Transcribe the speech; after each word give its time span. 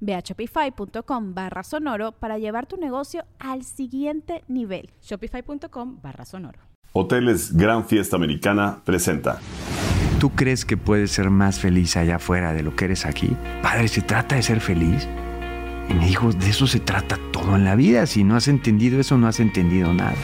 Ve 0.00 0.14
a 0.14 0.20
shopify.com 0.20 1.34
barra 1.34 1.62
sonoro 1.62 2.12
para 2.12 2.38
llevar 2.38 2.66
tu 2.66 2.76
negocio 2.76 3.24
al 3.38 3.64
siguiente 3.64 4.44
nivel. 4.48 4.90
Shopify.com 5.02 6.00
barra 6.02 6.24
sonoro. 6.24 6.60
Hoteles 6.92 7.56
Gran 7.56 7.84
Fiesta 7.84 8.16
Americana 8.16 8.82
presenta. 8.84 9.38
¿Tú 10.18 10.30
crees 10.30 10.64
que 10.64 10.76
puedes 10.76 11.12
ser 11.12 11.30
más 11.30 11.60
feliz 11.60 11.96
allá 11.96 12.16
afuera 12.16 12.52
de 12.52 12.62
lo 12.62 12.74
que 12.74 12.86
eres 12.86 13.06
aquí? 13.06 13.36
Padre, 13.62 13.86
¿se 13.88 14.00
trata 14.00 14.34
de 14.34 14.42
ser 14.42 14.60
feliz? 14.60 15.06
Y 15.88 15.94
me 15.94 16.06
dijo, 16.06 16.32
de 16.32 16.50
eso 16.50 16.66
se 16.66 16.80
trata 16.80 17.18
todo 17.32 17.56
en 17.56 17.64
la 17.64 17.76
vida. 17.76 18.04
Si 18.06 18.24
no 18.24 18.36
has 18.36 18.48
entendido 18.48 19.00
eso, 19.00 19.16
no 19.16 19.28
has 19.28 19.40
entendido 19.40 19.94
nada. 19.94 20.14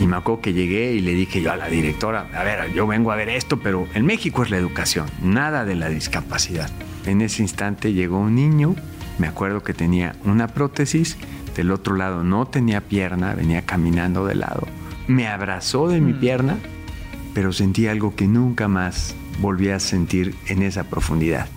Y 0.00 0.06
me 0.06 0.16
acuerdo 0.16 0.40
que 0.40 0.52
llegué 0.52 0.94
y 0.94 1.00
le 1.00 1.12
dije 1.12 1.42
yo 1.42 1.52
a 1.52 1.56
la 1.56 1.68
directora, 1.68 2.28
a 2.34 2.42
ver, 2.42 2.72
yo 2.72 2.86
vengo 2.86 3.12
a 3.12 3.16
ver 3.16 3.28
esto, 3.28 3.58
pero 3.60 3.86
en 3.94 4.06
México 4.06 4.42
es 4.42 4.50
la 4.50 4.56
educación, 4.56 5.06
nada 5.22 5.64
de 5.64 5.76
la 5.76 5.88
discapacidad. 5.88 6.70
En 7.06 7.20
ese 7.20 7.42
instante 7.42 7.92
llegó 7.92 8.18
un 8.18 8.34
niño, 8.34 8.74
me 9.18 9.26
acuerdo 9.26 9.62
que 9.62 9.74
tenía 9.74 10.14
una 10.24 10.48
prótesis, 10.48 11.16
del 11.56 11.70
otro 11.70 11.96
lado 11.96 12.24
no 12.24 12.46
tenía 12.46 12.80
pierna, 12.80 13.34
venía 13.34 13.62
caminando 13.62 14.24
de 14.26 14.34
lado. 14.34 14.66
Me 15.06 15.26
abrazó 15.26 15.88
de 15.88 16.00
mi 16.00 16.12
mm. 16.12 16.20
pierna, 16.20 16.56
pero 17.34 17.52
sentí 17.52 17.86
algo 17.86 18.14
que 18.14 18.26
nunca 18.26 18.68
más 18.68 19.14
volví 19.40 19.68
a 19.68 19.80
sentir 19.80 20.34
en 20.46 20.62
esa 20.62 20.84
profundidad. 20.84 21.48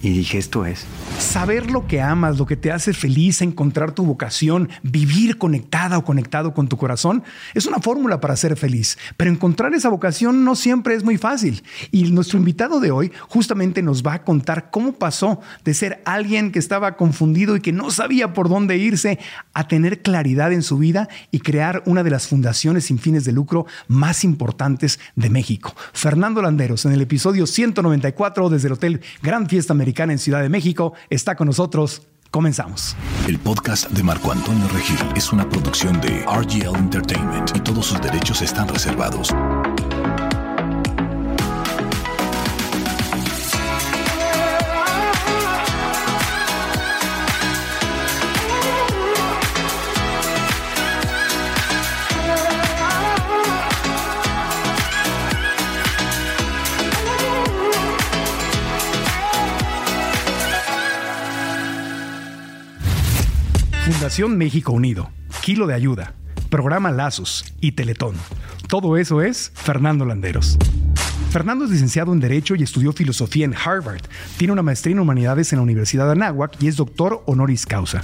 Y 0.00 0.10
dije, 0.10 0.38
esto 0.38 0.64
es. 0.64 0.86
Saber 1.18 1.72
lo 1.72 1.88
que 1.88 2.00
amas, 2.00 2.38
lo 2.38 2.46
que 2.46 2.56
te 2.56 2.70
hace 2.70 2.92
feliz, 2.92 3.42
encontrar 3.42 3.90
tu 3.90 4.04
vocación, 4.04 4.68
vivir 4.84 5.38
conectada 5.38 5.98
o 5.98 6.04
conectado 6.04 6.54
con 6.54 6.68
tu 6.68 6.76
corazón, 6.76 7.24
es 7.52 7.66
una 7.66 7.80
fórmula 7.80 8.20
para 8.20 8.36
ser 8.36 8.56
feliz. 8.56 8.96
Pero 9.16 9.32
encontrar 9.32 9.74
esa 9.74 9.88
vocación 9.88 10.44
no 10.44 10.54
siempre 10.54 10.94
es 10.94 11.02
muy 11.02 11.18
fácil. 11.18 11.64
Y 11.90 12.12
nuestro 12.12 12.38
invitado 12.38 12.78
de 12.78 12.92
hoy 12.92 13.10
justamente 13.28 13.82
nos 13.82 14.04
va 14.04 14.14
a 14.14 14.22
contar 14.22 14.70
cómo 14.70 14.92
pasó 14.92 15.40
de 15.64 15.74
ser 15.74 16.00
alguien 16.04 16.52
que 16.52 16.60
estaba 16.60 16.96
confundido 16.96 17.56
y 17.56 17.60
que 17.60 17.72
no 17.72 17.90
sabía 17.90 18.32
por 18.32 18.48
dónde 18.48 18.76
irse 18.76 19.18
a 19.52 19.66
tener 19.66 20.02
claridad 20.02 20.52
en 20.52 20.62
su 20.62 20.78
vida 20.78 21.08
y 21.32 21.40
crear 21.40 21.82
una 21.86 22.04
de 22.04 22.10
las 22.10 22.28
fundaciones 22.28 22.84
sin 22.84 23.00
fines 23.00 23.24
de 23.24 23.32
lucro 23.32 23.66
más 23.88 24.22
importantes 24.22 25.00
de 25.16 25.28
México. 25.28 25.74
Fernando 25.92 26.40
Landeros, 26.40 26.84
en 26.84 26.92
el 26.92 27.00
episodio 27.00 27.48
194 27.48 28.48
desde 28.48 28.68
el 28.68 28.74
Hotel 28.74 29.00
Gran 29.22 29.48
Fiesta 29.48 29.72
Americana 29.72 29.87
en 29.96 30.18
Ciudad 30.18 30.42
de 30.42 30.48
México, 30.48 30.92
está 31.10 31.34
con 31.34 31.46
nosotros. 31.46 32.02
Comenzamos. 32.30 32.94
El 33.26 33.38
podcast 33.38 33.90
de 33.90 34.02
Marco 34.02 34.30
Antonio 34.30 34.68
Regil 34.68 34.98
es 35.16 35.32
una 35.32 35.48
producción 35.48 35.98
de 36.00 36.24
RGL 36.26 36.76
Entertainment 36.76 37.56
y 37.56 37.60
todos 37.60 37.86
sus 37.86 38.00
derechos 38.00 38.42
están 38.42 38.68
reservados. 38.68 39.30
México 64.08 64.72
Unido, 64.72 65.10
Kilo 65.42 65.66
de 65.66 65.74
Ayuda, 65.74 66.14
Programa 66.48 66.90
Lazos 66.90 67.44
y 67.60 67.72
Teletón. 67.72 68.14
Todo 68.66 68.96
eso 68.96 69.20
es 69.20 69.52
Fernando 69.54 70.06
Landeros. 70.06 70.56
Fernando 71.30 71.66
es 71.66 71.70
licenciado 71.70 72.14
en 72.14 72.20
Derecho 72.20 72.54
y 72.54 72.62
estudió 72.62 72.94
filosofía 72.94 73.44
en 73.44 73.54
Harvard. 73.54 74.00
Tiene 74.38 74.54
una 74.54 74.62
maestría 74.62 74.94
en 74.94 75.00
Humanidades 75.00 75.52
en 75.52 75.58
la 75.58 75.62
Universidad 75.62 76.06
de 76.06 76.12
Anáhuac 76.12 76.56
y 76.58 76.68
es 76.68 76.76
doctor 76.76 77.22
honoris 77.26 77.66
causa. 77.66 78.00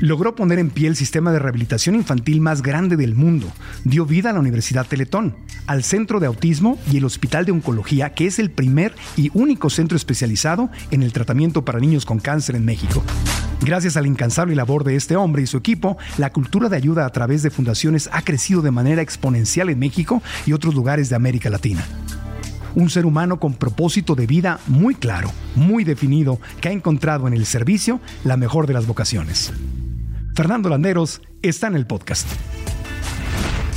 Logró 0.00 0.34
poner 0.34 0.58
en 0.58 0.70
pie 0.70 0.88
el 0.88 0.96
sistema 0.96 1.30
de 1.30 1.38
rehabilitación 1.38 1.94
infantil 1.94 2.40
más 2.40 2.62
grande 2.62 2.96
del 2.96 3.14
mundo. 3.14 3.46
Dio 3.84 4.06
vida 4.06 4.30
a 4.30 4.32
la 4.32 4.40
Universidad 4.40 4.86
Teletón, 4.86 5.36
al 5.66 5.84
Centro 5.84 6.20
de 6.20 6.26
Autismo 6.26 6.78
y 6.90 6.96
el 6.96 7.04
Hospital 7.04 7.44
de 7.44 7.52
Oncología, 7.52 8.14
que 8.14 8.26
es 8.26 8.38
el 8.38 8.50
primer 8.50 8.94
y 9.18 9.30
único 9.34 9.68
centro 9.68 9.98
especializado 9.98 10.70
en 10.90 11.02
el 11.02 11.12
tratamiento 11.12 11.66
para 11.66 11.80
niños 11.80 12.06
con 12.06 12.18
cáncer 12.18 12.56
en 12.56 12.64
México. 12.64 13.04
Gracias 13.60 13.98
a 13.98 14.00
la 14.00 14.08
incansable 14.08 14.54
labor 14.54 14.84
de 14.84 14.96
este 14.96 15.16
hombre 15.16 15.42
y 15.42 15.46
su 15.46 15.58
equipo, 15.58 15.98
la 16.16 16.32
cultura 16.32 16.70
de 16.70 16.78
ayuda 16.78 17.04
a 17.04 17.10
través 17.10 17.42
de 17.42 17.50
fundaciones 17.50 18.08
ha 18.10 18.22
crecido 18.22 18.62
de 18.62 18.70
manera 18.70 19.02
exponencial 19.02 19.68
en 19.68 19.78
México 19.78 20.22
y 20.46 20.54
otros 20.54 20.74
lugares 20.74 21.10
de 21.10 21.16
América 21.16 21.50
Latina 21.50 21.84
un 22.74 22.88
ser 22.88 23.04
humano 23.04 23.40
con 23.40 23.54
propósito 23.54 24.14
de 24.14 24.28
vida 24.28 24.60
muy 24.68 24.94
claro, 24.94 25.32
muy 25.56 25.82
definido, 25.82 26.38
que 26.60 26.68
ha 26.68 26.72
encontrado 26.72 27.26
en 27.26 27.34
el 27.34 27.44
servicio 27.44 27.98
la 28.22 28.36
mejor 28.36 28.68
de 28.68 28.74
las 28.74 28.86
vocaciones. 28.86 29.52
Fernando 30.40 30.70
Landeros 30.70 31.20
está 31.42 31.66
en 31.66 31.74
el 31.76 31.86
podcast. 31.86 32.26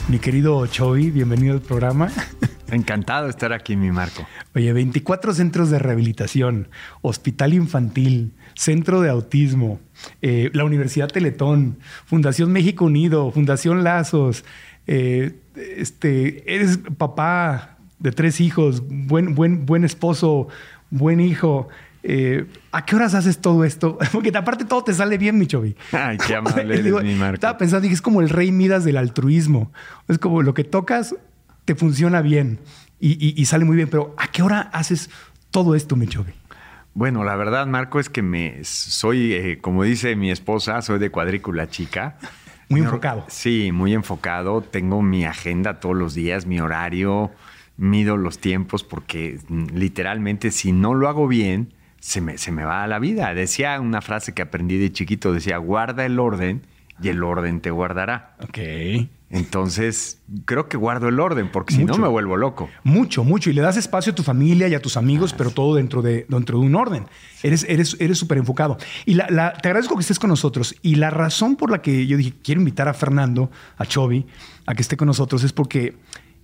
Mi 0.07 0.17
querido 0.17 0.65
Chovy, 0.65 1.11
bienvenido 1.11 1.55
al 1.55 1.59
programa. 1.59 2.09
Encantado 2.71 3.25
de 3.25 3.31
estar 3.31 3.51
aquí, 3.51 3.75
mi 3.75 3.91
Marco. 3.91 4.25
Oye, 4.55 4.71
24 4.71 5.33
centros 5.33 5.69
de 5.69 5.79
rehabilitación, 5.79 6.69
hospital 7.01 7.53
infantil, 7.53 8.31
centro 8.55 9.01
de 9.01 9.09
autismo, 9.09 9.81
eh, 10.21 10.51
la 10.53 10.63
Universidad 10.63 11.09
Teletón, 11.09 11.79
Fundación 12.05 12.53
México 12.53 12.85
Unido, 12.85 13.29
Fundación 13.31 13.83
Lazos. 13.83 14.45
Eh, 14.87 15.35
este, 15.57 16.55
eres 16.55 16.79
papá 16.97 17.77
de 17.99 18.13
tres 18.13 18.39
hijos, 18.39 18.83
buen, 18.87 19.35
buen, 19.35 19.65
buen 19.65 19.83
esposo, 19.83 20.47
buen 20.91 21.19
hijo. 21.19 21.67
Eh, 22.03 22.45
¿A 22.73 22.85
qué 22.85 22.97
horas 22.97 23.13
haces 23.13 23.39
todo 23.39 23.63
esto? 23.63 23.97
Porque 24.11 24.31
aparte 24.35 24.65
todo 24.65 24.83
te 24.83 24.93
sale 24.93 25.17
bien, 25.17 25.37
mi 25.37 25.47
chovi. 25.47 25.75
Ay, 25.91 26.17
qué 26.17 26.35
amable 26.35 26.79
eres, 26.79 27.03
mi 27.03 27.15
Marco. 27.15 27.35
Estaba 27.35 27.57
pensando, 27.57 27.81
dije, 27.81 27.95
es 27.95 28.01
como 28.01 28.21
el 28.21 28.29
rey 28.29 28.51
Midas 28.51 28.83
del 28.83 28.97
altruismo. 28.97 29.71
Es 30.07 30.19
como 30.19 30.41
lo 30.41 30.53
que 30.53 30.63
tocas 30.63 31.15
te 31.65 31.75
funciona 31.75 32.21
bien 32.21 32.59
y, 32.99 33.45
sale 33.45 33.65
muy 33.65 33.75
bien. 33.75 33.89
Pero 33.89 34.13
¿a 34.17 34.27
qué 34.27 34.43
hora 34.43 34.61
haces 34.73 35.09
todo 35.51 35.75
esto, 35.75 35.95
mi 35.95 36.07
chovi? 36.07 36.33
Bueno, 36.93 37.23
la 37.23 37.35
verdad, 37.35 37.65
Marco, 37.65 37.99
es 37.99 38.09
que 38.09 38.21
me 38.21 38.63
soy, 38.63 39.33
eh, 39.33 39.59
como 39.59 39.83
dice 39.83 40.15
mi 40.15 40.29
esposa, 40.29 40.81
soy 40.81 40.99
de 40.99 41.09
cuadrícula 41.09 41.69
chica. 41.69 42.17
Muy 42.69 42.81
enfocado. 42.81 43.25
Sí, 43.27 43.71
muy 43.71 43.93
enfocado. 43.93 44.61
Tengo 44.61 45.01
mi 45.01 45.25
agenda 45.25 45.79
todos 45.79 45.95
los 45.95 46.13
días, 46.13 46.45
mi 46.45 46.59
horario, 46.59 47.31
mido 47.77 48.17
los 48.17 48.39
tiempos, 48.39 48.83
porque 48.83 49.39
mm, 49.47 49.75
literalmente 49.75 50.51
si 50.51 50.71
no 50.71 50.93
lo 50.93 51.09
hago 51.09 51.27
bien, 51.27 51.73
se 52.03 52.19
me, 52.19 52.37
se 52.37 52.51
me 52.51 52.65
va 52.65 52.83
a 52.83 52.87
la 52.87 52.99
vida. 52.99 53.33
Decía 53.33 53.79
una 53.79 54.01
frase 54.01 54.33
que 54.33 54.41
aprendí 54.41 54.77
de 54.77 54.91
chiquito, 54.91 55.31
decía, 55.31 55.57
guarda 55.57 56.05
el 56.05 56.19
orden 56.19 56.61
y 57.01 57.07
el 57.07 57.23
orden 57.23 57.61
te 57.61 57.71
guardará. 57.71 58.35
Ok. 58.41 58.57
Entonces, 59.29 60.19
creo 60.43 60.67
que 60.67 60.75
guardo 60.75 61.07
el 61.07 61.17
orden, 61.21 61.49
porque 61.49 61.73
si 61.73 61.85
no 61.85 61.97
me 61.97 62.09
vuelvo 62.09 62.35
loco. 62.35 62.69
Mucho, 62.83 63.23
mucho. 63.23 63.49
Y 63.49 63.53
le 63.53 63.61
das 63.61 63.77
espacio 63.77 64.11
a 64.11 64.15
tu 64.15 64.21
familia 64.21 64.67
y 64.67 64.75
a 64.75 64.81
tus 64.81 64.97
amigos, 64.97 65.31
ah, 65.31 65.35
pero 65.37 65.51
todo 65.51 65.75
dentro 65.75 66.01
de, 66.01 66.25
dentro 66.27 66.59
de 66.59 66.65
un 66.65 66.75
orden. 66.75 67.05
Eres 67.41 67.65
Eres 67.69 67.95
eres 68.01 68.17
súper 68.17 68.37
enfocado. 68.37 68.77
Y 69.05 69.13
la, 69.13 69.53
te 69.53 69.69
agradezco 69.69 69.95
que 69.95 70.01
estés 70.01 70.19
con 70.19 70.29
nosotros. 70.29 70.75
Y 70.81 70.95
la 70.95 71.09
razón 71.09 71.55
por 71.55 71.71
la 71.71 71.81
que 71.81 72.05
yo 72.05 72.17
dije, 72.17 72.33
quiero 72.43 72.59
invitar 72.59 72.89
a 72.89 72.93
Fernando, 72.93 73.49
a 73.77 73.85
Chovy, 73.85 74.25
a 74.65 74.75
que 74.75 74.81
esté 74.81 74.97
con 74.97 75.07
nosotros, 75.07 75.45
es 75.45 75.53
porque 75.53 75.95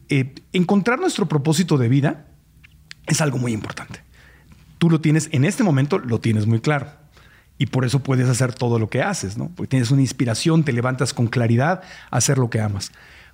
eh, 0.07 0.33
encontrar 0.53 1.01
nuestro 1.01 1.27
propósito 1.27 1.77
de 1.77 1.89
vida 1.89 2.27
es 3.07 3.19
algo 3.19 3.38
muy 3.38 3.51
importante 3.51 4.08
tú 4.80 4.90
lo 4.90 5.00
tienes, 5.02 5.30
en 5.31 5.46
este 5.46 5.64
momento 5.64 6.00
lo 6.00 6.20
tienes 6.20 6.48
muy 6.48 6.60
claro. 6.60 6.88
Y 7.60 7.68
por 7.68 7.86
eso 7.86 8.00
puedes 8.00 8.28
hacer 8.30 8.54
todo 8.54 8.80
lo 8.80 8.90
que 8.90 9.04
haces, 9.04 9.38
¿no? 9.38 9.50
Porque 9.50 9.68
tienes 9.68 9.92
una 9.92 10.02
inspiración, 10.02 10.64
te 10.64 10.72
levantas 10.72 11.14
con 11.14 11.28
claridad 11.28 11.81
a 12.10 12.18
hacer 12.18 12.38
lo 12.38 12.50
que 12.50 12.62
amas. 12.62 12.92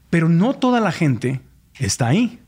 Pero 0.09 0.27
no 0.27 0.55
toda 0.55 0.79
la 0.79 0.91
gente 0.91 1.41
está 1.79 2.07
ahí. 2.07 2.39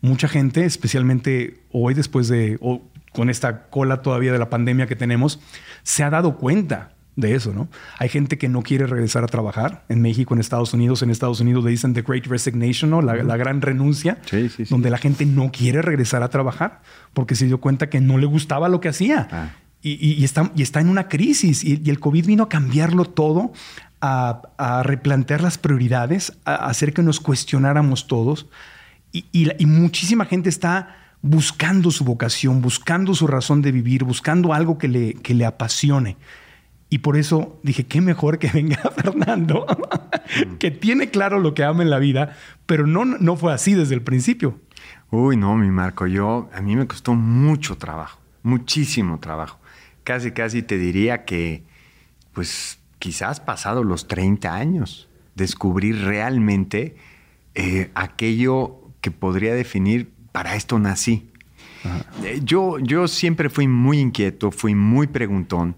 Mucha 0.00 0.26
gente, 0.26 0.64
especialmente 0.64 1.62
hoy 1.70 1.92
después 1.92 2.28
de, 2.28 2.56
o 2.62 2.82
con 3.12 3.28
esta 3.28 3.68
cola 3.68 4.00
todavía 4.00 4.32
de 4.32 4.38
la 4.38 4.48
pandemia 4.48 4.86
que 4.86 4.96
tenemos, 4.96 5.38
se 5.82 6.02
ha 6.02 6.08
dado 6.08 6.38
cuenta 6.38 6.94
de 7.18 7.34
eso, 7.34 7.52
¿no? 7.52 7.68
Hay 7.98 8.08
gente 8.08 8.38
que 8.38 8.48
no 8.48 8.62
quiere 8.62 8.86
regresar 8.86 9.24
a 9.24 9.26
trabajar 9.26 9.84
en 9.88 10.00
México, 10.00 10.34
en 10.34 10.40
Estados 10.40 10.72
Unidos. 10.72 11.02
En 11.02 11.10
Estados 11.10 11.40
Unidos 11.40 11.64
le 11.64 11.70
dicen 11.70 11.92
The 11.92 12.02
Great 12.02 12.26
Resignation, 12.26 12.90
¿no? 12.90 13.02
La, 13.02 13.14
la 13.24 13.36
gran 13.36 13.60
renuncia, 13.60 14.18
Sí, 14.30 14.48
sí, 14.48 14.64
sí. 14.64 14.70
donde 14.70 14.88
la 14.88 14.98
gente 14.98 15.26
no 15.26 15.50
quiere 15.50 15.82
regresar 15.82 16.22
a 16.22 16.28
trabajar 16.30 16.80
porque 17.14 17.34
se 17.34 17.46
dio 17.46 17.60
cuenta 17.60 17.90
que 17.90 18.00
no 18.00 18.18
le 18.18 18.26
gustaba 18.26 18.68
lo 18.68 18.80
que 18.80 18.88
hacía. 18.88 19.28
Ah. 19.32 19.50
Y, 19.82 19.92
y- 19.94 20.14
y 20.14 20.24
está, 20.24 20.52
y 20.54 20.62
está 20.62 20.80
en 20.80 20.88
una 20.88 21.08
crisis. 21.08 21.64
Y, 21.64 21.82
el 21.90 21.98
COVID 22.00 22.24
vino 22.26 22.44
a 22.44 22.48
cambiarlo 22.48 23.04
todo, 23.04 23.52
a, 24.00 24.42
a 24.56 24.82
replantear 24.84 25.40
las 25.40 25.58
prioridades, 25.58 26.38
a 26.44 26.54
hacer 26.66 26.92
que 26.92 27.02
nos 27.02 27.18
cuestionáramos 27.20 28.06
todos. 28.06 28.46
Y, 29.12 29.48
muchísima 29.66 30.24
gente 30.24 30.48
está 30.48 30.96
buscando 31.20 31.90
su 31.90 32.04
vocación, 32.04 32.62
buscando 32.62 33.12
su 33.14 33.26
razón 33.26 33.60
de 33.62 33.72
vivir, 33.72 34.04
buscando 34.04 34.54
algo 34.54 34.78
que 34.78 34.86
le, 34.86 35.14
que 35.14 35.34
le 35.34 35.44
apasione. 35.46 36.16
Y 36.90 36.98
por 36.98 37.16
eso 37.16 37.58
dije, 37.62 37.84
qué 37.84 38.00
mejor 38.00 38.38
que 38.38 38.48
venga 38.48 38.76
Fernando, 38.96 39.66
que 40.58 40.70
tiene 40.70 41.10
claro 41.10 41.38
lo 41.38 41.54
que 41.54 41.64
ama 41.64 41.82
en 41.82 41.90
la 41.90 41.98
vida, 41.98 42.36
pero 42.66 42.86
no, 42.86 43.04
no 43.04 43.36
fue 43.36 43.52
así 43.52 43.74
desde 43.74 43.94
el 43.94 44.02
principio. 44.02 44.58
Uy, 45.10 45.36
no, 45.36 45.54
mi 45.56 45.70
Marco, 45.70 46.06
yo 46.06 46.48
a 46.54 46.60
mí 46.60 46.76
me 46.76 46.86
costó 46.86 47.14
mucho 47.14 47.76
trabajo, 47.76 48.20
muchísimo 48.42 49.18
trabajo. 49.20 49.58
Casi, 50.04 50.32
casi 50.32 50.62
te 50.62 50.78
diría 50.78 51.24
que, 51.24 51.62
pues, 52.32 52.78
quizás 52.98 53.40
pasado 53.40 53.84
los 53.84 54.08
30 54.08 54.54
años, 54.54 55.08
descubrir 55.34 56.04
realmente 56.04 56.96
eh, 57.54 57.90
aquello 57.94 58.80
que 59.00 59.10
podría 59.10 59.54
definir 59.54 60.10
para 60.32 60.56
esto 60.56 60.78
nací. 60.78 61.30
Eh, 62.24 62.40
Yo, 62.42 62.78
yo 62.78 63.08
siempre 63.08 63.48
fui 63.48 63.68
muy 63.68 63.98
inquieto, 64.00 64.50
fui 64.50 64.74
muy 64.74 65.06
preguntón. 65.06 65.76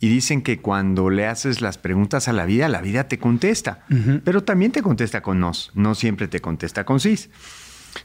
Y 0.00 0.08
dicen 0.08 0.42
que 0.42 0.60
cuando 0.60 1.10
le 1.10 1.26
haces 1.26 1.60
las 1.60 1.76
preguntas 1.78 2.28
a 2.28 2.32
la 2.32 2.44
vida, 2.44 2.68
la 2.68 2.80
vida 2.80 3.08
te 3.08 3.18
contesta. 3.18 3.84
Pero 4.24 4.44
también 4.44 4.70
te 4.72 4.82
contesta 4.82 5.22
con 5.22 5.40
nos, 5.40 5.72
no 5.74 5.94
siempre 5.96 6.28
te 6.28 6.40
contesta 6.40 6.84
con 6.84 7.00
sis. 7.00 7.30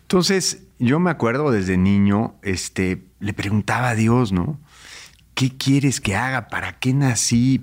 Entonces, 0.02 0.64
yo 0.80 1.00
me 1.00 1.12
acuerdo 1.12 1.52
desde 1.52 1.78
niño, 1.78 2.36
este, 2.42 3.04
le 3.20 3.34
preguntaba 3.34 3.90
a 3.90 3.96
Dios, 3.96 4.32
¿no? 4.32 4.60
¿Qué 5.36 5.56
quieres 5.56 6.02
que 6.02 6.16
haga? 6.16 6.48
¿Para 6.48 6.80
qué 6.80 6.94
nací? 6.94 7.62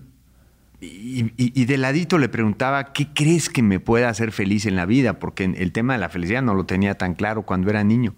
Y, 0.81 1.25
y- 1.37 1.53
y 1.61 1.65
de 1.67 1.77
ladito 1.77 2.17
le 2.19 2.29
preguntaba, 2.29 2.93
¿qué 2.93 3.09
crees 3.13 3.49
que 3.49 3.63
me 3.63 3.81
pueda 3.81 4.09
hacer 4.09 4.33
feliz 4.33 4.65
en 4.65 4.77
la 4.77 4.87
vida? 4.87 5.19
Porque 5.19 5.45
el 5.45 5.73
tema 5.73 5.95
de 5.95 5.99
la 5.99 6.09
felicidad 6.09 6.43
no 6.43 6.55
lo 6.55 6.65
tenía 6.67 6.97
tan 6.97 7.15
claro 7.15 7.43
cuando 7.43 7.69
era 7.69 7.83
niño. 7.85 8.15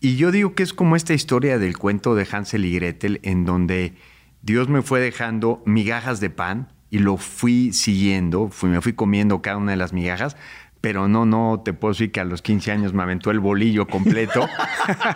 Y 0.00 0.16
yo 0.16 0.30
digo 0.30 0.54
que 0.54 0.62
es 0.62 0.72
como 0.74 0.94
esta 0.96 1.14
historia 1.14 1.58
del 1.58 1.78
cuento 1.78 2.14
de 2.14 2.26
Hansel 2.30 2.64
y 2.66 2.74
Gretel, 2.74 3.20
en 3.22 3.44
donde 3.44 3.94
Dios 4.42 4.68
me 4.68 4.82
fue 4.82 5.00
dejando 5.00 5.62
migajas 5.64 6.20
de 6.20 6.30
pan 6.30 6.68
y 6.90 6.98
lo 6.98 7.16
fui 7.16 7.72
siguiendo, 7.72 8.48
fui, 8.48 8.68
me 8.68 8.80
fui 8.80 8.92
comiendo 8.92 9.40
cada 9.40 9.56
una 9.56 9.70
de 9.70 9.76
las 9.76 9.92
migajas, 9.92 10.36
pero 10.80 11.06
no, 11.06 11.24
no 11.24 11.62
te 11.64 11.72
puedo 11.72 11.92
decir 11.92 12.10
que 12.10 12.18
a 12.18 12.24
los 12.24 12.42
15 12.42 12.72
años 12.72 12.92
me 12.92 13.04
aventó 13.04 13.30
el 13.30 13.38
bolillo 13.38 13.86
completo 13.86 14.48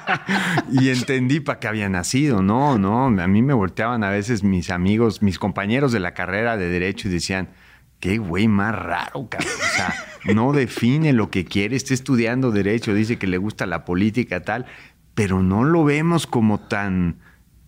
y 0.73 0.91
entendí 0.91 1.41
para 1.41 1.59
qué 1.59 1.67
había 1.67 1.89
nacido. 1.89 2.41
No, 2.41 2.79
no, 2.79 3.07
a 3.07 3.27
mí 3.27 3.43
me 3.43 3.53
volteaban 3.53 4.05
a 4.05 4.11
veces 4.11 4.45
mis 4.45 4.71
amigos, 4.71 5.23
mis 5.23 5.41
compañeros 5.41 5.91
de 5.91 5.99
la 5.99 6.15
carrera 6.15 6.57
de 6.57 6.69
Derecho 6.69 7.09
y 7.09 7.11
decían, 7.11 7.49
qué 7.99 8.19
güey 8.19 8.47
más 8.47 8.77
raro, 8.77 9.29
cabrón. 9.29 9.51
O 9.59 9.77
sea, 9.77 9.95
no 10.35 10.53
define 10.53 11.13
lo 11.13 11.31
que 11.31 11.45
quiere, 11.45 11.75
está 11.75 11.95
estudiando 11.95 12.53
Derecho, 12.53 12.95
dice 12.95 13.19
que 13.19 13.27
le 13.27 13.39
gusta 13.39 13.67
la 13.67 13.85
política, 13.85 14.45
tal, 14.45 14.67
pero 15.17 15.43
no 15.43 15.65
lo 15.65 15.83
vemos 15.83 16.29
como 16.29 16.61
tan, 16.61 17.17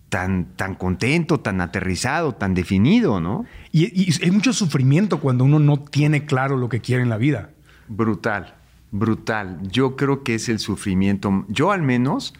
tan, 0.09 0.45
tan 0.55 0.75
contento, 0.75 1.39
tan 1.39 1.61
aterrizado, 1.61 2.33
tan 2.33 2.53
definido, 2.55 3.19
¿no? 3.21 3.45
Y, 3.71 3.85
y 4.09 4.11
hay 4.23 4.31
mucho 4.31 4.53
sufrimiento 4.53 5.19
cuando 5.19 5.43
uno 5.43 5.59
no 5.59 5.77
tiene 5.77 6.25
claro 6.25 6.57
lo 6.57 6.67
que 6.69 6.81
quiere 6.81 7.03
en 7.03 7.09
la 7.09 7.17
vida. 7.17 7.51
Brutal, 7.87 8.55
brutal. 8.91 9.59
Yo 9.71 9.95
creo 9.95 10.23
que 10.23 10.35
es 10.35 10.49
el 10.49 10.59
sufrimiento. 10.59 11.45
Yo 11.47 11.71
al 11.71 11.83
menos, 11.83 12.33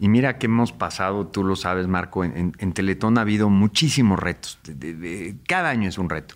y 0.00 0.08
mira 0.08 0.38
que 0.38 0.46
hemos 0.46 0.72
pasado, 0.72 1.28
tú 1.28 1.44
lo 1.44 1.54
sabes, 1.56 1.86
Marco, 1.86 2.24
en, 2.24 2.36
en- 2.36 2.52
en 2.58 2.72
Teletón 2.72 3.16
ha 3.18 3.20
habido 3.20 3.48
muchísimos 3.48 4.18
retos. 4.18 4.58
De- 4.64 4.74
de- 4.74 4.94
de- 4.94 5.36
cada 5.46 5.70
año 5.70 5.88
es 5.88 5.98
un 5.98 6.10
reto. 6.10 6.34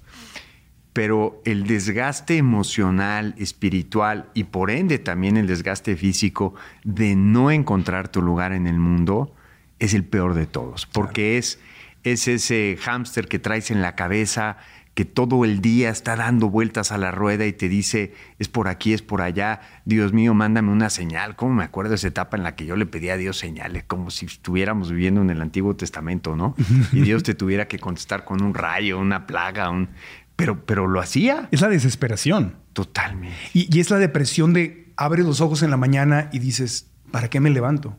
Pero 0.93 1.41
el 1.45 1.65
desgaste 1.67 2.37
emocional, 2.39 3.35
espiritual 3.39 4.31
y 4.35 4.45
por 4.45 4.71
ende 4.71 4.99
también 4.99 5.37
el 5.37 5.47
desgaste 5.47 5.97
físico 5.97 6.55
de 6.83 7.15
no 7.15 7.51
encontrar 7.51 8.09
tu 8.09 8.21
lugar 8.23 8.53
en 8.53 8.67
el 8.67 8.79
mundo 8.79 9.33
es 9.79 9.95
el 9.95 10.05
peor 10.05 10.35
de 10.35 10.47
todos. 10.47 10.87
Porque 10.87 11.39
es, 11.39 11.61
es 12.05 12.29
ese 12.29 12.79
hámster 12.81 13.29
que 13.29 13.39
traes 13.39 13.71
en 13.71 13.83
la 13.83 13.95
cabeza 13.95 14.57
que 14.95 15.05
todo 15.05 15.45
el 15.45 15.61
día 15.61 15.91
está 15.91 16.17
dando 16.17 16.51
vueltas 16.51 16.91
a 16.91 16.99
la 16.99 17.13
rueda 17.13 17.47
y 17.47 17.53
te 17.53 17.69
dice, 17.69 18.15
es 18.41 18.49
por 18.49 18.67
aquí, 18.67 18.93
es 18.93 19.01
por 19.01 19.23
allá, 19.23 19.61
Dios 19.85 20.13
mío, 20.13 20.35
mándame 20.35 20.73
una 20.73 20.91
señal. 20.91 21.37
¿Cómo 21.37 21.55
me 21.55 21.63
acuerdo 21.63 21.91
de 21.91 21.95
esa 21.95 22.09
etapa 22.09 22.37
en 22.37 22.43
la 22.43 22.57
que 22.57 22.67
yo 22.67 22.75
le 22.75 22.85
pedía 22.85 23.13
a 23.13 23.17
Dios 23.17 23.39
señales, 23.39 23.85
como 23.85 24.11
si 24.11 24.27
estuviéramos 24.27 24.91
viviendo 24.91 25.21
en 25.21 25.31
el 25.31 25.41
Antiguo 25.41 25.77
Testamento, 25.77 26.35
¿no? 26.35 26.57
Y 26.93 27.03
Dios 27.03 27.23
te 27.23 27.35
tuviera 27.35 27.69
que 27.69 27.79
contestar 27.79 28.25
con 28.25 28.43
un 28.43 28.55
rayo, 28.55 28.99
una 28.99 29.25
plaga, 29.29 29.71
un... 29.71 29.89
Pero, 30.35 30.65
pero 30.67 30.89
lo 30.89 30.99
hacía 31.01 31.47
Es 31.53 31.61
la 31.61 31.69
desesperación. 31.69 32.57
totalmente. 32.73 33.37
Y, 33.55 33.73
y 33.73 33.79
es 33.79 33.91
la 33.91 33.99
depresión 33.99 34.53
de 34.53 34.93
abres 34.97 35.25
los 35.25 35.41
ojos 35.41 35.63
en 35.63 35.71
la 35.71 35.77
mañana 35.77 36.29
y 36.33 36.41
dices, 36.41 36.91
¿para 37.13 37.31
qué 37.31 37.39
me 37.39 37.51
levanto? 37.51 37.97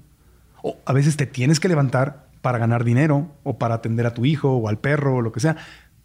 O 0.64 0.78
a 0.86 0.94
veces 0.94 1.18
te 1.18 1.26
tienes 1.26 1.60
que 1.60 1.68
levantar 1.70 2.28
para 2.42 2.58
ganar 2.58 2.84
dinero 2.84 3.32
o 3.44 3.58
para 3.58 3.76
atender 3.76 4.06
a 4.06 4.14
tu 4.14 4.26
hijo 4.26 4.52
o 4.54 4.70
al 4.70 4.78
perro 4.80 5.16
o 5.18 5.22
lo 5.22 5.32
que 5.32 5.40
sea, 5.40 5.58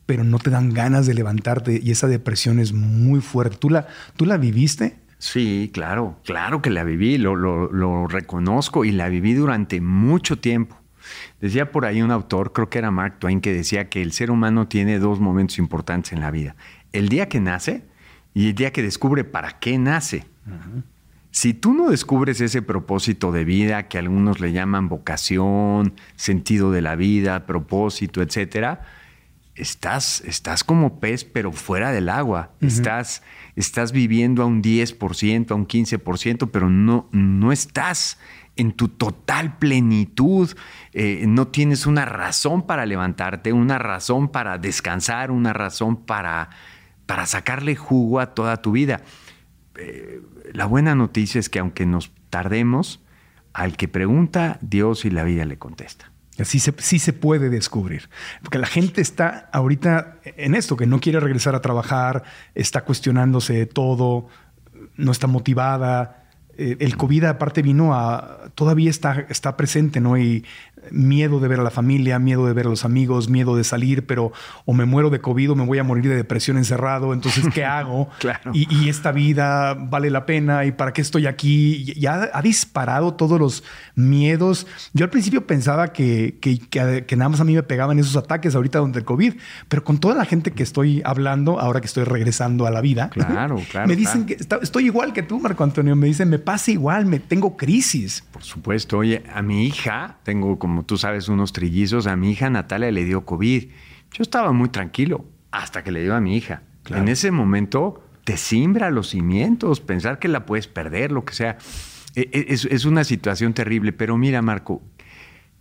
pero 0.06 0.25
no 0.25 0.39
te 0.39 0.51
dan 0.51 0.73
ganas 0.73 1.06
de 1.06 1.15
levantarte 1.15 1.81
y 1.83 1.91
esa 1.91 2.06
depresión 2.09 2.59
es 2.59 2.73
muy 2.73 3.21
fuerte. 3.21 3.56
¿Tú 3.56 3.71
la, 3.71 3.87
tú 4.17 4.27
la 4.27 4.37
viviste? 4.37 4.99
Sí, 5.19 5.71
claro, 5.73 6.19
claro 6.25 6.61
que 6.61 6.69
la 6.71 6.85
viví, 6.85 7.17
lo, 7.19 7.35
lo- 7.37 7.73
lo 7.73 8.06
reconozco 8.09 8.85
y 8.85 8.91
la 8.93 9.09
viví 9.09 9.33
durante 9.33 9.81
mucho 9.81 10.39
tiempo. 10.39 10.77
Decía 11.41 11.71
por 11.71 11.85
ahí 11.87 12.03
un 12.03 12.11
autor, 12.11 12.53
creo 12.53 12.69
que 12.69 12.79
era 12.79 12.91
Mark 12.91 13.19
Twain, 13.21 13.41
que 13.41 13.53
decía 13.53 13.89
que 13.89 14.03
el 14.03 14.12
ser 14.12 14.31
humano 14.31 14.69
tiene 14.69 14.99
dos 14.99 15.21
momentos 15.21 15.59
importantes 15.59 16.12
en 16.12 16.21
la 16.21 16.31
vida. 16.31 16.57
El 16.93 17.09
día 17.09 17.29
que 17.29 17.41
nace 17.41 17.85
y 18.35 18.49
el 18.49 18.55
día 18.55 18.73
que 18.73 18.83
descubre 18.83 19.25
para 19.25 19.59
qué 19.61 19.79
nace. 19.79 20.27
Si 21.35 21.53
tú 21.53 21.75
no 21.75 21.91
descubres 21.91 22.41
ese 22.41 22.63
propósito 22.63 23.33
de 23.33 23.43
vida 23.43 23.88
que 23.88 23.99
algunos 23.99 24.38
le 24.38 24.53
llaman 24.53 24.88
vocación, 24.88 25.95
sentido 26.14 26.71
de 26.71 26.81
la 26.81 26.95
vida, 26.95 27.45
propósito, 27.45 28.23
etcétera, 28.23 28.83
estás, 29.57 30.21
estás 30.21 30.62
como 30.62 31.00
pez, 31.00 31.25
pero 31.25 31.50
fuera 31.50 31.91
del 31.91 32.09
agua. 32.09 32.53
estás, 32.61 33.25
estás 33.57 33.91
viviendo 33.91 34.45
a 34.45 34.47
un 34.47 34.62
10%, 34.62 35.50
a 35.50 35.55
un 35.57 35.67
15%, 35.67 36.50
pero 36.53 36.71
no, 36.71 37.09
no 37.11 37.50
estás 37.50 38.21
en 38.55 38.71
tu 38.71 38.87
total 38.87 39.59
plenitud. 39.59 40.57
Eh, 40.93 41.25
no 41.26 41.49
tienes 41.49 41.85
una 41.87 42.05
razón 42.05 42.64
para 42.64 42.87
levantarte, 42.87 43.53
una 43.53 43.81
razón 43.81 44.29
para 44.29 44.57
descansar, 44.59 45.33
una 45.33 45.53
razón 45.53 45.97
para, 45.97 46.50
para 47.07 47.26
sacarle 47.26 47.75
jugo 47.75 48.21
a 48.21 48.35
toda 48.35 48.62
tu 48.62 48.71
vida. 48.71 49.00
Eh, 49.78 50.21
la 50.52 50.66
buena 50.66 50.95
noticia 50.95 51.38
es 51.38 51.49
que 51.49 51.59
aunque 51.59 51.87
nos 51.87 52.12
tardemos, 52.31 53.00
al 53.52 53.76
que 53.76 53.88
pregunta, 53.88 54.59
Dios 54.61 55.04
y 55.04 55.11
la 55.11 55.25
vida 55.25 55.45
le 55.45 55.59
contesta. 55.59 56.11
Así 56.38 56.59
se, 56.59 56.75
sí 56.78 56.99
se 56.99 57.12
puede 57.12 57.49
descubrir. 57.49 58.09
Porque 58.43 58.59
la 58.59 58.66
gente 58.66 59.00
está 59.00 59.49
ahorita 59.52 60.19
en 60.25 60.54
esto, 60.54 60.76
que 60.76 60.87
no 60.87 61.00
quiere 61.00 61.21
regresar 61.21 61.54
a 61.54 61.61
trabajar, 61.61 62.25
está 62.54 62.85
cuestionándose 62.85 63.66
todo, 63.66 64.26
no 64.97 65.12
está 65.12 65.28
motivada. 65.28 66.25
Eh, 66.57 66.76
el 66.81 66.97
COVID 66.97 67.25
aparte 67.25 67.62
vino 67.62 67.95
a... 67.95 68.50
Todavía 68.54 68.90
está, 68.90 69.26
está 69.28 69.57
presente, 69.57 70.00
¿no? 70.00 70.16
Miedo 70.91 71.41
de 71.41 71.49
ver 71.49 71.61
a 71.61 71.62
la 71.62 71.71
familia, 71.71 72.19
miedo 72.19 72.47
de 72.47 72.53
ver 72.53 72.67
a 72.67 72.71
los 72.71 72.85
amigos, 72.85 73.29
miedo 73.29 73.57
de 73.57 73.64
salir, 73.64 74.07
pero 74.07 74.33
o 74.64 74.73
me 74.73 74.85
muero 74.85 75.11
de 75.11 75.21
COVID 75.21 75.53
o 75.53 75.55
me 75.57 75.64
voy 75.67 75.79
a 75.79 75.85
morir 75.85 76.09
de 76.09 76.17
depresión 76.17 76.57
encerrado. 76.59 77.12
Entonces, 77.12 77.45
¿qué 77.53 77.64
hago? 77.64 78.09
Claro. 78.19 78.50
Y, 78.55 78.67
y 78.75 78.88
esta 78.88 79.12
vida 79.12 79.75
vale 79.75 80.11
la 80.11 80.26
pena 80.26 80.64
y 80.64 80.73
para 80.73 80.93
qué 80.93 81.00
estoy 81.00 81.26
aquí. 81.26 81.85
Y 81.95 82.00
Ya 82.00 82.31
ha 82.33 82.43
disparado 82.43 83.14
todos 83.14 83.38
los 83.41 83.64
miedos. 83.95 84.67
Yo 84.93 85.05
al 85.05 85.11
principio 85.11 85.47
pensaba 85.47 85.93
que, 85.93 86.38
que, 86.41 86.59
que- 86.59 87.05
que 87.07 87.17
nada 87.17 87.29
más 87.31 87.41
a 87.41 87.45
mí 87.45 87.55
me 87.55 87.62
pegaban 87.62 87.99
esos 87.99 88.17
ataques 88.17 88.55
ahorita 88.55 88.79
durante 88.79 88.99
el 88.99 89.05
COVID, 89.05 89.35
pero 89.69 89.85
con 89.85 89.99
toda 89.99 90.14
la 90.14 90.25
gente 90.25 90.50
que 90.53 90.62
estoy 90.62 91.00
hablando, 91.05 91.61
ahora 91.61 91.81
que 91.81 91.87
estoy 91.87 92.05
regresando 92.05 92.67
a 92.67 92.71
la 92.71 92.81
vida, 92.81 93.11
Claro, 93.11 93.57
claro, 93.71 93.88
me 93.88 93.97
dicen 93.97 94.25
claro. 94.25 94.26
que 94.26 94.35
está- 94.35 94.59
estoy 94.62 94.87
igual 94.87 95.12
que 95.12 95.23
tú, 95.23 95.38
Marco 95.41 95.64
Antonio. 95.64 95.95
Me 95.97 96.07
dicen, 96.07 96.29
me 96.29 96.38
pasa 96.38 96.71
igual, 96.71 97.07
me 97.07 97.21
tengo 97.21 97.57
crisis. 97.57 98.25
Por 98.33 98.43
supuesto, 98.43 98.99
oye, 98.99 99.23
a 99.33 99.43
mi 99.43 99.67
hija, 99.67 100.17
tengo 100.25 100.59
como 100.59 100.74
tú 100.83 100.99
sabes 100.99 101.28
unos 101.28 101.52
trillizos, 101.52 102.07
a 102.07 102.16
mi 102.16 102.33
hija 102.33 102.50
Natalia 102.50 102.90
le 102.90 103.04
dio 103.04 103.25
COVID. 103.25 103.64
Yo 104.12 104.23
estaba 104.23 104.52
muy 104.52 104.69
tranquilo 104.69 105.25
hasta 105.50 105.85
que 105.85 105.93
le 105.93 106.02
dio 106.02 106.14
a 106.14 106.21
mi 106.21 106.37
hija. 106.37 106.62
Claro. 106.83 107.02
En 107.02 107.09
ese 107.09 107.31
momento 107.31 108.02
te 108.25 108.37
simbra 108.37 108.90
los 108.90 109.11
cimientos, 109.11 109.81
pensar 109.81 110.19
que 110.19 110.28
la 110.28 110.45
puedes 110.47 110.66
perder, 110.66 111.12
lo 111.12 111.25
que 111.25 111.35
sea. 111.35 111.59
E, 112.14 112.28
e, 112.33 112.47
Es, 112.52 112.64
es 112.64 112.85
una 112.85 113.04
situación 113.04 113.54
terrible, 113.54 113.93
pero 113.93 114.16
mira, 114.19 114.43
Marco, 114.43 114.83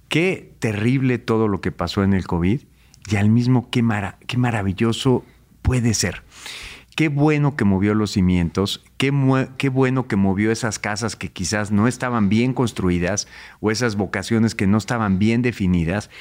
qué 0.10 0.54
terrible 0.60 1.18
todo 1.18 1.48
lo 1.48 1.62
que 1.62 1.72
pasó 1.72 2.04
en 2.04 2.14
el 2.14 2.26
COVID 2.26 2.62
y 3.10 3.16
al 3.16 3.30
mismo 3.30 3.70
qué, 3.70 3.82
mara- 3.82 4.18
qué 4.28 4.38
maravilloso 4.38 5.26
puede 5.62 5.94
ser. 5.94 6.24
Qué 6.96 7.10
bueno 7.10 7.56
que 7.56 7.66
movió 7.66 7.96
los 7.96 8.12
cimientos, 8.12 8.84
qué, 8.98 9.10
bueno 9.10 10.08
que 10.08 10.16
movió 10.16 10.52
esas 10.52 10.78
casas 10.78 11.16
que 11.16 11.32
quizás 11.32 11.72
no 11.72 11.88
estaban 11.88 12.30
bien 12.30 12.54
construidas 12.54 13.28
o 13.62 13.72
esas 13.72 13.96
vocaciones 13.96 14.54
que 14.54 14.68
no 14.68 14.78
estaban 14.78 15.18
bien 15.18 15.42
definidas. 15.42 16.12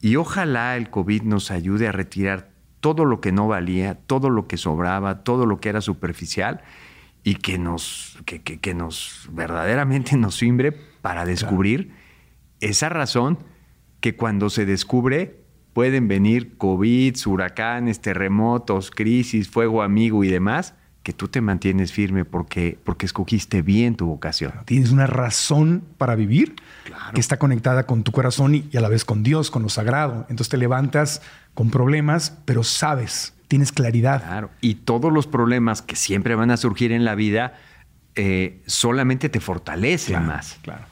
Y 0.00 0.16
ojalá 0.16 0.76
el 0.76 0.88
COVID 0.88 1.22
nos 1.22 1.50
ayude 1.50 1.86
a 1.86 1.92
retirar 1.92 2.50
todo 2.80 3.04
lo 3.04 3.20
que 3.20 3.30
no 3.30 3.46
valía, 3.46 3.94
todo 4.06 4.30
lo 4.30 4.48
que 4.48 4.56
sobraba, 4.56 5.22
todo 5.22 5.44
lo 5.44 5.60
que 5.60 5.68
era 5.68 5.82
superficial 5.82 6.62
y 7.22 7.34
que 7.36 7.58
nos, 7.58 8.18
que, 8.24 8.42
que- 8.42 8.58
que 8.58 8.74
nos 8.74 9.28
verdaderamente 9.32 10.16
nos 10.16 10.36
simbre 10.36 10.72
para 10.72 11.26
descubrir 11.26 11.92
esa 12.60 12.88
razón 12.88 13.38
que 14.00 14.16
cuando 14.16 14.48
se 14.50 14.64
descubre 14.64 15.41
pueden 15.72 16.08
venir 16.08 16.56
COVID, 16.56 17.16
huracanes, 17.26 18.00
terremotos, 18.00 18.90
crisis, 18.90 19.48
fuego 19.48 19.82
amigo 19.82 20.24
y 20.24 20.28
demás, 20.28 20.74
que 21.02 21.12
tú 21.12 21.28
te 21.28 21.40
mantienes 21.40 21.92
firme 21.92 22.24
porque, 22.24 22.78
porque 22.84 23.06
escogiste 23.06 23.62
bien 23.62 23.96
tu 23.96 24.06
vocación. 24.06 24.52
Tienes 24.64 24.92
una 24.92 25.06
razón 25.06 25.82
para 25.98 26.14
vivir 26.14 26.54
que 27.14 27.20
está 27.20 27.38
conectada 27.38 27.86
con 27.86 28.04
tu 28.04 28.12
corazón 28.12 28.54
y, 28.54 28.68
y 28.70 28.76
a 28.76 28.80
la 28.80 28.88
vez 28.88 29.04
con 29.04 29.22
Dios, 29.22 29.50
con 29.50 29.62
lo 29.62 29.68
sagrado. 29.68 30.26
Entonces 30.28 30.48
te 30.48 30.58
levantas 30.58 31.22
con 31.54 31.70
problemas, 31.70 32.38
pero 32.44 32.62
sabes, 32.62 33.34
tienes 33.48 33.72
claridad. 33.72 34.22
Claro. 34.22 34.50
Y 34.60 34.76
todos 34.76 35.12
los 35.12 35.26
problemas 35.26 35.82
que 35.82 35.96
siempre 35.96 36.36
van 36.36 36.50
a 36.50 36.56
surgir 36.56 36.92
en 36.92 37.04
la 37.04 37.16
vida 37.16 37.54
eh, 38.14 38.62
solamente 38.66 39.28
te 39.28 39.40
fortalecen 39.40 40.26
más. 40.26 40.58
Claro. 40.62 40.84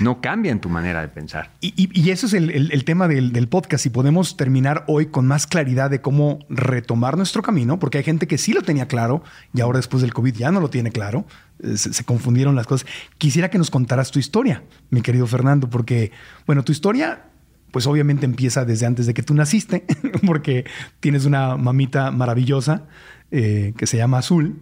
No 0.00 0.20
cambian 0.20 0.60
tu 0.60 0.68
manera 0.68 1.00
de 1.02 1.08
pensar. 1.08 1.50
Y, 1.60 1.74
y- 1.76 1.90
y 2.00 2.10
eso 2.10 2.26
es 2.26 2.32
el, 2.32 2.50
el- 2.50 2.72
el 2.72 2.84
tema 2.84 3.08
del, 3.08 3.32
del 3.32 3.48
podcast. 3.48 3.82
Si 3.82 3.90
podemos 3.90 4.36
terminar 4.36 4.84
hoy 4.88 5.06
con 5.06 5.26
más 5.26 5.46
claridad 5.46 5.90
de 5.90 6.00
cómo 6.00 6.38
retomar 6.48 7.16
nuestro 7.16 7.42
camino, 7.42 7.78
porque 7.78 7.98
hay 7.98 8.04
gente 8.04 8.26
que 8.26 8.38
sí 8.38 8.52
lo 8.52 8.62
tenía 8.62 8.88
claro 8.88 9.22
y 9.54 9.60
ahora 9.60 9.78
después 9.78 10.00
del 10.02 10.14
COVID 10.14 10.34
ya 10.34 10.50
no 10.50 10.60
lo 10.60 10.70
tiene 10.70 10.90
claro. 10.92 11.26
Eh, 11.62 11.76
Se, 11.76 11.92
se 11.92 12.04
confundieron 12.04 12.56
las 12.56 12.66
cosas. 12.66 12.86
Quisiera 13.18 13.50
que 13.50 13.58
nos 13.58 13.70
contaras 13.70 14.10
tu 14.10 14.18
historia, 14.18 14.62
mi 14.90 15.02
querido 15.02 15.26
Fernando, 15.26 15.68
porque, 15.68 16.10
bueno, 16.46 16.62
tu 16.64 16.72
historia, 16.72 17.24
pues 17.70 17.86
obviamente 17.86 18.24
empieza 18.26 18.64
desde 18.64 18.86
antes 18.86 19.06
de 19.06 19.14
que 19.14 19.22
tú 19.22 19.34
naciste, 19.34 19.84
porque 20.26 20.64
tienes 21.00 21.24
una 21.26 21.56
mamita 21.56 22.10
maravillosa 22.10 22.84
eh, 23.30 23.72
que 23.76 23.86
se 23.86 23.96
llama 23.98 24.18
Azul, 24.18 24.58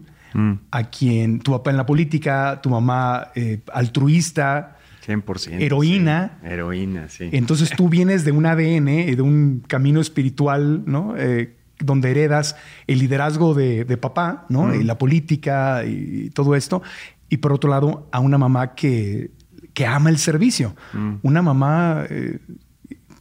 a 0.70 0.84
quien 0.90 1.40
tu 1.40 1.50
papá 1.50 1.70
en 1.70 1.76
la 1.76 1.86
política, 1.86 2.60
tu 2.62 2.70
mamá 2.70 3.28
eh, 3.34 3.62
altruista. 3.72 4.76
100%. 5.06 5.60
Heroína. 5.60 6.38
sí. 6.40 6.48
Heroína, 6.48 7.08
sí. 7.08 7.28
Entonces 7.32 7.70
tú 7.76 7.88
vienes 7.88 8.24
de 8.24 8.32
un 8.32 8.46
ADN, 8.46 8.88
eh, 8.88 9.16
de 9.16 9.22
un 9.22 9.62
camino 9.66 10.00
espiritual, 10.00 10.82
¿no? 10.86 11.14
Eh, 11.16 11.56
donde 11.78 12.10
heredas 12.10 12.56
el 12.86 12.98
liderazgo 12.98 13.54
de, 13.54 13.84
de 13.84 13.96
papá, 13.96 14.46
¿no? 14.48 14.74
Y 14.74 14.84
la 14.84 14.98
política 14.98 15.84
y 15.86 16.30
todo 16.30 16.54
esto. 16.54 16.82
Y 17.30 17.38
por 17.38 17.52
otro 17.52 17.70
lado, 17.70 18.08
a 18.12 18.20
una 18.20 18.36
mamá 18.36 18.74
que, 18.74 19.30
que 19.72 19.86
ama 19.86 20.10
el 20.10 20.18
servicio. 20.18 20.74
Una 21.22 21.42
mamá 21.42 22.04
eh, 22.10 22.38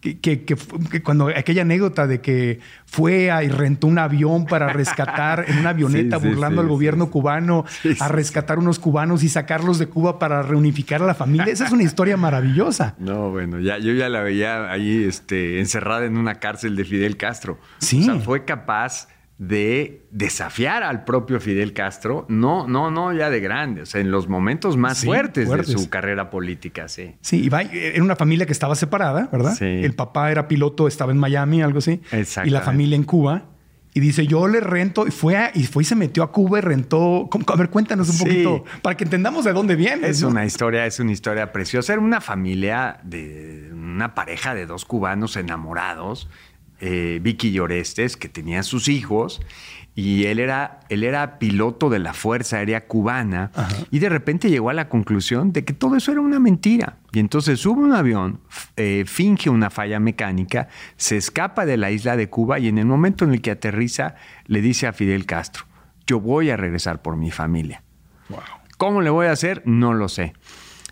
que, 0.01 0.19
que- 0.19 0.43
que 0.45 0.55
fu- 0.55 0.79
que 0.89 1.01
cuando 1.03 1.27
aquella 1.27 1.63
anécdota 1.63 2.07
de 2.07 2.21
que 2.21 2.59
fue 2.85 3.31
a, 3.31 3.43
y 3.43 3.49
rentó 3.49 3.87
un 3.87 3.99
avión 3.99 4.45
para 4.45 4.71
rescatar 4.71 5.45
en 5.47 5.57
una 5.59 5.69
avioneta 5.71 6.19
Sí, 6.19 6.27
burlando 6.27 6.61
sí, 6.61 6.65
al 6.65 6.69
gobierno 6.69 7.09
cubano 7.11 7.65
a 7.99 8.07
rescatar 8.07 8.59
unos 8.59 8.79
cubanos 8.79 9.23
y 9.23 9.29
sacarlos 9.29 9.77
de 9.79 9.87
Cuba 9.87 10.19
para 10.19 10.41
reunificar 10.41 11.01
a 11.03 11.05
la 11.05 11.15
familia. 11.15 11.45
Esa 11.51 11.65
es 11.65 11.71
una 11.71 11.83
historia 11.83 12.17
maravillosa. 12.17 12.95
No, 12.99 13.29
bueno, 13.31 13.59
ya, 13.59 13.77
yo 13.79 13.93
ya 13.93 14.07
la 14.09 14.21
veía 14.21 14.71
ahí 14.71 15.03
este, 15.03 15.59
encerrada 15.59 16.05
en 16.05 16.17
una 16.17 16.35
cárcel 16.35 16.75
de 16.75 16.85
Fidel 16.85 17.17
Castro. 17.17 17.57
Sí. 17.79 18.01
O 18.01 18.03
sea, 18.03 18.15
fue 18.19 18.45
capaz 18.45 19.07
de 19.39 20.05
desafiar 20.11 20.83
al 20.83 21.05
propio 21.05 21.39
Fidel 21.39 21.71
Castro, 21.73 22.25
no, 22.27 22.67
no, 22.67 22.91
no 22.91 23.13
ya 23.13 23.29
de 23.29 23.39
grande, 23.39 23.83
o 23.83 23.85
sea, 23.85 24.01
en 24.01 24.11
los 24.11 24.27
momentos 24.27 24.75
más 24.75 24.97
Sí, 24.99 25.05
fuertes, 25.07 25.47
fuertes. 25.47 25.73
de 25.73 25.81
su 25.81 25.89
carrera 25.89 26.29
política, 26.29 26.89
sí. 26.89 27.15
Sí, 27.21 27.47
va- 27.47 27.61
era 27.61 28.03
una 28.03 28.17
familia 28.17 28.45
que 28.45 28.51
estaba 28.51 28.75
separada, 28.75 29.29
¿verdad? 29.31 29.55
Sí. 29.57 29.63
El 29.65 29.95
papá 29.95 30.29
era 30.29 30.49
piloto, 30.49 30.89
estaba 30.89 31.13
en 31.13 31.17
Miami, 31.19 31.61
algo 31.61 31.79
así. 31.79 32.01
Y 32.45 32.49
la 32.49 32.61
familia 32.61 32.97
en 32.97 33.03
Cuba. 33.03 33.45
Y 33.91 34.01
dice, 34.01 34.27
yo 34.27 34.47
le 34.47 34.59
rento, 34.59 35.07
y 35.07 35.11
fue, 35.11 35.35
a- 35.35 35.51
y 35.55 35.63
fue 35.63 35.81
y 35.81 35.85
se 35.85 35.95
metió 35.95 36.21
a 36.21 36.31
Cuba 36.31 36.59
y 36.59 36.61
rentó. 36.61 37.27
A 37.47 37.55
ver, 37.55 37.69
cuéntanos 37.69 38.07
un 38.09 38.15
Sí. 38.15 38.23
poquito, 38.23 38.63
para 38.83 38.95
que 38.95 39.05
entendamos 39.05 39.45
de 39.45 39.53
dónde 39.53 39.75
viene. 39.75 40.07
Es 40.07 40.21
una 40.21 40.45
historia, 40.45 40.85
es 40.85 40.99
una 40.99 41.11
historia 41.11 41.51
preciosa. 41.51 41.93
Era 41.93 42.01
una 42.01 42.21
familia 42.21 42.99
de 43.03 43.71
una 43.73 44.13
pareja 44.13 44.53
de 44.53 44.67
dos 44.67 44.85
cubanos 44.85 45.35
enamorados, 45.37 46.29
eh, 46.79 47.19
Vicky 47.21 47.49
y 47.49 47.59
Orestes, 47.59 48.17
que 48.17 48.29
tenían 48.29 48.63
sus 48.63 48.87
hijos. 48.87 49.41
Y 49.95 50.25
él 50.25 50.39
era, 50.39 50.79
él 50.87 51.03
era 51.03 51.39
piloto 51.39 51.89
de 51.89 51.99
la 51.99 52.13
Fuerza 52.13 52.57
Aérea 52.57 52.87
Cubana 52.87 53.51
y 53.91 53.99
de 53.99 54.07
repente 54.07 54.49
llegó 54.49 54.69
a 54.69 54.73
la 54.73 54.87
conclusión 54.87 55.51
de 55.51 55.65
que 55.65 55.73
todo 55.73 55.97
eso 55.97 56.13
era 56.13 56.21
una 56.21 56.39
mentira. 56.39 56.99
Y 57.11 57.19
entonces 57.19 57.59
sube 57.59 57.81
un 57.81 57.91
avión, 57.91 58.39
eh, 58.77 59.03
finge 59.05 59.49
una 59.49 59.69
falla 59.69 59.99
mecánica, 59.99 60.69
se 60.95 61.17
escapa 61.17 61.65
de 61.65 61.75
la 61.75 61.91
isla 61.91 62.15
de 62.15 62.29
Cuba 62.29 62.59
y 62.59 62.69
en 62.69 62.77
el 62.77 62.85
momento 62.85 63.25
en 63.25 63.33
el 63.33 63.41
que 63.41 63.51
aterriza 63.51 64.15
le 64.45 64.61
dice 64.61 64.87
a 64.87 64.93
Fidel 64.93 65.25
Castro, 65.25 65.65
yo 66.07 66.21
voy 66.21 66.49
a 66.49 66.55
regresar 66.55 67.01
por 67.01 67.17
mi 67.17 67.31
familia. 67.31 67.83
¿Cómo 68.77 69.01
le 69.01 69.09
voy 69.09 69.27
a 69.27 69.31
hacer? 69.31 69.63
No 69.65 69.93
lo 69.93 70.07
sé. 70.07 70.31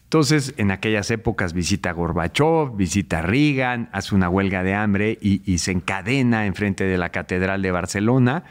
Entonces, 0.08 0.54
en 0.56 0.72
aquellas 0.72 1.12
épocas 1.12 1.52
visita 1.52 1.90
a 1.90 1.94
Gorbachev, 1.94 2.78
visita 2.78 3.20
a 3.20 3.22
Reagan, 3.24 3.90
hace 3.92 4.16
una 4.16 4.30
huelga 4.30 4.64
de 4.64 4.74
hambre 4.74 5.18
y, 5.22 5.58
se 5.58 5.74
encadena 5.74 6.46
enfrente 6.46 6.86
de 6.86 6.98
la 6.98 7.10
Catedral 7.10 7.62
de 7.62 7.72
Barcelona. 7.72 8.46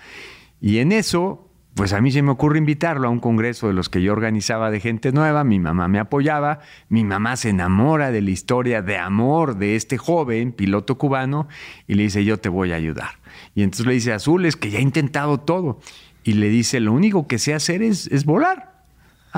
Y 0.60 0.80
en 0.80 0.92
eso, 0.92 1.48
pues 1.72 1.94
a 1.94 2.02
mí 2.02 2.10
se 2.10 2.20
me 2.20 2.30
ocurre 2.30 2.58
invitarlo 2.58 3.08
a 3.08 3.10
un 3.10 3.20
congreso 3.20 3.68
de 3.68 3.72
los 3.72 3.88
que 3.88 4.02
yo 4.02 4.12
organizaba 4.12 4.70
de 4.70 4.80
gente 4.80 5.12
nueva. 5.12 5.44
Mi 5.44 5.58
mamá 5.58 5.88
me 5.88 5.98
apoyaba. 5.98 6.60
Mi 6.90 7.04
mamá 7.04 7.36
se 7.36 7.48
enamora 7.48 8.10
de 8.10 8.20
la 8.20 8.30
historia 8.32 8.82
de 8.82 8.98
amor 8.98 9.56
de 9.56 9.76
este 9.76 9.96
joven 9.96 10.52
piloto 10.52 10.98
cubano 10.98 11.48
y 11.86 11.94
le 11.94 12.02
dice, 12.02 12.22
yo 12.22 12.36
te 12.38 12.50
voy 12.50 12.72
a 12.72 12.76
ayudar. 12.76 13.12
Y 13.54 13.62
entonces 13.62 13.86
le 13.86 13.94
dice, 13.94 14.12
Azul, 14.12 14.44
es 14.44 14.56
que 14.56 14.70
ya 14.70 14.80
he 14.80 14.82
intentado 14.82 15.38
todo. 15.38 15.80
Y 16.22 16.34
le 16.34 16.50
dice, 16.50 16.80
lo 16.80 16.92
único 16.92 17.26
que 17.26 17.38
sé 17.38 17.54
hacer 17.54 17.82
es 17.82 18.26
volar. 18.26 18.75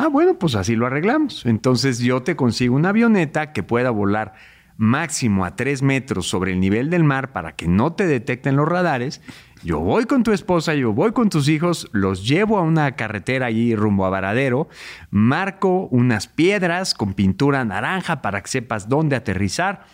Ah, 0.00 0.06
bueno, 0.06 0.38
pues 0.38 0.54
así 0.54 0.76
lo 0.76 0.86
arreglamos. 0.86 1.44
Entonces 1.44 1.98
yo 1.98 2.22
te 2.22 2.36
consigo 2.36 2.76
una 2.76 2.90
avioneta 2.90 3.52
que 3.52 3.64
pueda 3.64 3.90
volar 3.90 4.34
máximo 4.76 5.44
a 5.44 5.56
tres 5.56 5.82
metros 5.82 6.28
sobre 6.28 6.52
el 6.52 6.60
nivel 6.60 6.88
del 6.88 7.02
mar 7.02 7.32
para 7.32 7.56
que 7.56 7.66
no 7.66 7.94
te 7.94 8.06
detecten 8.06 8.54
los 8.54 8.68
radares. 8.68 9.20
Yo 9.64 9.80
voy 9.80 10.04
con 10.04 10.22
tu 10.22 10.30
esposa, 10.30 10.76
yo 10.76 10.92
voy 10.92 11.10
con 11.10 11.30
tus 11.30 11.48
hijos, 11.48 11.88
los 11.90 12.28
llevo 12.28 12.58
a 12.58 12.62
una 12.62 12.92
carretera 12.92 13.46
allí 13.46 13.74
rumbo 13.74 14.06
a 14.06 14.10
Varadero, 14.10 14.68
marco 15.10 15.88
unas 15.90 16.28
piedras 16.28 16.94
con 16.94 17.14
pintura 17.14 17.64
naranja 17.64 18.22
para 18.22 18.40
que 18.40 18.50
sepas 18.50 18.88
dónde 18.88 19.16
aterrizar. 19.16 19.84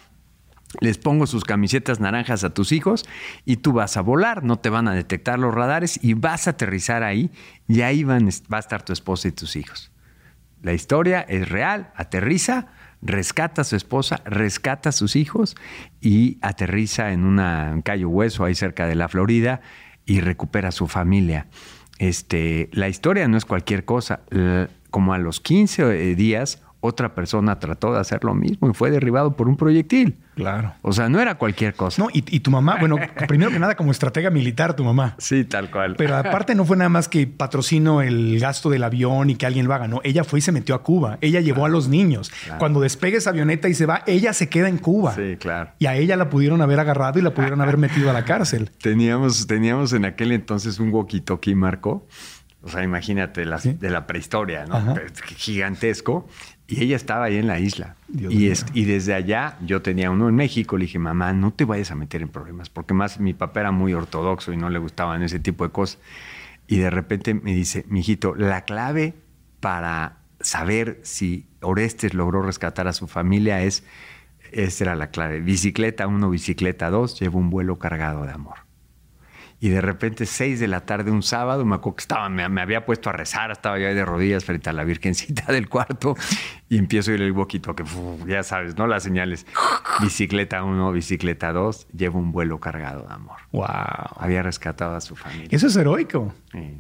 Les 0.81 0.99
pongo 0.99 1.27
sus 1.27 1.45
camisetas 1.45 1.99
naranjas 1.99 2.45
a 2.45 2.53
tus 2.53 2.73
hijos 2.73 3.07
y 3.47 3.57
tú 3.57 3.73
vas 3.73 3.97
a 3.97 4.03
volar, 4.03 4.45
no 4.45 4.59
te 4.59 4.69
van 4.69 4.87
a 4.87 4.93
detectar 4.93 5.39
los 5.39 5.55
radares 5.55 5.99
y 6.05 6.13
vas 6.13 6.47
a 6.47 6.51
aterrizar 6.51 7.03
ahí 7.03 7.31
y 7.69 7.81
ahí 7.81 8.05
van, 8.05 8.29
va 8.53 8.59
a 8.59 8.61
estar 8.61 8.83
tu 8.83 8.93
esposa 8.93 9.29
y 9.29 9.33
tus 9.33 9.57
hijos. 9.57 9.94
La 10.65 10.73
historia 10.73 11.21
es 11.21 11.47
real, 11.51 11.93
aterriza, 11.95 12.69
rescata 13.03 13.61
a 13.61 13.65
su 13.65 13.77
esposa, 13.77 14.23
rescata 14.25 14.89
a 14.89 14.93
sus 14.93 15.15
hijos 15.15 15.57
y 16.01 16.39
aterriza 16.41 17.13
en 17.13 17.25
una 17.25 17.71
en 17.71 17.83
Cayo 17.83 18.09
Hueso, 18.09 18.45
ahí 18.45 18.55
cerca 18.55 18.87
de 18.87 18.95
la 18.95 19.11
Florida, 19.11 19.61
y 20.07 20.21
recupera 20.21 20.71
a 20.71 20.73
su 20.73 20.89
familia. 20.89 21.49
Este, 21.99 22.71
la 22.73 22.89
historia 22.89 23.29
no 23.29 23.37
es 23.37 23.45
cualquier 23.45 23.85
cosa. 23.85 24.21
Como 24.91 25.13
a 25.13 25.19
los 25.19 25.41
15 25.41 25.83
eh, 25.83 26.15
días, 26.15 26.63
otra 26.87 27.15
persona 27.15 27.59
trató 27.59 27.95
de 27.95 28.01
hacer 28.01 28.25
lo 28.25 28.35
mismo 28.35 28.69
y 28.69 28.75
fue 28.75 28.91
derribado 28.91 29.37
por 29.37 29.49
un 29.49 29.57
proyectil. 29.57 30.19
Claro. 30.35 30.75
O 30.83 30.93
sea, 30.93 31.09
no 31.09 31.19
era 31.21 31.37
cualquier 31.37 31.75
cosa. 31.75 32.03
No, 32.03 32.11
y, 32.13 32.25
y 32.29 32.41
tu 32.41 32.51
mamá, 32.51 32.77
bueno, 32.79 32.97
primero 33.29 33.51
que 33.51 33.59
nada, 33.59 33.75
como 33.77 33.91
estratega 33.91 34.29
militar, 34.31 34.75
tu 34.77 34.85
mamá. 34.85 35.15
Sí, 35.19 35.45
tal 35.45 35.71
cual. 35.71 35.95
Pero 35.97 36.17
aparte 36.17 36.55
no 36.55 36.65
fue 36.65 36.77
nada 36.77 36.91
más 36.91 37.09
que 37.09 37.27
patrocino 37.27 38.03
el 38.03 38.39
gasto 38.39 38.69
del 38.69 38.85
avión 38.85 39.31
y 39.31 39.37
que 39.37 39.47
alguien 39.47 39.67
lo 39.67 39.73
haga, 39.75 39.89
no. 39.89 40.01
Ella 40.05 40.25
fue 40.25 40.41
y 40.41 40.43
se 40.43 40.53
metió 40.53 40.75
a 40.75 40.83
Cuba. 40.83 41.17
Ella 41.23 41.41
llevó 41.41 41.65
a 41.65 41.69
los 41.69 41.89
niños. 41.89 42.31
Cuando 42.59 42.81
despegue 42.81 43.17
esa 43.17 43.31
avioneta 43.31 43.69
y 43.69 43.75
se 43.75 43.87
va, 43.87 44.03
ella 44.07 44.33
se 44.35 44.49
queda 44.51 44.69
en 44.69 44.77
Cuba. 44.79 45.15
Sí, 45.15 45.37
claro. 45.39 45.71
Y 45.79 45.87
a 45.87 45.95
ella 45.97 46.17
la 46.17 46.29
pudieron 46.29 46.61
haber 46.61 46.81
agarrado 46.81 47.19
y 47.19 47.23
la 47.23 47.33
pudieron 47.33 47.61
haber 47.63 47.79
metido 47.79 48.11
a 48.11 48.13
la 48.13 48.25
cárcel. 48.25 48.71
Teníamos, 48.83 49.47
teníamos 49.47 49.93
en 49.95 50.05
aquel 50.05 50.33
entonces 50.33 50.79
un 50.81 50.93
walkie-talkie, 50.93 51.55
Marco. 51.55 52.07
O 52.63 52.69
sea, 52.69 52.83
imagínate, 52.83 53.45
las- 53.45 53.63
Sí. 53.63 53.75
de 53.75 53.91
la 53.91 54.07
prehistoria, 54.07 54.65
¿no? 54.67 54.75
Ajá. 54.77 54.95
Gigantesco. 55.37 56.27
Y 56.67 56.83
ella 56.83 56.97
estaba 56.97 57.27
ahí 57.27 57.37
en 57.37 57.47
la 57.47 57.61
isla. 57.61 57.97
Dios 58.09 58.33
y, 58.33 58.49
es- 58.49 58.65
y 58.73 58.85
desde 58.87 59.13
allá, 59.15 59.59
yo 59.67 59.83
tenía 59.83 60.11
uno 60.11 60.29
en 60.29 60.35
México. 60.35 60.79
Le 60.79 60.87
dije, 60.87 60.99
mamá, 60.99 61.33
no 61.33 61.53
te 61.53 61.65
vayas 61.65 61.91
a 61.91 61.95
meter 61.95 62.23
en 62.23 62.29
problemas. 62.29 62.71
Porque 62.71 62.95
más 62.95 63.21
mi 63.21 63.35
papá 63.35 63.61
era 63.61 63.71
muy 63.71 63.93
ortodoxo 63.93 64.53
y 64.53 64.57
no 64.57 64.71
le 64.71 64.79
gustaban 64.79 65.23
ese 65.23 65.39
tipo 65.39 65.65
de 65.65 65.71
cosas. 65.73 65.99
Y 66.67 66.79
de 66.79 66.89
repente 66.91 67.35
me 67.35 67.55
dice, 67.55 67.85
mijito, 67.89 68.35
la 68.35 68.63
clave 68.65 69.15
para 69.61 70.19
saber 70.41 71.01
si 71.03 71.47
Orestes 71.61 72.15
logró 72.15 72.43
rescatar 72.43 72.89
a 72.89 72.93
su 72.95 73.07
familia 73.09 73.63
es, 73.63 73.85
esta 74.53 74.85
era 74.85 74.95
la 74.95 75.11
clave, 75.11 75.41
bicicleta 75.41 76.07
1, 76.07 76.31
bicicleta 76.31 76.89
2, 76.91 77.19
llevo 77.21 77.39
un 77.39 77.51
vuelo 77.51 77.79
cargado 77.79 78.25
de 78.25 78.33
amor. 78.33 78.57
Y 79.65 79.71
de 79.71 79.81
repente, 79.81 80.27
seis 80.27 80.61
de 80.61 80.69
la 80.69 80.83
tarde, 80.83 81.11
un 81.11 81.23
sábado, 81.23 81.65
me 81.65 81.77
acuerdo 81.77 81.97
que 81.97 82.03
estaba, 82.03 82.29
me, 82.29 82.47
me 82.51 82.61
había 82.61 82.85
puesto 82.85 83.09
a 83.09 83.15
rezar, 83.15 83.51
estaba 83.51 83.79
yo 83.79 83.89
ahí 83.89 83.95
de 83.95 84.05
rodillas 84.05 84.45
frente 84.45 84.69
a 84.69 84.75
la 84.75 84.85
virgencita 84.85 85.45
del 85.51 85.71
cuarto 85.71 86.15
y 86.69 86.77
empiezo 86.77 87.11
a 87.11 87.15
ir 87.15 87.23
el 87.23 87.33
boquito, 87.33 87.75
que 87.75 87.83
ya 88.27 88.43
sabes, 88.43 88.77
¿no? 88.77 88.87
Las 88.87 89.05
señales. 89.05 89.47
Bicicleta 90.03 90.63
1, 90.63 90.93
bicicleta 90.93 91.55
2, 91.55 91.89
llevo 91.97 92.19
un 92.19 92.31
vuelo 92.31 92.61
cargado 92.61 93.07
de 93.09 93.15
amor. 93.15 93.39
Wow. 93.53 93.65
Había 94.19 94.43
rescatado 94.43 94.97
a 94.97 95.01
su 95.01 95.17
familia. 95.17 95.49
Eso 95.51 95.69
es 95.69 95.77
heroico. 95.77 96.35
Sí. 96.53 96.79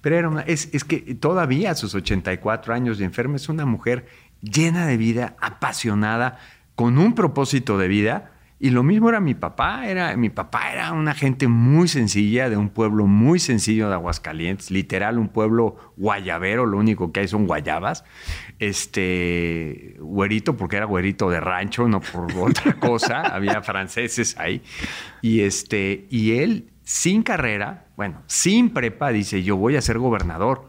Pero 0.00 0.16
era 0.16 0.28
una, 0.28 0.42
es, 0.42 0.68
es, 0.72 0.84
que 0.84 1.16
todavía 1.16 1.72
a 1.72 1.74
sus 1.74 1.96
84 1.96 2.72
años 2.72 2.98
de 2.98 3.06
enferma 3.06 3.34
es 3.34 3.48
una 3.48 3.66
mujer 3.66 4.06
llena 4.40 4.86
de 4.86 4.96
vida, 4.96 5.34
apasionada, 5.40 6.38
con 6.76 6.96
un 6.96 7.16
propósito 7.16 7.76
de 7.76 7.88
vida. 7.88 8.30
Y 8.62 8.68
lo 8.68 8.82
mismo 8.82 9.08
era 9.08 9.20
mi 9.20 9.32
papá, 9.32 9.88
era, 9.88 10.14
mi 10.18 10.28
papá 10.28 10.70
era 10.70 10.92
una 10.92 11.14
gente 11.14 11.48
muy 11.48 11.88
sencilla, 11.88 12.50
de 12.50 12.58
un 12.58 12.68
pueblo 12.68 13.06
muy 13.06 13.38
sencillo 13.38 13.88
de 13.88 13.94
Aguascalientes, 13.94 14.70
literal 14.70 15.18
un 15.18 15.28
pueblo 15.28 15.94
guayabero, 15.96 16.66
lo 16.66 16.76
único 16.76 17.10
que 17.10 17.20
hay 17.20 17.28
son 17.28 17.46
guayabas. 17.46 18.04
Este, 18.58 19.96
güerito, 19.98 20.58
porque 20.58 20.76
era 20.76 20.84
güerito 20.84 21.30
de 21.30 21.40
rancho, 21.40 21.88
no 21.88 22.02
por 22.02 22.30
otra 22.36 22.74
cosa, 22.74 23.22
había 23.22 23.62
franceses 23.62 24.36
ahí. 24.36 24.62
Y, 25.22 25.40
este, 25.40 26.06
y 26.10 26.32
él, 26.32 26.68
sin 26.82 27.22
carrera, 27.22 27.86
bueno, 27.96 28.22
sin 28.26 28.74
prepa, 28.74 29.08
dice, 29.08 29.42
yo 29.42 29.56
voy 29.56 29.76
a 29.76 29.80
ser 29.80 29.98
gobernador. 29.98 30.68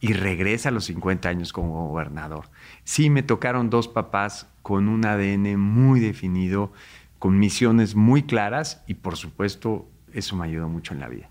Y 0.00 0.12
regresa 0.12 0.68
a 0.68 0.72
los 0.72 0.84
50 0.84 1.28
años 1.28 1.52
como 1.52 1.88
gobernador. 1.88 2.50
Sí, 2.84 3.10
me 3.10 3.24
tocaron 3.24 3.68
dos 3.68 3.88
papás 3.88 4.48
con 4.62 4.88
un 4.88 5.04
ADN 5.04 5.58
muy 5.58 5.98
definido, 5.98 6.72
con 7.18 7.38
misiones 7.38 7.94
muy 7.94 8.22
claras 8.22 8.82
y 8.86 8.94
por 8.94 9.16
supuesto 9.16 9.88
eso 10.12 10.36
me 10.36 10.46
ayudó 10.46 10.68
mucho 10.68 10.94
en 10.94 11.00
la 11.00 11.08
vida. 11.08 11.30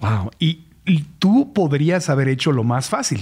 Wow, 0.00 0.30
y, 0.38 0.66
y 0.84 1.04
tú 1.18 1.52
podrías 1.52 2.08
haber 2.08 2.28
hecho 2.28 2.52
lo 2.52 2.64
más 2.64 2.88
fácil, 2.88 3.20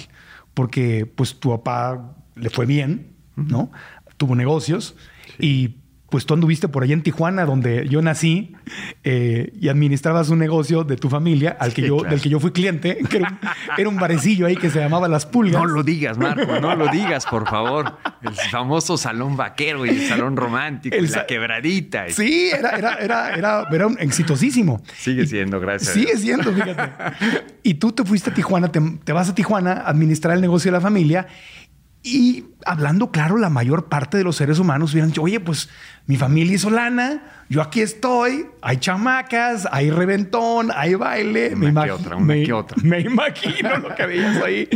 porque 0.54 1.06
pues 1.06 1.38
tu 1.38 1.50
papá 1.50 2.16
le 2.34 2.50
fue 2.50 2.66
bien, 2.66 3.12
¿no? 3.36 3.70
Tuvo 4.16 4.34
negocios 4.34 4.96
y 5.38 5.76
pues 6.14 6.26
tú 6.26 6.34
anduviste 6.34 6.68
por 6.68 6.84
allá 6.84 6.92
en 6.94 7.02
Tijuana, 7.02 7.44
donde 7.44 7.88
yo 7.88 8.00
nací, 8.00 8.54
eh, 9.02 9.52
y 9.60 9.66
administrabas 9.66 10.28
un 10.28 10.38
negocio 10.38 10.84
de 10.84 10.96
tu 10.96 11.10
familia, 11.10 11.56
al 11.58 11.74
que 11.74 11.82
Sí, 11.82 11.88
yo, 11.88 11.96
claro. 11.96 12.10
del 12.10 12.22
que 12.22 12.28
yo 12.28 12.38
fui 12.38 12.52
cliente, 12.52 12.98
que 13.10 13.16
era 13.16 13.30
un, 13.30 13.38
era 13.76 13.88
un 13.88 13.96
barecillo 13.96 14.46
ahí 14.46 14.54
que 14.56 14.70
se 14.70 14.78
llamaba 14.78 15.08
Las 15.08 15.26
Pulgas. 15.26 15.60
No 15.60 15.66
lo 15.66 15.82
digas, 15.82 16.16
Marco, 16.16 16.60
no 16.60 16.76
lo 16.76 16.86
digas, 16.86 17.26
por 17.26 17.48
favor. 17.50 17.96
El 18.22 18.32
famoso 18.32 18.96
salón 18.96 19.36
vaquero 19.36 19.84
y 19.86 19.88
el 19.88 20.06
salón 20.06 20.36
romántico, 20.36 20.94
El 20.94 21.06
y 21.06 21.08
la 21.08 21.26
quebradita. 21.26 22.08
Sí, 22.10 22.50
era, 22.56 22.78
era, 22.78 22.94
era, 22.94 23.34
era, 23.34 23.66
era 23.72 23.86
un 23.88 23.98
exitosísimo. 23.98 24.80
Sigue 24.96 25.26
siendo, 25.26 25.58
gracias. 25.58 25.94
Sigue 25.94 26.16
siendo, 26.16 26.52
fíjate. 26.52 26.92
Y 27.64 27.74
tú 27.74 27.90
te 27.90 28.04
fuiste 28.04 28.30
a 28.30 28.34
Tijuana, 28.34 28.70
te, 28.70 28.80
te 29.02 29.12
vas 29.12 29.30
a 29.30 29.34
Tijuana 29.34 29.72
a 29.72 29.90
administrar 29.90 30.36
el 30.36 30.40
negocio 30.40 30.70
de 30.70 30.76
la 30.78 30.80
familia 30.80 31.26
y 32.04 32.44
hablando 32.66 33.10
claro, 33.10 33.36
la 33.38 33.48
mayor 33.50 33.86
parte 33.86 34.16
de 34.18 34.24
los 34.24 34.36
seres 34.36 34.58
humanos 34.58 34.92
hubieran 34.92 35.08
dicho, 35.10 35.22
oye, 35.22 35.40
pues 35.40 35.70
mi 36.06 36.16
familia 36.16 36.54
hizo 36.54 36.68
lana, 36.70 37.22
yo 37.48 37.62
aquí 37.62 37.80
estoy, 37.80 38.46
hay 38.62 38.76
chamacas, 38.76 39.66
hay 39.72 39.90
reventón, 39.90 40.70
hay 40.76 40.94
baile. 40.94 41.54
Una 41.54 41.56
me 41.56 41.66
que 41.66 41.72
imagi- 41.72 41.90
otra, 41.90 42.16
una 42.16 42.24
me- 42.26 42.42
que 42.44 42.52
otra. 42.52 42.76
Me 42.82 43.00
imagino 43.00 43.78
lo 43.78 43.94
que 43.94 44.06
veías 44.06 44.36
ahí. 44.42 44.68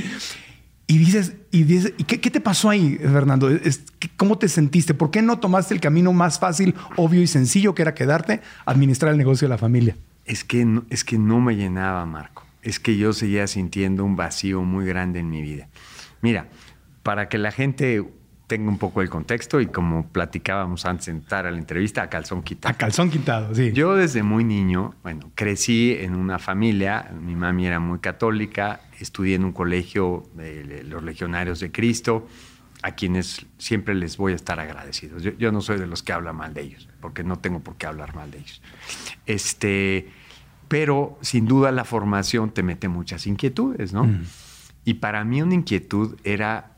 Y 0.86 0.96
dices, 0.96 1.34
y 1.50 1.64
dices, 1.64 1.92
¿y 1.98 2.04
qué, 2.04 2.18
qué 2.18 2.30
te 2.30 2.40
pasó 2.40 2.70
ahí, 2.70 2.96
Fernando? 2.96 3.50
Es- 3.50 3.82
¿qué- 3.98 4.08
¿Cómo 4.16 4.38
te 4.38 4.48
sentiste? 4.48 4.94
¿Por 4.94 5.10
qué 5.10 5.20
no 5.20 5.38
tomaste 5.38 5.74
el 5.74 5.80
camino 5.80 6.12
más 6.14 6.38
fácil, 6.38 6.74
obvio 6.96 7.20
y 7.20 7.26
sencillo 7.26 7.74
que 7.74 7.82
era 7.82 7.92
quedarte 7.94 8.40
administrar 8.64 9.12
el 9.12 9.18
negocio 9.18 9.46
de 9.46 9.50
la 9.50 9.58
familia? 9.58 9.96
Es 10.24 10.44
que, 10.44 10.64
no, 10.64 10.84
es 10.88 11.04
que 11.04 11.18
no 11.18 11.40
me 11.40 11.56
llenaba, 11.56 12.06
Marco. 12.06 12.46
Es 12.62 12.80
que 12.80 12.96
yo 12.96 13.12
seguía 13.12 13.46
sintiendo 13.46 14.02
un 14.04 14.16
vacío 14.16 14.62
muy 14.62 14.86
grande 14.86 15.20
en 15.20 15.28
mi 15.30 15.42
vida. 15.42 15.68
Mira, 16.22 16.48
para 17.02 17.28
que 17.28 17.38
la 17.38 17.52
gente 17.52 18.04
tenga 18.48 18.70
un 18.70 18.78
poco 18.78 19.02
el 19.02 19.10
contexto 19.10 19.60
y 19.60 19.66
como 19.66 20.08
platicábamos 20.08 20.86
antes 20.86 21.06
de 21.06 21.12
entrar 21.12 21.46
a 21.46 21.50
la 21.50 21.58
entrevista, 21.58 22.02
a 22.02 22.08
calzón 22.08 22.38
A 22.38 22.42
quitado. 22.44 22.74
calzón 22.78 23.10
quitado, 23.10 23.54
sí. 23.54 23.72
Yo 23.72 23.94
desde 23.94 24.22
muy 24.22 24.42
niño, 24.42 24.94
bueno, 25.02 25.30
crecí 25.34 25.96
en 26.00 26.16
una 26.16 26.38
familia, 26.38 27.10
mi 27.20 27.36
mami 27.36 27.66
era 27.66 27.78
muy 27.78 27.98
católica, 27.98 28.80
estudié 28.98 29.36
en 29.36 29.44
un 29.44 29.52
colegio 29.52 30.24
de 30.34 30.82
los 30.84 31.02
legionarios 31.02 31.60
de 31.60 31.70
Cristo, 31.70 32.26
a 32.82 32.92
quienes 32.92 33.44
siempre 33.58 33.94
les 33.94 34.16
voy 34.16 34.32
a 34.32 34.36
estar 34.36 34.58
agradecidos. 34.60 35.22
Yo, 35.22 35.32
yo 35.32 35.52
no 35.52 35.60
soy 35.60 35.78
de 35.78 35.86
los 35.86 36.02
que 36.02 36.12
habla 36.12 36.32
mal 36.32 36.54
de 36.54 36.62
ellos, 36.62 36.88
porque 37.00 37.22
no 37.24 37.38
tengo 37.38 37.60
por 37.60 37.76
qué 37.76 37.86
hablar 37.86 38.14
mal 38.14 38.30
de 38.30 38.38
ellos. 38.38 38.62
Este, 39.26 40.08
pero 40.68 41.18
sin 41.20 41.46
duda 41.46 41.70
la 41.70 41.84
formación 41.84 42.50
te 42.50 42.62
mete 42.62 42.88
muchas 42.88 43.26
inquietudes, 43.26 43.92
¿no? 43.92 44.08
Y 44.84 44.94
para 44.94 45.24
mí 45.24 45.42
una 45.42 45.54
inquietud 45.54 46.16
era 46.24 46.77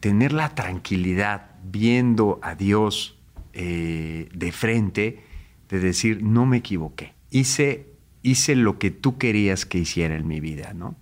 tener 0.00 0.32
la 0.32 0.54
tranquilidad 0.54 1.50
viendo 1.64 2.38
a 2.42 2.54
Dios 2.54 3.18
eh, 3.52 4.28
de 4.34 4.52
frente, 4.52 5.24
de 5.68 5.80
decir, 5.80 6.22
no 6.22 6.46
me 6.46 6.58
equivoqué, 6.58 7.14
hice, 7.30 7.86
hice 8.22 8.54
lo 8.54 8.78
que 8.78 8.90
tú 8.90 9.18
querías 9.18 9.66
que 9.66 9.78
hiciera 9.78 10.14
en 10.14 10.26
mi 10.26 10.40
vida, 10.40 10.74
¿no? 10.74 10.96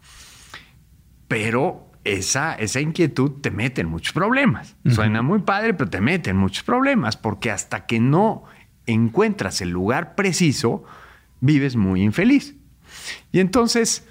Pero 1.29 1.91
esa, 2.05 2.55
esa 2.55 2.81
inquietud 2.81 3.41
te 3.41 3.51
mete 3.51 3.81
en 3.81 3.89
muchos 3.89 4.13
problemas. 4.13 4.77
Suena 4.87 5.23
muy 5.23 5.41
padre, 5.41 5.75
pero 5.75 5.91
te 5.91 6.01
mete 6.01 6.31
en 6.31 6.37
muchos 6.37 6.63
problemas, 6.63 7.17
porque 7.17 7.51
hasta 7.51 7.87
que 7.87 7.99
no 7.99 8.45
encuentras 8.87 9.61
el 9.61 9.71
lugar 9.71 10.15
preciso, 10.15 10.85
vives 11.41 11.77
muy 11.77 12.03
infeliz. 12.03 12.55
Y 13.33 13.41
entonces 13.41 14.07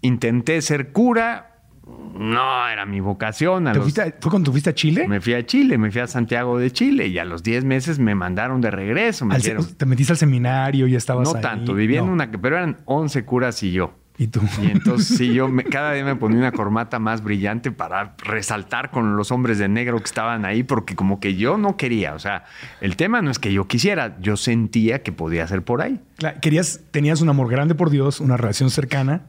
intenté 0.00 0.62
ser 0.62 0.92
cura, 0.92 1.53
no 1.86 2.68
era 2.68 2.86
mi 2.86 3.00
vocación. 3.00 3.66
A 3.68 3.72
¿Te 3.72 3.78
los- 3.78 3.84
fuiste 3.86 4.02
a- 4.02 4.14
¿Fue 4.20 4.30
cuando 4.30 4.50
fuiste 4.50 4.70
a 4.70 4.74
Chile? 4.74 5.06
me 5.08 5.20
fui 5.20 5.34
a 5.34 5.44
Chile, 5.44 5.78
me 5.78 5.90
fui 5.90 6.00
a 6.00 6.06
Santiago 6.06 6.58
de 6.58 6.70
Chile 6.70 7.08
y 7.08 7.18
a 7.18 7.24
los 7.24 7.42
10 7.42 7.64
meses 7.64 7.98
me 7.98 8.14
mandaron 8.14 8.60
de 8.60 8.70
regreso. 8.70 9.26
Me 9.26 9.38
te 9.38 9.86
metiste 9.86 10.12
al 10.12 10.16
seminario 10.18 10.86
y 10.86 10.94
estabas 10.94 11.28
no 11.28 11.36
ahí? 11.36 11.42
tanto, 11.42 11.74
vivía 11.74 12.00
en 12.00 12.08
una, 12.08 12.30
pero 12.30 12.56
eran 12.56 12.78
11 12.84 13.24
curas 13.24 13.62
y 13.62 13.72
yo. 13.72 13.94
¿Y 14.16 14.28
tú? 14.28 14.40
Y 14.62 14.70
entonces 14.70 15.18
sí, 15.18 15.34
yo 15.34 15.48
me- 15.48 15.64
cada 15.64 15.92
día 15.92 16.04
me 16.04 16.14
ponía 16.14 16.38
una 16.38 16.52
corbata 16.52 17.00
más 17.00 17.24
brillante 17.24 17.72
para 17.72 18.14
resaltar 18.18 18.92
con 18.92 19.16
los 19.16 19.32
hombres 19.32 19.58
de 19.58 19.66
negro 19.68 19.98
que 19.98 20.04
estaban 20.04 20.44
ahí, 20.44 20.62
porque 20.62 20.94
como 20.94 21.18
que 21.18 21.34
yo 21.34 21.58
no 21.58 21.76
quería, 21.76 22.14
o 22.14 22.20
sea, 22.20 22.44
el 22.80 22.94
tema 22.94 23.22
no 23.22 23.32
es 23.32 23.40
que 23.40 23.52
yo 23.52 23.66
quisiera, 23.66 24.16
yo 24.20 24.36
sentía 24.36 25.02
que 25.02 25.10
podía 25.10 25.48
ser 25.48 25.62
por 25.64 25.82
ahí. 25.82 26.00
Claro, 26.16 26.38
querías, 26.40 26.82
tenías 26.92 27.22
un 27.22 27.28
amor 27.28 27.50
grande 27.50 27.74
por 27.74 27.90
Dios, 27.90 28.20
una 28.20 28.36
relación 28.36 28.70
cercana 28.70 29.22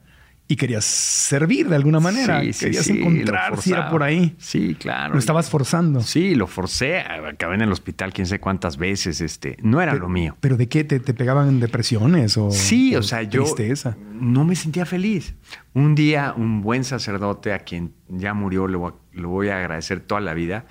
y 0.47 0.55
querías 0.57 0.85
servir 0.85 1.67
de 1.69 1.75
alguna 1.75 1.99
manera. 1.99 2.41
Sí, 2.41 2.53
sí, 2.53 2.65
querías 2.65 2.85
sí, 2.85 2.99
encontrar 2.99 3.57
si 3.59 3.71
era 3.71 3.89
por 3.89 4.03
ahí. 4.03 4.35
Sí, 4.37 4.75
claro. 4.79 5.13
Lo 5.13 5.19
estabas 5.19 5.49
forzando. 5.49 6.01
Sí, 6.01 6.35
lo 6.35 6.45
forcé, 6.47 6.99
acabé 6.99 7.55
en 7.55 7.61
el 7.63 7.71
hospital 7.71 8.13
quién 8.13 8.27
sé 8.27 8.39
cuántas 8.39 8.77
veces, 8.77 9.21
este, 9.21 9.57
no 9.63 9.81
era 9.81 9.95
lo 9.95 10.07
mío. 10.07 10.37
¿Pero 10.41 10.55
de 10.57 10.67
qué? 10.69 10.83
¿Te, 10.83 10.99
te 10.99 11.13
pegaban 11.15 11.59
depresiones 11.59 12.37
o 12.37 12.51
Sí, 12.51 12.95
o 12.95 12.99
o 12.99 13.03
sea, 13.03 13.23
yo 13.23 13.41
tristeza? 13.43 13.97
no 14.13 14.45
me 14.45 14.55
sentía 14.55 14.85
feliz. 14.85 15.33
Un 15.73 15.95
día, 15.95 16.33
un 16.37 16.61
buen 16.61 16.83
sacerdote 16.83 17.51
a 17.51 17.59
quien 17.59 17.93
ya 18.07 18.33
murió, 18.35 18.67
lo, 18.67 18.79
voy 18.79 18.91
a- 18.91 19.21
voy 19.27 19.49
a 19.49 19.57
agradecer 19.57 19.99
toda 19.99 20.21
la 20.21 20.33
vida. 20.35 20.65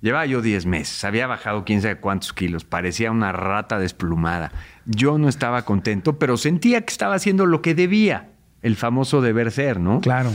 Llevaba 0.00 0.24
yo 0.24 0.40
10 0.40 0.64
meses, 0.64 1.04
había 1.04 1.26
bajado 1.26 1.66
quién 1.66 1.82
sabe 1.82 1.96
cuántos 1.96 2.32
kilos, 2.32 2.64
parecía 2.64 3.10
una 3.10 3.32
rata 3.32 3.78
desplumada. 3.78 4.50
Yo 4.86 5.18
no 5.18 5.28
estaba 5.28 5.66
contento, 5.66 6.18
pero 6.18 6.38
sentía 6.38 6.80
que 6.86 6.90
estaba 6.90 7.14
haciendo 7.16 7.44
lo 7.44 7.60
que 7.60 7.74
debía, 7.74 8.30
el 8.62 8.76
famoso 8.76 9.20
deber 9.20 9.50
ser, 9.50 9.80
¿no? 9.80 10.00
Claro. 10.00 10.30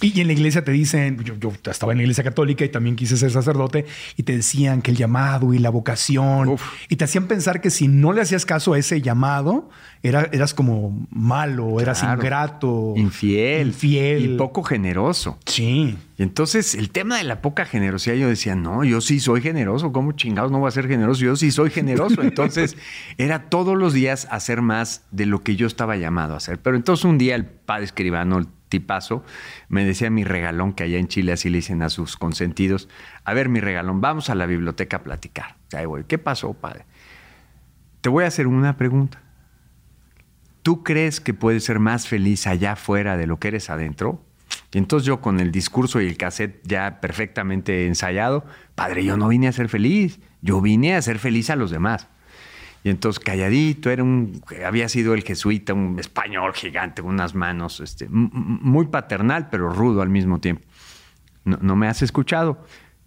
Y, 0.00 0.20
en 0.20 0.26
la 0.26 0.32
iglesia 0.32 0.64
te 0.64 0.72
dicen, 0.72 1.22
yo, 1.24 1.34
yo 1.38 1.52
estaba 1.70 1.92
en 1.92 1.98
la 1.98 2.02
iglesia 2.02 2.24
católica 2.24 2.64
y 2.64 2.68
también 2.68 2.96
quise 2.96 3.16
ser 3.16 3.30
sacerdote, 3.30 3.86
y 4.16 4.22
te 4.22 4.36
decían 4.36 4.82
que 4.82 4.90
el 4.90 4.96
llamado 4.96 5.54
y 5.54 5.58
la 5.58 5.70
vocación, 5.70 6.48
Uf. 6.48 6.62
y 6.88 6.96
te 6.96 7.04
hacían 7.04 7.26
pensar 7.26 7.60
que 7.60 7.70
si 7.70 7.88
no 7.88 8.12
le 8.12 8.22
hacías 8.22 8.46
caso 8.46 8.72
a 8.72 8.78
ese 8.78 9.00
llamado, 9.00 9.68
era, 10.02 10.28
eras 10.32 10.54
como 10.54 11.06
malo, 11.10 11.80
eras 11.80 12.02
ingrato, 12.02 12.94
Infiel. 12.96 13.68
infiel. 13.68 14.24
Y 14.24 14.36
poco 14.36 14.62
generoso. 14.62 15.38
Sí. 15.44 15.96
Y 16.16 16.22
entonces 16.22 16.74
el 16.74 16.90
tema 16.90 17.18
de 17.18 17.24
la 17.24 17.42
poca 17.42 17.64
generosidad, 17.66 18.14
yo 18.14 18.28
decía, 18.28 18.54
no, 18.54 18.84
yo 18.84 19.00
sí 19.00 19.20
soy 19.20 19.42
generoso, 19.42 19.92
¿cómo 19.92 20.12
chingados 20.12 20.50
no 20.50 20.58
voy 20.58 20.68
a 20.68 20.70
ser 20.70 20.88
generoso? 20.88 21.22
Yo 21.22 21.36
sí 21.36 21.50
soy 21.50 21.70
generoso. 21.70 22.22
Entonces 22.22 22.76
era 23.18 23.50
todos 23.50 23.76
los 23.76 23.92
días 23.92 24.26
hacer 24.30 24.62
más 24.62 25.04
de 25.10 25.26
lo 25.26 25.42
que 25.42 25.56
yo 25.56 25.66
estaba 25.66 25.96
llamado 25.96 26.34
a 26.34 26.38
hacer. 26.38 26.58
Pero 26.58 26.76
entonces 26.76 27.04
un 27.04 27.18
día 27.18 27.34
el 27.34 27.44
padre 27.44 27.84
escribano, 27.84 28.38
el 28.38 28.46
tipazo, 28.70 29.22
me 29.68 29.84
decía 29.84 30.08
mi 30.08 30.24
regalón, 30.24 30.72
que 30.72 30.84
allá 30.84 30.98
en 30.98 31.08
Chile 31.08 31.32
así 31.32 31.50
le 31.50 31.58
dicen 31.58 31.82
a 31.82 31.90
sus 31.90 32.16
consentidos, 32.16 32.88
a 33.24 33.34
ver 33.34 33.50
mi 33.50 33.60
regalón, 33.60 34.00
vamos 34.00 34.30
a 34.30 34.34
la 34.34 34.46
biblioteca 34.46 34.96
a 34.96 35.02
platicar. 35.02 35.56
Ahí 35.74 35.84
voy, 35.84 36.04
¿qué 36.04 36.16
pasó, 36.16 36.54
padre? 36.54 36.86
Te 38.00 38.08
voy 38.08 38.24
a 38.24 38.28
hacer 38.28 38.46
una 38.46 38.78
pregunta. 38.78 39.20
¿tú 40.62 40.82
crees 40.82 41.20
que 41.20 41.34
puedes 41.34 41.64
ser 41.64 41.78
más 41.78 42.06
feliz 42.06 42.46
allá 42.46 42.72
afuera 42.72 43.16
de 43.16 43.26
lo 43.26 43.38
que 43.38 43.48
eres 43.48 43.70
adentro? 43.70 44.24
Y 44.72 44.78
entonces 44.78 45.06
yo 45.06 45.20
con 45.20 45.40
el 45.40 45.52
discurso 45.52 46.00
y 46.00 46.06
el 46.06 46.16
cassette 46.16 46.60
ya 46.64 47.00
perfectamente 47.00 47.86
ensayado, 47.86 48.44
padre, 48.74 49.04
yo 49.04 49.16
no 49.16 49.28
vine 49.28 49.48
a 49.48 49.52
ser 49.52 49.68
feliz, 49.68 50.20
yo 50.42 50.60
vine 50.60 50.94
a 50.94 51.02
ser 51.02 51.18
feliz 51.18 51.50
a 51.50 51.56
los 51.56 51.70
demás. 51.70 52.08
Y 52.82 52.90
entonces 52.90 53.22
calladito, 53.22 53.90
era 53.90 54.02
un, 54.02 54.42
había 54.64 54.88
sido 54.88 55.14
el 55.14 55.22
jesuita, 55.22 55.74
un 55.74 55.98
español 55.98 56.54
gigante, 56.54 57.02
con 57.02 57.12
unas 57.12 57.34
manos, 57.34 57.80
este, 57.80 58.08
muy 58.08 58.86
paternal, 58.86 59.48
pero 59.50 59.68
rudo 59.70 60.00
al 60.02 60.08
mismo 60.08 60.40
tiempo. 60.40 60.66
No, 61.44 61.58
no 61.60 61.76
me 61.76 61.88
has 61.88 62.02
escuchado. 62.02 62.64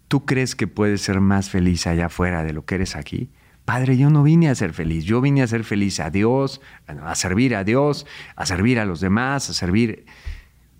¿Tú 0.07 0.25
crees 0.25 0.55
que 0.55 0.67
puedes 0.67 1.01
ser 1.01 1.19
más 1.21 1.49
feliz 1.49 1.87
allá 1.87 2.05
afuera 2.05 2.43
de 2.43 2.53
lo 2.53 2.65
que 2.65 2.75
eres 2.75 2.95
aquí? 2.95 3.31
Padre, 3.65 3.97
yo 3.97 4.09
no 4.09 4.23
vine 4.23 4.49
a 4.49 4.55
ser 4.55 4.73
feliz, 4.73 5.05
yo 5.05 5.21
vine 5.21 5.41
a 5.41 5.47
ser 5.47 5.63
feliz 5.63 5.99
a 5.99 6.09
Dios, 6.09 6.59
a 6.85 7.15
servir 7.15 7.55
a 7.55 7.63
Dios, 7.63 8.05
a 8.35 8.45
servir 8.45 8.79
a 8.79 8.85
los 8.85 8.99
demás, 8.99 9.49
a 9.49 9.53
servir. 9.53 10.05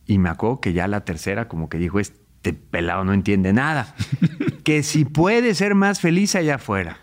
Y 0.06 0.18
me 0.18 0.30
acuerdo 0.30 0.60
que 0.60 0.74
ya 0.74 0.88
la 0.88 1.06
tercera 1.06 1.48
como 1.48 1.70
que 1.70 1.78
dijo, 1.78 2.00
este 2.00 2.52
pelado 2.54 3.06
no 3.06 3.14
entiende 3.14 3.54
nada, 3.54 3.96
que 4.66 4.84
si 4.84 5.06
puede 5.06 5.56
ser 5.56 5.76
más 5.76 6.02
feliz 6.02 6.36
allá 6.36 6.56
afuera. 6.56 6.98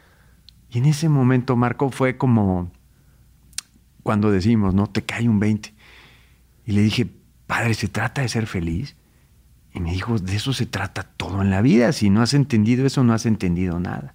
Y 0.70 0.78
en 0.78 0.86
ese 0.86 1.08
momento, 1.08 1.56
Marco, 1.56 1.90
fue 1.90 2.16
como 2.16 2.70
cuando 4.02 4.30
decimos, 4.30 4.74
¿no? 4.74 4.86
Te 4.86 5.02
cae 5.02 5.28
un 5.28 5.40
20. 5.40 5.74
Y 6.66 6.72
le 6.72 6.82
dije, 6.82 7.08
padre, 7.46 7.74
¿se 7.74 7.88
trata 7.88 8.22
de 8.22 8.28
ser 8.28 8.46
feliz? 8.46 8.96
Y 9.74 9.80
me 9.80 9.92
dijo, 9.92 10.18
de 10.18 10.36
eso 10.36 10.52
se 10.52 10.66
trata 10.66 11.02
todo 11.02 11.42
en 11.42 11.50
la 11.50 11.62
vida. 11.62 11.92
Si 11.92 12.10
no 12.10 12.22
has 12.22 12.34
entendido 12.34 12.86
eso, 12.86 13.04
no 13.04 13.12
has 13.12 13.26
entendido 13.26 13.78
nada. 13.80 14.14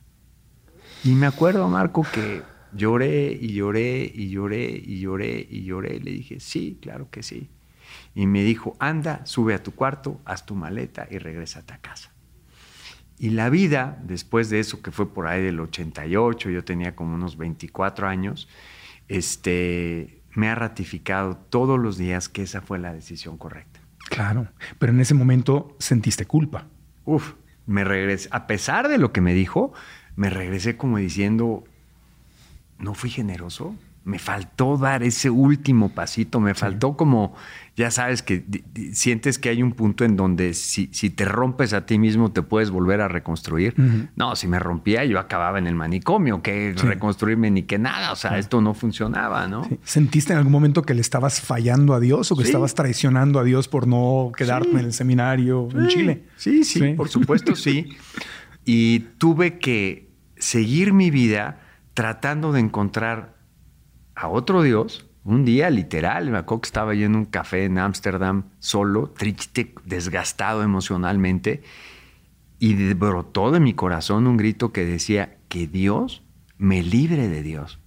Y 1.04 1.10
me 1.13 1.28
acuerdo, 1.28 1.70
Marco, 1.70 2.06
que 2.13 2.41
lloré 2.74 3.38
y 3.39 3.54
lloré 3.54 4.12
y 4.13 4.30
lloré 4.30 4.82
y 4.84 5.00
lloré 5.00 5.48
y 5.50 5.63
lloré. 5.63 6.00
Le 6.00 6.12
dije, 6.12 6.39
sí, 6.39 6.80
claro 6.82 7.10
que 7.10 7.24
sí. 7.24 7.50
Y 8.15 8.28
me 8.28 8.44
dijo, 8.44 8.76
anda, 8.80 9.26
sube 9.26 9.54
a 9.54 9.62
tu 9.62 9.72
cuarto, 9.72 10.22
haz 10.26 10.46
tu 10.46 10.56
maleta 10.56 11.08
y 11.10 11.18
regrésate 11.18 11.74
a 11.74 11.78
casa. 11.78 12.14
Y 13.17 13.30
la 13.30 13.49
vida, 13.49 13.97
después 14.04 14.49
de 14.49 14.60
eso, 14.60 14.82
que 14.82 14.91
fue 14.91 15.13
por 15.13 15.28
ahí 15.28 15.41
del 15.41 15.60
88, 15.60 16.49
yo 16.49 16.63
tenía 16.63 16.95
como 16.95 17.15
unos 17.15 17.38
24 17.38 18.08
años, 18.08 18.47
este, 19.08 20.21
me 20.34 20.49
ha 20.49 20.56
ratificado 20.56 21.38
todos 21.38 21.80
los 21.80 21.97
días 21.97 22.28
que 22.28 22.43
esa 22.43 22.62
fue 22.62 22.78
la 22.78 22.93
decisión 22.93 23.38
correcta. 23.38 23.80
Claro, 24.10 24.47
pero 24.80 24.91
en 24.91 24.99
ese 24.99 25.13
momento 25.13 25.75
sentiste 25.80 26.25
culpa. 26.25 26.67
Uf, 27.06 27.34
me 27.65 27.84
regresé, 27.84 28.28
a 28.32 28.47
pesar 28.47 28.88
de 28.89 28.97
lo 28.97 29.12
que 29.12 29.21
me 29.21 29.34
dijo, 29.34 29.73
me 30.15 30.30
regresé 30.30 30.78
como 30.78 30.97
diciendo, 30.97 31.63
no 32.78 32.93
fui 32.93 33.10
generoso, 33.10 33.75
me 34.06 34.20
faltó 34.20 34.78
dar 34.78 35.02
ese 35.02 35.32
último 35.32 35.89
pasito, 35.89 36.39
me 36.39 36.54
faltó 36.54 36.96
como, 36.96 37.34
ya 37.76 37.89
sabes 37.89 38.22
que 38.22 38.46
sientes 38.94 39.39
que 39.39 39.50
hay 39.50 39.63
un 39.63 39.72
punto 39.72 40.06
en 40.06 40.15
donde 40.15 40.54
si, 40.54 40.89
si, 40.94 41.10
te 41.10 41.26
rompes 41.26 41.74
a 41.74 41.88
ti 41.88 41.98
mismo 41.98 42.32
te 42.32 42.44
puedes 42.44 42.70
volver 42.70 43.02
a 43.02 43.08
reconstruir. 43.08 43.74
No, 44.15 44.36
si 44.36 44.48
me 44.48 44.60
rompía 44.60 45.04
yo 45.06 45.18
acababa 45.18 45.58
en 45.58 45.65
el 45.65 45.74
manicomio, 45.74 46.44
que 46.44 46.76
reconstruirme 46.78 47.50
ni 47.50 47.63
que 47.63 47.80
nada, 47.80 48.12
o 48.12 48.15
sea, 48.15 48.38
esto 48.38 48.62
no 48.62 48.76
funcionaba, 48.76 49.48
¿no? 49.48 49.68
¿Sentiste 49.84 50.34
en 50.34 50.38
algún 50.38 50.54
momento 50.54 50.84
que 50.84 50.94
le 50.94 51.02
estabas 51.02 51.41
fallando 51.41 51.96
a 51.96 52.00
Dios 52.00 52.32
o 52.32 52.36
que 52.36 52.44
estabas 52.44 52.76
traicionando 52.76 53.39
a 53.39 53.44
Dios 53.44 53.68
por 53.68 53.88
no 53.88 54.32
quedarte 54.38 54.70
en 54.70 54.86
el 54.86 54.94
seminario 54.94 55.68
en 55.74 55.88
Chile? 55.88 56.24
Sí, 56.36 56.63
sí, 56.63 56.94
por 56.94 57.10
supuesto 57.10 57.56
sí. 57.56 57.98
Y 58.65 59.00
tuve 59.18 59.58
que 59.58 60.12
seguir 60.38 60.94
mi 60.94 61.10
vida 61.10 61.62
tratando 61.96 62.52
de 62.52 62.60
encontrar 62.60 63.35
a 64.15 64.28
otro 64.28 64.62
Dios, 64.62 65.08
un 65.23 65.43
día 65.43 65.69
literal, 65.69 66.30
me 66.30 66.38
acuerdo 66.38 66.62
que 66.62 66.67
estaba 66.67 66.93
yo 66.93 67.06
en 67.06 67.15
un 67.15 67.25
café 67.25 67.65
en 67.65 67.78
Ámsterdam 67.78 68.45
solo, 68.60 69.10
triste, 69.10 69.73
desgastado 69.84 70.63
emocionalmente, 70.63 71.63
y 72.60 72.93
brotó 72.93 73.51
de 73.51 73.60
mi 73.60 73.73
corazón 73.73 74.28
un 74.28 74.38
grito 74.38 74.71
que 74.71 74.86
decía, 74.86 75.38
que 75.49 75.67
Dios 75.67 76.23
me 76.58 76.84
libre 76.84 77.28
de 77.28 77.43
Dios. 77.43 77.80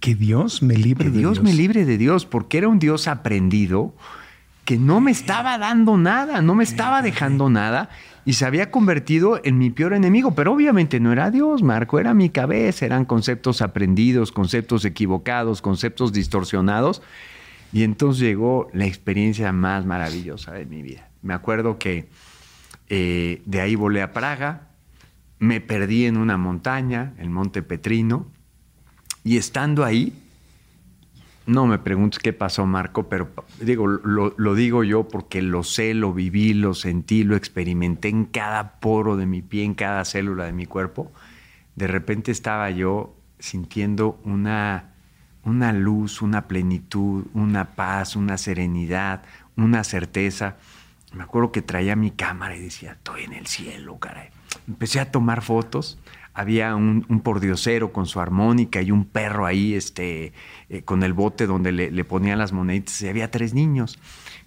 Que 0.00 0.14
Dios 0.14 0.62
me 0.62 0.76
libre 0.76 1.06
de 1.06 1.10
Dios. 1.10 1.14
Que 1.14 1.18
Dios 1.18 1.42
me 1.42 1.52
libre 1.52 1.84
de 1.84 1.98
Dios, 1.98 2.26
porque 2.26 2.58
era 2.58 2.68
un 2.68 2.78
Dios 2.78 3.08
aprendido 3.08 3.94
que 4.64 4.78
no 4.78 5.00
me 5.00 5.10
estaba 5.10 5.58
dando 5.58 5.96
nada, 5.96 6.40
no 6.40 6.54
me 6.54 6.64
estaba 6.64 7.02
dejando 7.02 7.50
nada 7.50 7.90
y 8.24 8.34
se 8.34 8.46
había 8.46 8.70
convertido 8.70 9.40
en 9.44 9.58
mi 9.58 9.70
peor 9.70 9.92
enemigo. 9.92 10.34
Pero 10.34 10.52
obviamente 10.52 11.00
no 11.00 11.12
era 11.12 11.30
Dios, 11.30 11.62
Marco, 11.62 11.98
era 11.98 12.14
mi 12.14 12.30
cabeza, 12.30 12.86
eran 12.86 13.04
conceptos 13.04 13.62
aprendidos, 13.62 14.32
conceptos 14.32 14.84
equivocados, 14.84 15.60
conceptos 15.62 16.12
distorsionados. 16.12 17.02
Y 17.72 17.82
entonces 17.82 18.22
llegó 18.22 18.68
la 18.72 18.86
experiencia 18.86 19.52
más 19.52 19.84
maravillosa 19.84 20.52
de 20.52 20.64
mi 20.64 20.82
vida. 20.82 21.10
Me 21.22 21.34
acuerdo 21.34 21.78
que 21.78 22.08
eh, 22.88 23.42
de 23.44 23.60
ahí 23.60 23.74
volé 23.74 24.00
a 24.02 24.12
Praga, 24.12 24.68
me 25.38 25.60
perdí 25.60 26.06
en 26.06 26.16
una 26.16 26.36
montaña, 26.36 27.14
el 27.18 27.30
Monte 27.30 27.62
Petrino, 27.62 28.26
y 29.24 29.36
estando 29.38 29.84
ahí, 29.84 30.12
no 31.46 31.66
me 31.66 31.78
preguntes 31.78 32.18
qué 32.18 32.32
pasó, 32.32 32.64
Marco, 32.64 33.08
pero 33.08 33.30
digo, 33.60 33.86
lo, 33.86 34.54
digo 34.54 34.82
yo 34.82 35.08
porque 35.08 35.42
lo 35.42 35.62
sé, 35.62 35.92
lo 35.92 36.14
viví, 36.14 36.54
lo 36.54 36.74
sentí, 36.74 37.22
lo 37.22 37.36
experimenté 37.36 38.08
en 38.08 38.24
cada 38.24 38.80
poro 38.80 39.16
de 39.16 39.26
mi 39.26 39.42
pie, 39.42 39.64
en 39.64 39.74
cada 39.74 40.04
célula 40.04 40.46
de 40.46 40.52
mi 40.52 40.64
cuerpo. 40.66 41.12
De 41.76 41.86
repente 41.86 42.32
estaba 42.32 42.70
yo 42.70 43.14
sintiendo 43.38 44.18
una, 44.24 44.94
una 45.44 45.72
luz, 45.72 46.22
una 46.22 46.48
plenitud, 46.48 47.26
una 47.34 47.74
paz, 47.74 48.16
una 48.16 48.38
serenidad, 48.38 49.22
una 49.56 49.84
certeza. 49.84 50.56
Me 51.12 51.24
acuerdo 51.24 51.52
que 51.52 51.60
traía 51.60 51.94
mi 51.94 52.10
cámara 52.10 52.56
y 52.56 52.60
decía, 52.60 52.92
estoy 52.92 53.24
en 53.24 53.34
el 53.34 53.46
cielo, 53.46 53.98
caray. 53.98 54.30
Empecé 54.66 55.00
a 55.00 55.10
tomar 55.10 55.42
fotos 55.42 55.98
había 56.34 56.74
un, 56.74 57.06
un, 57.08 57.20
pordiosero 57.20 57.92
con 57.92 58.06
su 58.06 58.20
armónica 58.20 58.82
y 58.82 58.90
un 58.90 59.04
perro 59.04 59.46
ahí 59.46 59.74
este, 59.74 60.32
eh, 60.68 60.82
con 60.82 61.04
el 61.04 61.12
bote 61.12 61.46
donde 61.46 61.70
le, 61.70 62.04
ponían 62.04 62.38
las 62.38 62.52
moneditas. 62.52 63.00
Y 63.02 63.08
había 63.08 63.30
tres 63.30 63.54
niños, 63.54 64.00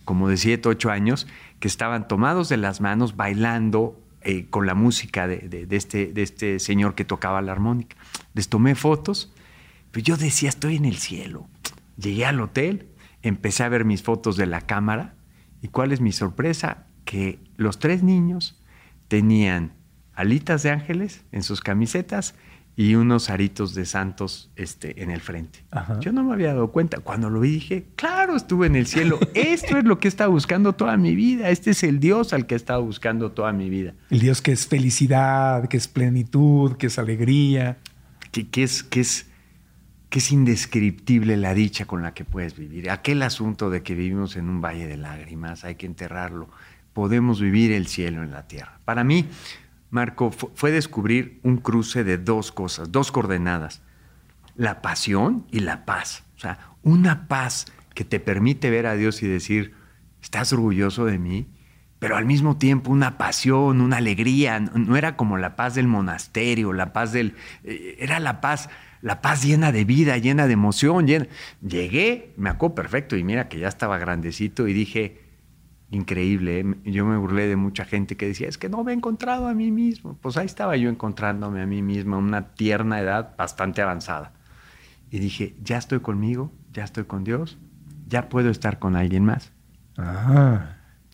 como 0.03 0.27
de 0.27 0.35
siete, 0.35 0.67
ocho 0.67 0.91
años, 0.91 1.27
que 1.61 1.69
estaban 1.69 2.09
tomados 2.09 2.49
de 2.49 2.57
las 2.57 2.81
manos 2.81 3.15
bailando 3.15 3.99
eh, 4.21 4.47
con 4.49 4.65
la 4.65 4.75
música 4.75 5.27
de, 5.27 5.65
este, 5.71 6.07
de 6.07 6.23
este 6.23 6.59
señor 6.59 6.93
que 6.93 7.05
tocaba 7.05 7.41
la 7.41 7.53
armónica. 7.53 7.95
Les 8.33 8.49
tomé 8.49 8.75
fotos, 8.75 9.33
pero 9.91 10.03
yo 10.03 10.17
decía, 10.17 10.49
estoy 10.49 10.75
en 10.75 10.85
el 10.85 10.97
cielo. 10.97 11.47
Llegué 11.97 12.25
al 12.25 12.41
hotel, 12.41 12.89
empecé 13.21 13.63
a 13.63 13.69
ver 13.69 13.85
mis 13.85 14.03
fotos 14.03 14.35
de 14.35 14.45
la 14.45 14.59
cámara 14.59 15.15
y 15.61 15.69
cuál 15.69 15.93
es 15.93 16.01
mi 16.01 16.11
sorpresa, 16.11 16.85
que 17.05 17.39
los 17.55 17.79
tres 17.79 18.03
niños 18.03 18.61
tenían 19.07 19.76
alitas 20.17 20.63
de 20.63 20.71
ángeles 20.71 21.23
en 21.31 21.43
sus 21.43 21.61
camisetas 21.61 22.33
y 22.75 22.95
unos 22.95 23.29
aritos 23.29 23.73
de 23.75 23.85
santos 23.85 24.51
este, 24.55 25.01
en 25.01 25.11
el 25.11 25.21
frente. 25.21 25.63
Yo 25.99 26.11
no 26.11 26.23
me 26.23 26.33
había 26.33 26.49
dado 26.49 26.71
cuenta. 26.71 26.99
Cuando 26.99 27.29
lo 27.29 27.39
vi 27.39 27.51
dije, 27.51 27.85
claro, 27.95 28.35
estuve 28.35 28.67
en 28.67 28.75
el 28.75 28.87
cielo. 28.87 29.19
Esto 29.33 29.77
es 29.77 29.83
lo 29.83 29.99
que 29.99 30.07
he 30.07 30.09
estado 30.09 30.31
buscando 30.31 30.73
toda 30.73 30.97
mi 30.97 31.15
vida. 31.15 31.49
Este 31.49 31.71
es 31.71 31.83
el 31.83 31.99
Dios 31.99 32.33
al 32.33 32.45
que 32.45 32.55
he 32.55 32.57
estado 32.57 32.83
buscando 32.83 33.31
toda 33.31 33.51
mi 33.53 33.69
vida. 33.69 33.93
El 34.09 34.19
Dios 34.19 34.41
que 34.41 34.51
es 34.51 34.67
felicidad, 34.67 35.67
que 35.67 35.77
es 35.77 35.87
plenitud, 35.87 36.77
que 36.77 36.87
es 36.87 36.99
alegría. 36.99 37.77
Que, 38.31 38.63
es, 38.63 38.83
que, 38.83 39.01
es, 39.01 39.27
que 40.09 40.19
es 40.19 40.31
indescriptible 40.31 41.37
la 41.37 41.55
dicha 41.55 41.85
con 41.85 42.01
la 42.03 42.13
que 42.13 42.25
puedes 42.25 42.57
vivir. 42.57 42.89
Aquel 42.89 43.23
asunto 43.23 43.71
de 43.71 43.81
que 43.81 43.95
vivimos 43.95 44.35
en 44.35 44.49
un 44.49 44.61
valle 44.61 44.85
de 44.85 44.97
lágrimas, 44.97 45.63
hay 45.63 45.75
que 45.75 45.87
enterrarlo. 45.87 46.49
Podemos 46.93 47.39
vivir 47.39 47.71
el 47.71 47.87
cielo 47.87 48.23
en 48.23 48.31
la 48.31 48.47
tierra. 48.47 48.79
Para 48.85 49.03
mí, 49.03 49.25
Marco, 49.89 50.31
fue 50.31 50.71
descubrir 50.71 51.39
un 51.43 51.57
cruce 51.57 52.03
de 52.03 52.17
dos 52.17 52.51
cosas, 52.51 52.91
dos 52.91 53.11
coordenadas, 53.11 53.81
la 54.55 54.81
pasión 54.81 55.45
y 55.51 55.61
la 55.61 55.85
paz. 55.85 56.23
O 56.35 56.39
sea, 56.39 56.59
una 56.83 57.27
paz 57.27 57.65
que 57.93 58.03
te 58.03 58.19
permite 58.19 58.69
ver 58.69 58.85
a 58.85 58.95
Dios 58.95 59.23
y 59.23 59.27
decir, 59.27 59.73
estás 60.21 60.51
orgulloso 60.53 61.05
de 61.05 61.17
mí, 61.17 61.47
pero 61.99 62.15
al 62.15 62.25
mismo 62.25 62.57
tiempo 62.57 62.91
una 62.91 63.17
pasión, 63.17 63.81
una 63.81 63.97
alegría, 63.97 64.59
no 64.59 64.97
era 64.97 65.15
como 65.15 65.37
la 65.37 65.55
paz 65.55 65.75
del 65.75 65.87
monasterio, 65.87 66.73
la 66.73 66.93
paz 66.93 67.11
del... 67.11 67.35
Eh, 67.63 67.97
era 67.99 68.19
la 68.19 68.39
paz, 68.39 68.69
la 69.01 69.21
paz 69.21 69.43
llena 69.43 69.71
de 69.71 69.83
vida, 69.83 70.17
llena 70.17 70.47
de 70.47 70.53
emoción. 70.53 71.07
Llegué, 71.07 72.33
me 72.37 72.49
acuerdo 72.49 72.75
perfecto 72.75 73.15
y 73.15 73.23
mira 73.23 73.49
que 73.49 73.59
ya 73.59 73.67
estaba 73.67 73.97
grandecito 73.97 74.67
y 74.67 74.73
dije, 74.73 75.26
increíble. 75.91 76.59
¿eh? 76.59 76.75
Yo 76.85 77.05
me 77.05 77.17
burlé 77.17 77.47
de 77.47 77.55
mucha 77.55 77.85
gente 77.85 78.17
que 78.17 78.27
decía, 78.27 78.47
es 78.47 78.57
que 78.57 78.69
no 78.69 78.83
me 78.83 78.91
he 78.91 78.95
encontrado 78.95 79.47
a 79.47 79.53
mí 79.53 79.71
mismo. 79.71 80.17
Pues 80.21 80.37
ahí 80.37 80.45
estaba 80.45 80.75
yo 80.77 80.89
encontrándome 80.89 81.61
a 81.61 81.65
mí 81.65 81.81
mismo 81.81 82.15
a 82.15 82.19
una 82.19 82.53
tierna 82.53 82.99
edad 82.99 83.35
bastante 83.37 83.81
avanzada. 83.81 84.33
Y 85.09 85.19
dije, 85.19 85.55
ya 85.63 85.77
estoy 85.77 85.99
conmigo, 85.99 86.51
ya 86.73 86.83
estoy 86.83 87.05
con 87.05 87.23
Dios, 87.23 87.57
ya 88.07 88.29
puedo 88.29 88.49
estar 88.49 88.79
con 88.79 88.95
alguien 88.95 89.25
más. 89.25 89.53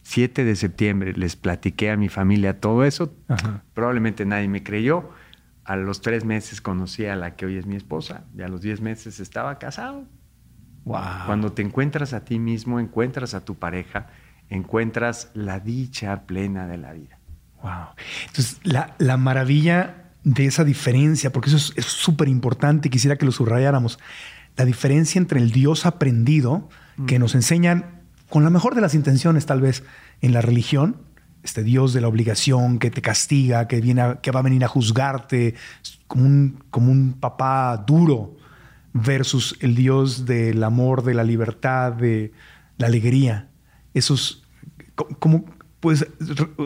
7 0.01 0.43
de 0.43 0.55
septiembre 0.55 1.13
les 1.13 1.35
platiqué 1.35 1.91
a 1.91 1.97
mi 1.97 2.09
familia 2.09 2.59
todo 2.59 2.83
eso. 2.83 3.13
Probablemente 3.73 4.25
nadie 4.25 4.47
me 4.47 4.63
creyó. 4.63 5.09
A 5.63 5.77
los 5.77 6.01
tres 6.01 6.25
meses 6.25 6.59
conocí 6.59 7.05
a 7.05 7.15
la 7.15 7.35
que 7.35 7.45
hoy 7.45 7.55
es 7.55 7.65
mi 7.65 7.77
esposa 7.77 8.25
y 8.37 8.41
a 8.41 8.49
los 8.49 8.61
diez 8.61 8.81
meses 8.81 9.21
estaba 9.21 9.59
casado. 9.59 10.05
Wow. 10.83 10.99
Cuando 11.25 11.53
te 11.53 11.61
encuentras 11.61 12.11
a 12.11 12.25
ti 12.25 12.37
mismo, 12.37 12.81
encuentras 12.81 13.33
a 13.33 13.45
tu 13.45 13.55
pareja, 13.55 14.07
encuentras 14.55 15.29
la 15.33 15.59
dicha 15.59 16.23
plena 16.25 16.67
de 16.67 16.77
la 16.77 16.93
vida. 16.93 17.17
Wow. 17.61 17.95
Entonces, 18.27 18.59
la, 18.63 18.95
la 18.97 19.17
maravilla 19.17 20.11
de 20.23 20.45
esa 20.45 20.63
diferencia, 20.63 21.31
porque 21.31 21.49
eso 21.49 21.73
es 21.75 21.85
súper 21.85 22.27
importante, 22.27 22.89
quisiera 22.89 23.17
que 23.17 23.25
lo 23.25 23.31
subrayáramos, 23.31 23.99
la 24.55 24.65
diferencia 24.65 25.19
entre 25.19 25.39
el 25.39 25.51
Dios 25.51 25.85
aprendido, 25.85 26.69
que 27.07 27.17
nos 27.19 27.33
enseñan 27.35 28.01
con 28.29 28.43
la 28.43 28.49
mejor 28.49 28.75
de 28.75 28.81
las 28.81 28.93
intenciones 28.93 29.45
tal 29.45 29.61
vez 29.61 29.83
en 30.21 30.33
la 30.33 30.41
religión, 30.41 30.97
este 31.43 31.63
Dios 31.63 31.91
de 31.93 32.01
la 32.01 32.07
obligación 32.07 32.79
que 32.79 32.91
te 32.91 33.01
castiga, 33.01 33.67
que, 33.67 33.81
viene 33.81 34.01
a- 34.01 34.21
que 34.21 34.31
va 34.31 34.39
a 34.41 34.43
venir 34.43 34.63
a 34.63 34.67
juzgarte 34.67 35.55
como 36.07 36.25
un, 36.25 36.63
como 36.69 36.91
un 36.91 37.13
papá 37.19 37.83
duro, 37.85 38.37
versus 38.93 39.57
el 39.59 39.73
Dios 39.75 40.25
del 40.25 40.63
amor, 40.63 41.03
de 41.03 41.15
la 41.15 41.23
libertad, 41.23 41.93
de 41.93 42.31
la 42.77 42.87
alegría. 42.87 43.49
Esos, 43.95 44.42
¿cómo 45.19 45.45
puedes 45.79 46.07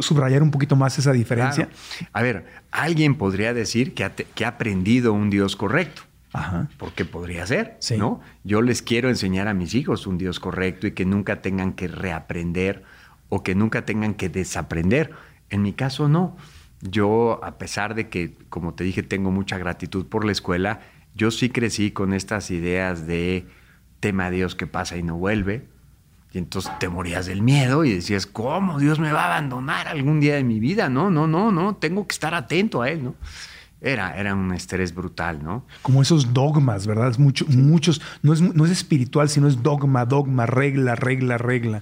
subrayar 0.02 0.44
un 0.44 0.52
poquito 0.52 0.76
más 0.76 0.98
esa 1.00 1.12
diferencia? 1.12 1.68
Claro. 1.68 2.10
A 2.14 2.22
ver, 2.22 2.46
alguien 2.72 3.16
podría 3.16 3.54
decir 3.54 3.94
que 3.94 4.04
ha, 4.04 4.16
te- 4.16 4.26
que 4.36 4.46
ha 4.46 4.50
aprendido 4.50 5.14
un 5.14 5.30
Dios 5.30 5.56
correcto. 5.56 6.04
Ajá. 6.34 6.68
Porque 6.78 7.04
podría 7.06 7.48
ser, 7.48 7.78
Sí. 7.80 7.98
¿no? 7.98 8.20
Yo 8.44 8.62
les 8.62 8.82
quiero 8.82 9.10
enseñar 9.10 9.48
a 9.48 9.54
mis 9.54 9.74
hijos 9.74 10.06
un 10.08 10.18
Dios 10.18 10.40
correcto 10.40 10.86
y 10.86 10.92
que 10.92 11.06
nunca 11.06 11.42
tengan 11.42 11.74
que 11.74 11.88
reaprender 11.88 12.84
o 13.30 13.44
que 13.44 13.56
nunca 13.56 13.86
tengan 13.86 14.14
que 14.14 14.30
desaprender. 14.30 15.12
En 15.50 15.62
mi 15.64 15.74
caso, 15.74 16.08
no. 16.10 16.38
Yo, 16.82 17.40
a 17.44 17.58
pesar 17.58 17.96
de 17.96 18.10
que, 18.10 18.36
como 18.50 18.76
te 18.76 18.84
dije, 18.84 19.02
tengo 19.02 19.32
mucha 19.32 19.58
gratitud 19.58 20.06
por 20.06 20.26
la 20.26 20.32
escuela, 20.32 20.82
yo 21.16 21.32
sí 21.32 21.50
crecí 21.50 21.90
con 21.92 22.14
estas 22.14 22.52
ideas 22.52 23.08
de 23.08 23.48
tema 24.00 24.28
a 24.28 24.30
Dios 24.30 24.54
que 24.54 24.68
pasa 24.68 24.96
y 24.98 25.02
no 25.04 25.18
vuelve. 25.18 25.66
Y 26.38 26.40
entonces 26.40 26.72
te 26.78 26.88
morías 26.88 27.26
del 27.26 27.42
miedo 27.42 27.84
y 27.84 27.94
decías, 27.94 28.28
¿cómo 28.28 28.80
Dios 28.80 29.00
me 29.00 29.12
va 29.12 29.24
a 29.24 29.26
abandonar 29.26 29.88
algún 29.88 30.20
día 30.20 30.36
de 30.36 30.44
mi 30.44 30.60
vida? 30.60 30.88
No, 30.88 31.10
no, 31.10 31.26
no, 31.26 31.52
no, 31.52 31.76
tengo 31.78 32.06
que 32.06 32.14
estar 32.14 32.36
atento 32.36 32.84
a 32.84 32.92
Él, 32.92 33.06
¿no? 33.06 33.16
Era, 33.82 34.16
era 34.16 34.36
un 34.36 34.54
estrés 34.54 34.94
brutal, 34.94 35.44
¿no? 35.44 35.66
Como 35.82 36.00
esos 36.00 36.36
dogmas, 36.36 36.86
¿verdad? 36.86 37.10
Es 37.10 37.18
mucho, 37.18 37.46
muchos, 37.48 38.04
no 38.22 38.34
es, 38.34 38.42
no 38.42 38.66
es 38.66 38.72
espiritual, 38.72 39.30
sino 39.30 39.48
es 39.48 39.64
dogma, 39.64 40.06
dogma, 40.06 40.46
regla, 40.46 40.94
regla, 40.94 41.40
regla. 41.40 41.82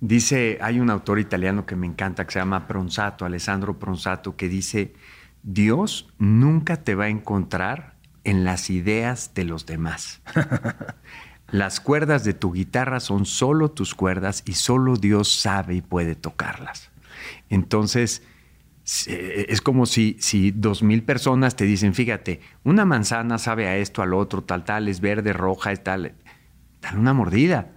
Dice, 0.00 0.58
hay 0.60 0.80
un 0.80 0.90
autor 0.90 1.20
italiano 1.20 1.64
que 1.64 1.76
me 1.76 1.86
encanta 1.86 2.24
que 2.24 2.32
se 2.32 2.40
llama 2.40 2.66
Pronsato, 2.66 3.24
Alessandro 3.24 3.78
Pronsato, 3.78 4.34
que 4.34 4.48
dice, 4.48 4.94
Dios 5.44 6.08
nunca 6.18 6.82
te 6.82 6.96
va 6.96 7.04
a 7.04 7.08
encontrar 7.08 7.94
en 8.24 8.42
las 8.42 8.68
ideas 8.68 9.32
de 9.34 9.44
los 9.44 9.64
demás. 9.64 10.22
Las 11.52 11.80
cuerdas 11.80 12.24
de 12.24 12.32
tu 12.32 12.50
guitarra 12.50 12.98
son 12.98 13.26
solo 13.26 13.70
tus 13.70 13.94
cuerdas 13.94 14.42
y 14.46 14.54
solo 14.54 14.96
Dios 14.96 15.30
sabe 15.30 15.74
y 15.74 15.82
puede 15.82 16.14
tocarlas. 16.14 16.90
Entonces, 17.50 18.22
eh, 19.06 19.44
es 19.50 19.60
como 19.60 19.84
si, 19.84 20.16
si 20.18 20.50
dos 20.50 20.82
mil 20.82 21.02
personas 21.02 21.54
te 21.54 21.66
dicen, 21.66 21.92
fíjate, 21.92 22.40
una 22.64 22.86
manzana 22.86 23.36
sabe 23.36 23.68
a 23.68 23.76
esto, 23.76 24.00
al 24.00 24.14
otro, 24.14 24.42
tal, 24.42 24.64
tal, 24.64 24.88
es 24.88 25.02
verde, 25.02 25.34
roja, 25.34 25.72
es 25.72 25.84
tal. 25.84 26.14
Dale 26.80 26.98
una 26.98 27.12
mordida. 27.12 27.72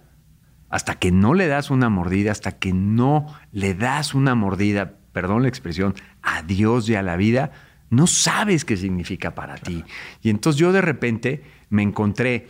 Hasta 0.70 0.94
que 0.94 1.12
no 1.12 1.34
le 1.34 1.46
das 1.46 1.70
una 1.70 1.90
mordida, 1.90 2.32
hasta 2.32 2.52
que 2.52 2.72
no 2.72 3.26
le 3.52 3.74
das 3.74 4.14
una 4.14 4.34
mordida, 4.34 4.94
perdón 5.12 5.42
la 5.42 5.48
expresión, 5.48 5.94
a 6.22 6.40
Dios 6.40 6.88
y 6.88 6.94
a 6.94 7.02
la 7.02 7.16
vida, 7.16 7.52
no 7.90 8.06
sabes 8.06 8.64
qué 8.64 8.78
significa 8.78 9.34
para 9.34 9.56
ti. 9.56 9.84
Y 10.22 10.30
entonces 10.30 10.58
yo 10.58 10.72
de 10.72 10.80
repente 10.80 11.44
me 11.68 11.82
encontré 11.82 12.48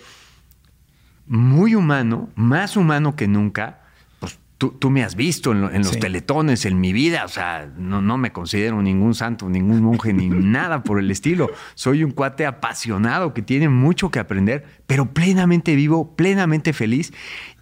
muy 1.26 1.74
humano, 1.74 2.28
más 2.36 2.76
humano 2.76 3.16
que 3.16 3.28
nunca. 3.28 3.80
Pues 4.20 4.38
tú, 4.58 4.70
tú 4.70 4.90
me 4.90 5.02
has 5.04 5.14
visto 5.16 5.52
en, 5.52 5.60
lo- 5.62 5.70
en 5.70 5.78
los 5.82 5.92
Sí. 5.92 6.00
teletones, 6.00 6.64
en 6.64 6.80
mi 6.80 6.92
vida. 6.92 7.24
O 7.24 7.28
sea, 7.28 7.68
no, 7.76 8.00
no 8.00 8.16
me 8.18 8.32
considero 8.32 8.80
ningún 8.82 9.14
santo, 9.14 9.48
ningún 9.48 9.82
monje, 9.82 10.12
ni 10.12 10.28
nada 10.30 10.82
por 10.82 10.98
el 10.98 11.10
estilo. 11.10 11.50
Soy 11.74 12.04
un 12.04 12.12
cuate 12.12 12.46
apasionado 12.46 13.34
que 13.34 13.42
tiene 13.42 13.68
mucho 13.68 14.10
que 14.10 14.18
aprender, 14.18 14.64
pero 14.86 15.12
plenamente 15.12 15.74
vivo, 15.74 16.14
plenamente 16.16 16.72
feliz. 16.72 17.12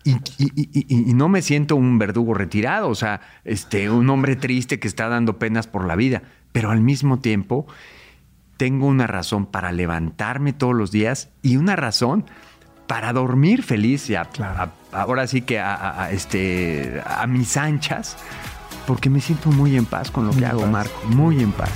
Y, 0.05 0.13
y- 0.39 0.53
y- 0.55 0.69
y- 0.73 1.11
y 1.11 1.15
no 1.15 1.29
me 1.31 1.41
siento 1.41 1.77
un 1.77 1.99
verdugo 1.99 2.35
retirado, 2.35 2.89
o 2.91 2.95
sea, 2.95 3.23
este, 3.45 3.89
un 3.89 4.09
hombre 4.11 4.37
triste 4.37 4.79
que 4.79 4.87
está 4.89 5.09
dando 5.09 5.39
penas 5.39 5.67
por 5.67 5.87
la 5.87 5.97
vida. 5.97 6.23
Pero 6.53 6.71
al 6.71 6.83
mismo 6.83 7.19
tiempo, 7.21 7.67
tengo 8.59 8.87
una 8.87 9.07
razón 9.09 9.47
para 9.47 9.73
levantarme 9.73 10.53
todos 10.53 10.75
los 10.75 10.93
días 10.93 11.31
y 11.43 11.57
una 11.57 11.75
razón 11.75 12.25
para 12.87 13.13
dormir 13.13 13.63
feliz 13.63 14.09
y 14.11 14.15
a- 14.17 14.25
Claro. 14.27 14.71
a- 14.93 15.01
ahora 15.01 15.27
sí 15.27 15.41
que 15.43 15.59
a, 15.59 16.09
este, 16.11 17.03
a 17.07 17.27
mis 17.27 17.57
anchas, 17.57 18.17
porque 18.87 19.09
me 19.11 19.21
siento 19.21 19.51
muy 19.51 19.77
en 19.77 19.87
paz 19.87 20.11
con 20.11 20.27
lo 20.27 20.33
Muy 20.33 20.41
que 20.41 20.47
hago, 20.47 20.61
paz. 20.63 20.71
Marco, 20.71 21.01
muy 21.09 21.41
en 21.43 21.53
paz. 21.53 21.71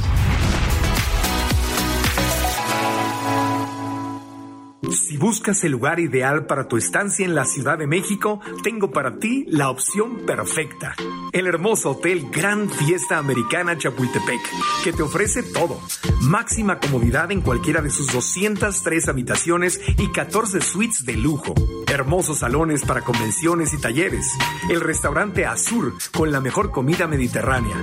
Si 4.91 5.19
buscas 5.19 5.63
el 5.65 5.73
lugar 5.73 6.01
ideal 6.01 6.47
para 6.47 6.67
tu 6.67 6.77
estancia 6.77 7.25
en 7.25 7.35
la 7.35 7.45
Ciudad 7.45 7.77
de 7.77 7.87
México, 7.87 8.41
tengo 8.63 8.91
para 8.91 9.19
ti 9.19 9.45
la 9.49 9.69
opción 9.69 10.25
perfecta. 10.27 10.95
El 11.33 11.47
hermoso 11.47 11.91
hotel 11.91 12.31
Gran 12.31 12.71
Fiesta 12.71 13.19
Americana 13.19 13.77
Chapultepec, 13.77 14.41
que 14.83 14.93
te 14.93 15.03
ofrece 15.03 15.43
todo. 15.43 15.79
Máxima 16.23 16.79
comodidad 16.79 17.31
en 17.33 17.43
cualquiera 17.43 17.83
de 17.83 17.91
sus 17.91 18.11
203 18.13 19.09
habitaciones 19.09 19.81
y 19.99 20.11
14 20.11 20.63
suites 20.63 21.05
de 21.05 21.17
lujo. 21.17 21.55
Hermosos 21.87 22.39
salones 22.39 22.83
para 22.85 23.03
convenciones 23.03 23.75
y 23.75 23.79
talleres. 23.79 24.27
El 24.71 24.81
restaurante 24.81 25.45
Azur 25.45 25.95
con 26.13 26.33
la 26.33 26.41
mejor 26.41 26.71
comida 26.71 27.07
mediterránea. 27.07 27.77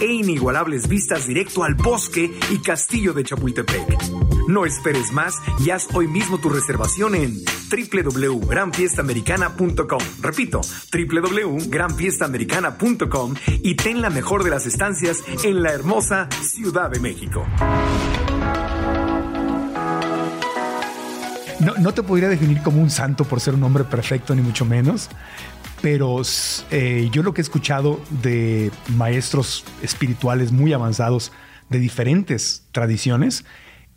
E 0.00 0.06
inigualables 0.06 0.88
vistas 0.88 1.26
directo 1.26 1.64
al 1.64 1.74
bosque 1.74 2.32
y 2.50 2.58
castillo 2.58 3.12
de 3.12 3.24
Chapultepec. 3.24 3.98
No 4.48 4.64
esperes 4.64 5.12
más 5.12 5.36
y 5.58 5.70
haz 5.70 5.88
hoy 5.92 6.08
mismo 6.08 6.38
tu 6.38 6.47
reservación 6.48 7.14
en 7.14 7.34
www.granfiestamericana.com. 7.70 10.00
Repito, 10.20 10.60
www.granfiestamericana.com 10.92 13.34
y 13.62 13.74
ten 13.74 14.02
la 14.02 14.10
mejor 14.10 14.44
de 14.44 14.50
las 14.50 14.66
estancias 14.66 15.24
en 15.44 15.62
la 15.62 15.72
hermosa 15.72 16.28
Ciudad 16.42 16.90
de 16.90 17.00
México. 17.00 17.46
No, 21.60 21.74
no 21.76 21.92
te 21.92 22.02
podría 22.02 22.28
definir 22.28 22.62
como 22.62 22.80
un 22.80 22.90
santo 22.90 23.24
por 23.24 23.40
ser 23.40 23.54
un 23.54 23.64
hombre 23.64 23.84
perfecto, 23.84 24.34
ni 24.34 24.42
mucho 24.42 24.64
menos. 24.64 25.08
Pero 25.80 26.22
eh, 26.70 27.08
yo 27.12 27.22
lo 27.22 27.34
que 27.34 27.40
he 27.40 27.42
escuchado 27.42 28.00
de 28.22 28.70
maestros 28.96 29.64
espirituales 29.82 30.52
muy 30.52 30.72
avanzados 30.72 31.32
de 31.68 31.78
diferentes 31.78 32.64
tradiciones 32.72 33.44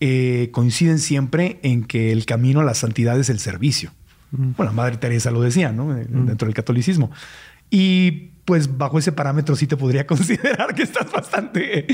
eh, 0.04 0.50
coinciden 0.52 0.98
siempre 0.98 1.60
en 1.62 1.84
que 1.84 2.12
el 2.12 2.26
camino 2.26 2.60
a 2.60 2.64
la 2.64 2.74
santidad 2.74 3.20
es 3.20 3.30
el 3.30 3.38
servicio. 3.40 3.92
Bueno, 4.32 4.74
Madre 4.74 4.98
Teresa 4.98 5.30
lo 5.30 5.42
decía, 5.42 5.72
¿no? 5.72 5.96
Eh, 5.96 6.08
Dentro 6.10 6.48
del 6.48 6.56
catolicismo. 6.56 7.12
Y 7.70 8.32
pues 8.46 8.78
bajo 8.78 8.98
ese 8.98 9.12
parámetro 9.12 9.56
sí 9.56 9.68
te 9.68 9.78
podría 9.78 10.08
considerar 10.08 10.74
que 10.74 10.84
estás 10.84 11.12
bastante, 11.12 11.86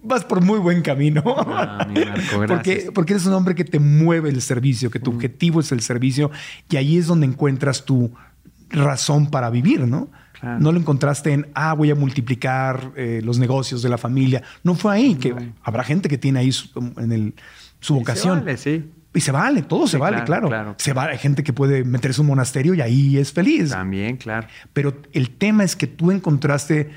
vas 0.00 0.24
por 0.24 0.42
muy 0.42 0.60
buen 0.60 0.82
camino. 0.82 1.22
Ah, 1.26 1.86
mi 1.90 2.04
Marco, 2.04 2.38
gracias. 2.38 2.48
porque, 2.48 2.90
porque 2.94 3.12
eres 3.14 3.26
un 3.26 3.32
hombre 3.32 3.56
que 3.56 3.64
te 3.64 3.80
mueve 3.80 4.30
el 4.30 4.40
servicio, 4.42 4.88
que 4.90 5.00
tu 5.00 5.10
objetivo 5.10 5.58
es 5.58 5.72
el 5.72 5.80
servicio 5.80 6.30
y 6.70 6.76
ahí 6.76 6.98
es 6.98 7.08
donde 7.08 7.26
encuentras 7.26 7.84
tu 7.84 8.12
razón 8.70 9.28
para 9.30 9.50
vivir, 9.50 9.80
¿no? 9.80 10.08
Claro. 10.46 10.60
No 10.60 10.70
lo 10.70 10.78
encontraste 10.78 11.32
en, 11.32 11.48
ah, 11.54 11.74
voy 11.74 11.90
a 11.90 11.96
multiplicar 11.96 12.92
eh, 12.94 13.20
los 13.24 13.40
negocios 13.40 13.82
de 13.82 13.88
la 13.88 13.98
familia. 13.98 14.44
No 14.62 14.76
fue 14.76 14.94
ahí, 14.94 15.16
que 15.16 15.34
habrá 15.62 15.82
gente 15.82 16.08
que 16.08 16.18
tiene 16.18 16.38
ahí 16.38 16.52
su, 16.52 16.68
en 16.98 17.10
el, 17.10 17.34
su 17.80 17.94
vocación. 17.94 18.38
vale, 18.38 18.56
sí. 18.56 18.88
Y 19.12 19.20
se 19.20 19.32
vale, 19.32 19.62
todo 19.62 19.88
se 19.88 19.96
vale, 19.96 20.22
claro, 20.22 20.48
claro. 20.48 20.48
claro. 20.48 20.74
Se 20.78 20.92
vale, 20.92 21.12
hay 21.12 21.18
gente 21.18 21.42
que 21.42 21.52
puede 21.52 21.82
meterse 21.82 22.20
un 22.20 22.28
monasterio 22.28 22.74
y 22.74 22.80
ahí 22.80 23.18
es 23.18 23.32
feliz. 23.32 23.70
También, 23.70 24.18
claro. 24.18 24.46
Pero 24.72 25.02
el 25.12 25.30
tema 25.30 25.64
es 25.64 25.74
que 25.74 25.88
tú 25.88 26.12
encontraste 26.12 26.90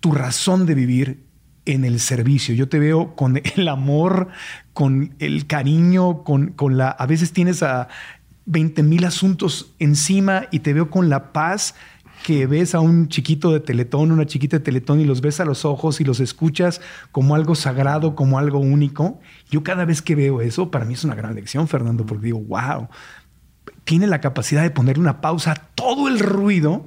tu 0.00 0.12
razón 0.12 0.66
de 0.66 0.74
vivir 0.74 1.24
en 1.64 1.86
el 1.86 2.00
servicio. 2.00 2.54
Yo 2.54 2.68
te 2.68 2.78
veo 2.78 3.16
con 3.16 3.40
el 3.56 3.68
amor, 3.68 4.28
con 4.74 5.14
el 5.20 5.46
cariño, 5.46 6.22
con, 6.22 6.48
con 6.48 6.76
la... 6.76 6.90
A 6.90 7.06
veces 7.06 7.32
tienes 7.32 7.62
a 7.62 7.88
20 8.48 8.82
mil 8.82 9.04
asuntos 9.04 9.74
encima 9.78 10.46
y 10.50 10.60
te 10.60 10.72
veo 10.72 10.90
con 10.90 11.08
la 11.08 11.32
paz 11.32 11.74
que 12.28 12.46
ves 12.46 12.74
a 12.74 12.80
un 12.80 13.08
chiquito 13.08 13.52
de 13.52 13.60
Teletón, 13.60 14.12
una 14.12 14.26
chiquita 14.26 14.58
de 14.58 14.62
Teletón 14.62 15.00
y 15.00 15.06
los 15.06 15.22
ves 15.22 15.40
a 15.40 15.46
los 15.46 15.64
ojos 15.64 15.98
y 16.02 16.04
los 16.04 16.20
escuchas 16.20 16.82
como 17.10 17.34
algo 17.34 17.54
sagrado, 17.54 18.14
como 18.14 18.38
algo 18.38 18.58
único. 18.58 19.18
Yo 19.50 19.62
cada 19.62 19.86
vez 19.86 20.02
que 20.02 20.14
veo 20.14 20.42
eso, 20.42 20.70
para 20.70 20.84
mí 20.84 20.92
es 20.92 21.04
una 21.04 21.14
gran 21.14 21.34
lección, 21.34 21.68
Fernando, 21.68 22.04
porque 22.04 22.26
digo, 22.26 22.40
wow, 22.40 22.88
tiene 23.84 24.06
la 24.06 24.20
capacidad 24.20 24.60
de 24.60 24.68
poner 24.68 24.98
una 24.98 25.22
pausa 25.22 25.52
a 25.52 25.54
todo 25.54 26.06
el 26.06 26.18
ruido 26.18 26.84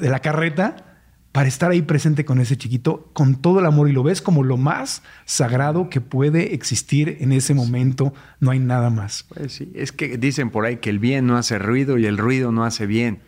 de 0.00 0.10
la 0.10 0.18
carreta 0.18 0.96
para 1.30 1.46
estar 1.46 1.70
ahí 1.70 1.82
presente 1.82 2.24
con 2.24 2.40
ese 2.40 2.56
chiquito 2.56 3.10
con 3.12 3.36
todo 3.36 3.60
el 3.60 3.66
amor 3.66 3.88
y 3.88 3.92
lo 3.92 4.02
ves 4.02 4.22
como 4.22 4.42
lo 4.42 4.56
más 4.56 5.04
sagrado 5.24 5.88
que 5.88 6.00
puede 6.00 6.52
existir 6.52 7.18
en 7.20 7.30
ese 7.30 7.54
momento. 7.54 8.12
No 8.40 8.50
hay 8.50 8.58
nada 8.58 8.90
más. 8.90 9.24
Pues 9.28 9.52
sí, 9.52 9.70
es 9.76 9.92
que 9.92 10.18
dicen 10.18 10.50
por 10.50 10.64
ahí 10.64 10.78
que 10.78 10.90
el 10.90 10.98
bien 10.98 11.28
no 11.28 11.36
hace 11.36 11.60
ruido 11.60 11.96
y 11.96 12.06
el 12.06 12.18
ruido 12.18 12.50
no 12.50 12.64
hace 12.64 12.86
bien. 12.86 13.20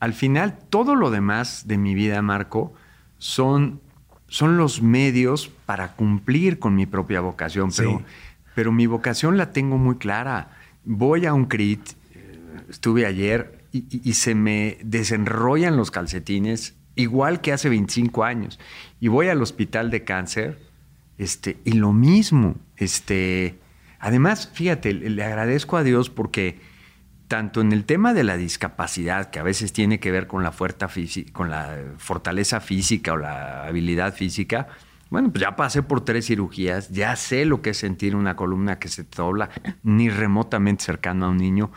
Al 0.00 0.14
final, 0.14 0.58
todo 0.70 0.94
lo 0.96 1.10
demás 1.10 1.68
de 1.68 1.78
mi 1.78 1.94
vida, 1.94 2.20
Marco, 2.22 2.72
son, 3.18 3.80
son 4.28 4.56
los 4.56 4.80
medios 4.82 5.48
para 5.66 5.92
cumplir 5.92 6.58
con 6.58 6.74
mi 6.74 6.86
propia 6.86 7.20
vocación, 7.20 7.70
pero, 7.76 7.98
Sí. 7.98 8.04
pero 8.54 8.72
mi 8.72 8.86
vocación 8.86 9.36
la 9.36 9.52
tengo 9.52 9.76
muy 9.78 9.96
clara. 9.96 10.50
Voy 10.84 11.26
a 11.26 11.34
un 11.34 11.44
CRIT, 11.44 11.90
estuve 12.70 13.04
ayer, 13.06 13.58
y, 13.72 13.78
y- 13.90 14.00
y 14.02 14.14
se 14.14 14.34
me 14.34 14.78
desenrollan 14.82 15.76
los 15.76 15.90
calcetines, 15.90 16.74
igual 16.96 17.40
que 17.40 17.52
hace 17.52 17.68
25 17.68 18.24
años. 18.24 18.58
Y 19.00 19.08
voy 19.08 19.28
al 19.28 19.42
hospital 19.42 19.90
de 19.90 20.02
cáncer, 20.04 20.58
este, 21.18 21.58
y 21.64 21.72
lo 21.72 21.92
mismo. 21.92 22.56
Este, 22.78 23.58
además, 23.98 24.50
fíjate, 24.54 24.94
le 24.94 25.22
agradezco 25.22 25.76
a 25.76 25.82
Dios 25.84 26.08
porque 26.10 26.58
tanto 27.30 27.60
en 27.60 27.70
el 27.70 27.84
tema 27.84 28.12
de 28.12 28.24
la 28.24 28.36
discapacidad, 28.36 29.30
que 29.30 29.38
a 29.38 29.44
veces 29.44 29.72
tiene 29.72 30.00
que 30.00 30.10
ver 30.10 30.26
con 30.26 30.42
la, 30.42 30.50
fuerza 30.50 30.88
física, 30.88 31.32
con 31.32 31.48
la 31.48 31.78
fortaleza 31.96 32.58
física 32.58 33.12
o 33.12 33.16
la 33.16 33.66
habilidad 33.66 34.12
física, 34.12 34.66
bueno, 35.10 35.30
pues 35.30 35.40
ya 35.42 35.54
pasé 35.54 35.84
por 35.84 36.04
tres 36.04 36.26
cirugías, 36.26 36.88
ya 36.88 37.14
sé 37.14 37.44
lo 37.44 37.62
que 37.62 37.70
es 37.70 37.76
sentir 37.76 38.16
una 38.16 38.34
columna 38.34 38.80
que 38.80 38.88
se 38.88 39.04
dobla, 39.04 39.48
ni 39.84 40.10
remotamente 40.10 40.82
cercano 40.82 41.26
a 41.26 41.28
un 41.28 41.36
niño, 41.36 41.70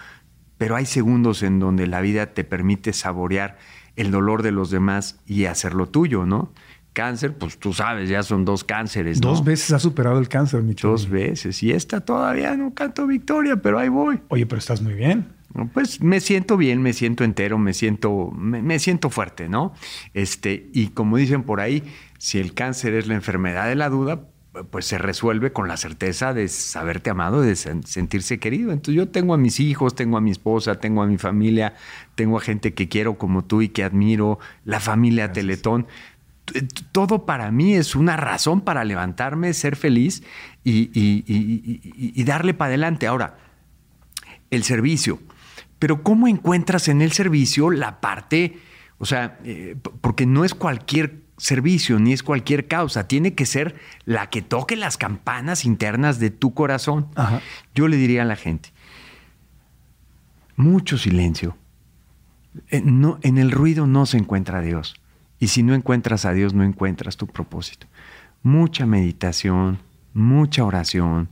pero 0.58 0.76
hay 0.76 0.88
segundos 0.88 1.44
en 1.44 1.60
donde 1.60 1.86
la 1.86 2.02
vida 2.02 2.34
te 2.34 2.44
permite 2.44 2.92
saborear 2.92 3.60
el 3.96 4.10
dolor 4.10 4.42
de 4.42 4.52
los 4.52 4.72
demás 4.72 5.20
y 5.28 5.46
hacerlo 5.46 5.88
tuyo, 5.88 6.26
¿no? 6.26 6.52
Cáncer, 6.94 7.38
pues 7.38 7.60
tú 7.60 7.74
sabes, 7.74 8.10
ya 8.10 8.24
son 8.24 8.44
dos 8.44 8.64
cánceres, 8.64 9.22
¿no? 9.22 9.30
Dos 9.30 9.44
veces 9.44 9.72
has 9.72 9.84
superado 9.84 10.18
el 10.18 10.30
cáncer, 10.30 10.64
mi 10.64 10.74
chavo. 10.74 10.94
Dos 10.94 11.08
veces. 11.08 11.62
Y 11.62 11.72
esta 11.72 12.02
todavía 12.02 12.56
no 12.56 12.74
canto 12.74 13.06
victoria, 13.06 13.62
pero 13.62 13.78
ahí 13.78 13.90
voy. 13.90 14.20
Oye, 14.30 14.48
pero 14.48 14.58
estás 14.58 14.82
muy 14.82 14.96
bien. 14.96 15.28
Pues 15.74 16.02
me 16.02 16.20
siento 16.20 16.58
bien, 16.58 16.82
me 16.82 16.94
siento 16.94 17.24
entero, 17.24 17.58
me 17.60 17.74
siento, 17.74 18.32
me, 18.32 18.62
me 18.62 18.80
siento 18.80 19.10
fuerte, 19.10 19.50
¿no? 19.50 19.74
Este, 20.14 20.70
y 20.74 20.88
como 20.88 21.18
dicen 21.18 21.44
por 21.44 21.62
ahí, 21.62 21.84
si 22.18 22.40
el 22.40 22.54
cáncer 22.54 22.96
es 22.96 23.08
la 23.08 23.14
enfermedad 23.14 23.68
de 23.68 23.76
la 23.76 23.90
duda, 23.90 24.28
pues 24.72 24.86
se 24.86 24.98
resuelve 24.98 25.52
con 25.52 25.68
la 25.68 25.78
certeza 25.78 26.34
de 26.34 26.48
saberte 26.48 27.10
amado, 27.10 27.42
de 27.42 27.54
sen- 27.54 27.84
sentirse 27.84 28.40
querido. 28.40 28.72
Entonces 28.72 28.96
yo 28.96 29.10
tengo 29.10 29.34
a 29.34 29.38
mis 29.38 29.60
hijos, 29.60 29.96
tengo 29.96 30.18
a 30.18 30.22
mi 30.22 30.32
esposa, 30.32 30.80
tengo 30.80 31.02
a 31.04 31.08
mi 31.08 31.18
familia, 31.18 31.74
tengo 32.16 32.38
a 32.38 32.42
gente 32.42 32.74
que 32.74 32.88
quiero 32.90 33.18
como 33.18 33.44
tú 33.44 33.62
y 33.62 33.70
que 33.70 33.84
admiro, 33.84 34.40
la 34.66 34.80
familia 34.80 35.32
Teletón. 35.34 35.88
Todo 36.92 37.26
para 37.26 37.52
mí 37.52 37.74
es 37.76 37.96
una 37.96 38.18
razón 38.18 38.62
para 38.62 38.84
levantarme, 38.84 39.54
ser 39.54 39.76
feliz 39.76 40.24
y, 40.64 40.90
y- 41.00 41.24
y- 41.28 41.82
y- 41.84 42.14
y 42.16 42.24
darle 42.24 42.54
para 42.54 42.70
adelante. 42.70 43.08
Ahora, 43.08 43.38
el 44.52 44.64
servicio. 44.64 45.20
Pero 45.84 46.02
¿cómo 46.02 46.30
encuentras 46.30 46.88
en 46.88 47.02
el 47.02 47.12
servicio 47.12 47.70
la 47.70 48.00
parte, 48.00 48.58
o 49.00 49.06
sea, 49.06 49.38
eh, 49.44 49.76
porque 50.00 50.26
no 50.26 50.46
es 50.46 50.54
cualquier 50.54 51.24
servicio 51.36 52.00
ni 52.00 52.14
es 52.14 52.24
cualquier 52.24 52.70
causa, 52.70 53.06
tiene 53.06 53.34
que 53.34 53.46
ser 53.46 53.76
la 54.06 54.30
que 54.30 54.42
toque 54.42 54.78
las 54.78 54.96
campanas 54.96 55.66
internas 55.66 56.20
de 56.20 56.30
tu 56.30 56.54
corazón. 56.54 57.10
Ajá. 57.16 57.42
Yo 57.76 57.90
le 57.90 57.98
diría 57.98 58.22
a 58.22 58.26
la 58.26 58.38
gente, 58.38 58.70
mucho 60.56 60.98
silencio. 60.98 61.58
Eh, 62.70 62.82
no, 62.82 63.20
en 63.22 63.38
el 63.38 63.52
ruido 63.52 63.86
no 63.86 64.06
se 64.06 64.16
encuentra 64.18 64.60
a 64.60 64.62
Dios. 64.62 64.96
Y 65.38 65.50
si 65.50 65.64
no 65.64 65.74
encuentras 65.74 66.24
a 66.24 66.32
Dios, 66.32 66.54
no 66.54 66.64
encuentras 66.64 67.18
tu 67.18 67.28
propósito. 67.28 67.88
Mucha 68.42 68.86
meditación, 68.86 69.80
mucha 70.14 70.64
oración, 70.64 71.28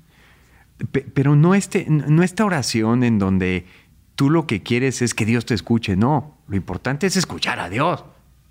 Pe- 0.92 1.06
pero 1.14 1.36
no, 1.36 1.54
este, 1.54 1.86
no 1.88 2.24
esta 2.24 2.44
oración 2.44 3.04
en 3.04 3.20
donde 3.20 3.66
tú 4.16 4.30
lo 4.30 4.48
que 4.48 4.64
quieres 4.64 5.02
es 5.02 5.14
que 5.14 5.26
Dios 5.26 5.46
te 5.46 5.54
escuche. 5.54 5.96
No, 5.96 6.38
lo 6.48 6.56
importante 6.56 7.08
es 7.08 7.18
escuchar 7.18 7.60
a 7.60 7.70
Dios. 7.70 8.04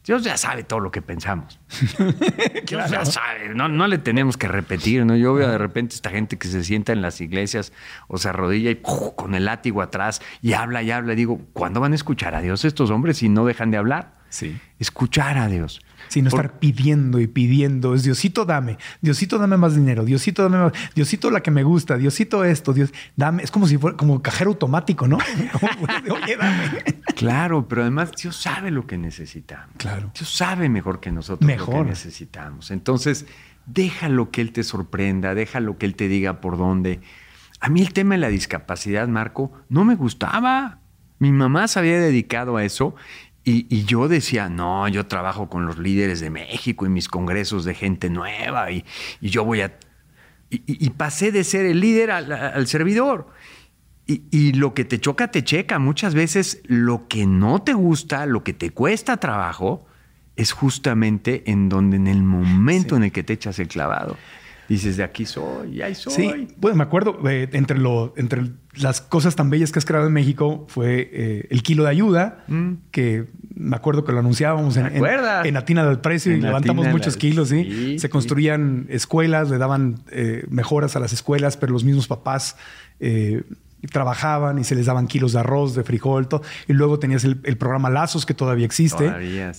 Dios 0.04 0.24
ya 0.24 0.36
sabe 0.38 0.64
todo 0.64 0.80
lo 0.80 0.90
que 0.90 1.02
pensamos. 1.02 1.60
Dios 2.66 2.90
ya 2.90 3.04
sabe, 3.04 3.50
no, 3.54 3.68
no 3.68 3.86
le 3.86 3.98
tenemos 3.98 4.36
que 4.36 4.48
repetir. 4.48 5.04
¿no? 5.04 5.14
Yo 5.14 5.34
veo 5.34 5.48
de 5.48 5.58
repente 5.58 5.94
esta 5.94 6.10
gente 6.10 6.38
que 6.38 6.48
se 6.48 6.64
sienta 6.64 6.92
en 6.92 7.02
las 7.02 7.20
iglesias 7.20 7.72
o 8.08 8.16
se 8.16 8.28
arrodilla 8.28 8.70
y 8.70 8.76
¡puf! 8.76 9.14
con 9.14 9.34
el 9.34 9.44
látigo 9.44 9.82
atrás 9.82 10.22
y 10.40 10.54
habla 10.54 10.82
y 10.82 10.90
habla. 10.90 11.14
Digo, 11.14 11.40
¿cuándo 11.52 11.80
van 11.80 11.92
a 11.92 11.96
escuchar 11.96 12.34
a 12.34 12.40
Dios 12.40 12.64
estos 12.64 12.90
hombres 12.90 13.18
si 13.18 13.28
no 13.28 13.44
dejan 13.44 13.70
de 13.70 13.76
hablar? 13.76 14.14
Sí. 14.30 14.58
Escuchar 14.78 15.36
a 15.36 15.48
Dios. 15.48 15.82
Sin 16.08 16.24
no 16.24 16.30
Por- 16.30 16.40
estar 16.46 16.58
pidiendo 16.58 17.20
y 17.20 17.26
pidiendo. 17.26 17.94
Es 17.94 18.02
Diosito, 18.02 18.44
dame. 18.44 18.78
Diosito, 19.00 19.38
dame 19.38 19.56
más 19.56 19.74
dinero. 19.74 20.04
Diosito, 20.04 20.42
dame 20.42 20.58
más. 20.58 20.72
Diosito, 20.94 21.30
la 21.30 21.40
que 21.42 21.50
me 21.50 21.62
gusta. 21.62 21.96
Diosito, 21.96 22.44
esto. 22.44 22.72
Dios, 22.72 22.92
dame. 23.16 23.42
Es 23.42 23.50
como 23.50 23.66
si 23.66 23.78
fuera 23.78 23.96
como 23.96 24.20
cajero 24.22 24.50
automático, 24.50 25.06
¿no? 25.06 25.18
Oye, 26.22 26.36
dame. 26.36 26.82
Claro, 27.16 27.66
pero 27.68 27.82
además 27.82 28.12
Dios 28.20 28.36
sabe 28.36 28.70
lo 28.70 28.86
que 28.86 28.98
necesitamos. 28.98 29.74
Claro. 29.76 30.10
Dios 30.14 30.28
sabe 30.34 30.68
mejor 30.68 31.00
que 31.00 31.12
nosotros 31.12 31.50
lo 31.58 31.66
que 31.66 31.84
necesitamos. 31.84 32.70
Entonces, 32.70 33.26
déjalo 33.66 34.30
que 34.30 34.40
Él 34.40 34.52
te 34.52 34.62
sorprenda, 34.62 35.34
déjalo 35.34 35.78
que 35.78 35.86
Él 35.86 35.94
te 35.94 36.08
diga 36.08 36.40
por 36.40 36.56
dónde. 36.58 37.00
A 37.60 37.68
mí 37.68 37.82
el 37.82 37.92
tema 37.92 38.14
de 38.14 38.20
la 38.20 38.28
discapacidad, 38.28 39.06
Marco, 39.08 39.52
no 39.68 39.84
me 39.84 39.94
gustaba. 39.94 40.78
Mi 41.18 41.30
mamá 41.32 41.68
se 41.68 41.78
había 41.78 42.00
dedicado 42.00 42.56
a 42.56 42.64
eso 42.64 42.94
y, 43.50 43.66
y 43.68 43.84
yo 43.84 44.06
decía, 44.06 44.48
no, 44.48 44.86
yo 44.88 45.06
trabajo 45.06 45.48
con 45.48 45.66
los 45.66 45.78
líderes 45.78 46.20
de 46.20 46.30
México 46.30 46.86
y 46.86 46.88
mis 46.88 47.08
congresos 47.08 47.64
de 47.64 47.74
gente 47.74 48.08
nueva 48.08 48.70
y, 48.70 48.84
y 49.20 49.30
yo 49.30 49.44
voy 49.44 49.62
a... 49.62 49.76
Y, 50.52 50.90
pasé 50.90 51.30
de 51.30 51.44
ser 51.44 51.64
el 51.64 51.78
líder 51.78 52.10
al, 52.10 52.32
al 52.32 52.66
servidor. 52.66 53.28
Y, 54.08 54.24
y 54.32 54.52
lo 54.52 54.74
que 54.74 54.84
te 54.84 54.98
choca, 54.98 55.30
te 55.30 55.44
checa. 55.44 55.78
Muchas 55.78 56.14
veces 56.14 56.60
lo 56.66 57.06
que 57.06 57.24
no 57.24 57.62
te 57.62 57.72
gusta, 57.72 58.26
lo 58.26 58.42
que 58.42 58.52
te 58.52 58.70
cuesta 58.70 59.18
trabajo, 59.18 59.86
es 60.34 60.52
justamente 60.52 61.42
en 61.50 61.68
donde 61.68 61.96
en 61.96 62.06
el 62.06 62.22
momento 62.22 62.96
en 62.96 63.04
el 63.04 63.12
que 63.12 63.22
te 63.22 63.34
echas 63.34 63.58
el 63.58 63.68
clavado, 63.68 64.16
dices, 64.70 64.96
de 64.96 65.02
aquí 65.02 65.26
soy, 65.26 65.76
y 65.76 65.82
ahí 65.82 65.94
soy. 65.94 66.12
Sí, 66.14 66.48
bueno, 66.56 66.76
me 66.78 66.84
acuerdo, 66.84 67.18
eh, 67.28 67.48
entre, 67.52 67.76
lo, 67.78 68.14
entre 68.16 68.44
las 68.76 69.00
cosas 69.02 69.36
tan 69.36 69.50
bellas 69.50 69.72
que 69.72 69.78
has 69.80 69.84
creado 69.84 70.06
en 70.06 70.12
México 70.14 70.64
fue 70.68 71.10
eh, 71.12 71.46
el 71.50 71.62
kilo 71.62 71.82
de 71.84 71.90
ayuda, 71.90 72.44
Mm. 72.48 72.74
que 72.90 73.26
me 73.54 73.76
acuerdo 73.76 74.04
que 74.04 74.12
lo 74.12 74.20
anunciábamos 74.20 74.76
en, 74.78 74.88
¿Te 74.88 74.96
en, 74.98 75.46
en 75.46 75.56
Atina 75.56 75.84
del 75.84 75.98
Precio 75.98 76.32
y 76.34 76.40
levantamos 76.40 76.84
Atina 76.86 76.92
muchos 76.96 77.14
del- 77.14 77.20
kilos, 77.20 77.48
¿sí? 77.50 77.64
sí, 77.64 77.98
Se 77.98 78.06
sí. 78.06 78.08
construían 78.08 78.86
escuelas, 78.88 79.50
le 79.50 79.58
daban 79.58 79.96
eh, 80.12 80.44
mejoras 80.48 80.96
a 80.96 81.00
las 81.00 81.12
escuelas, 81.12 81.56
pero 81.58 81.72
los 81.72 81.84
mismos 81.84 82.06
papás 82.08 82.56
trabajaban 83.90 84.58
y 84.58 84.64
se 84.64 84.74
les 84.74 84.86
daban 84.86 85.06
kilos 85.06 85.32
de 85.32 85.40
arroz, 85.40 85.74
de 85.74 85.82
frijol, 85.84 86.28
todo. 86.28 86.42
y 86.68 86.72
luego 86.74 86.98
tenías 86.98 87.24
el, 87.24 87.40
el 87.44 87.56
programa 87.56 87.88
Lazos, 87.90 88.26
que 88.26 88.34
todavía 88.34 88.66
existe, 88.66 89.06
Todavía, 89.06 89.52
sí. 89.54 89.58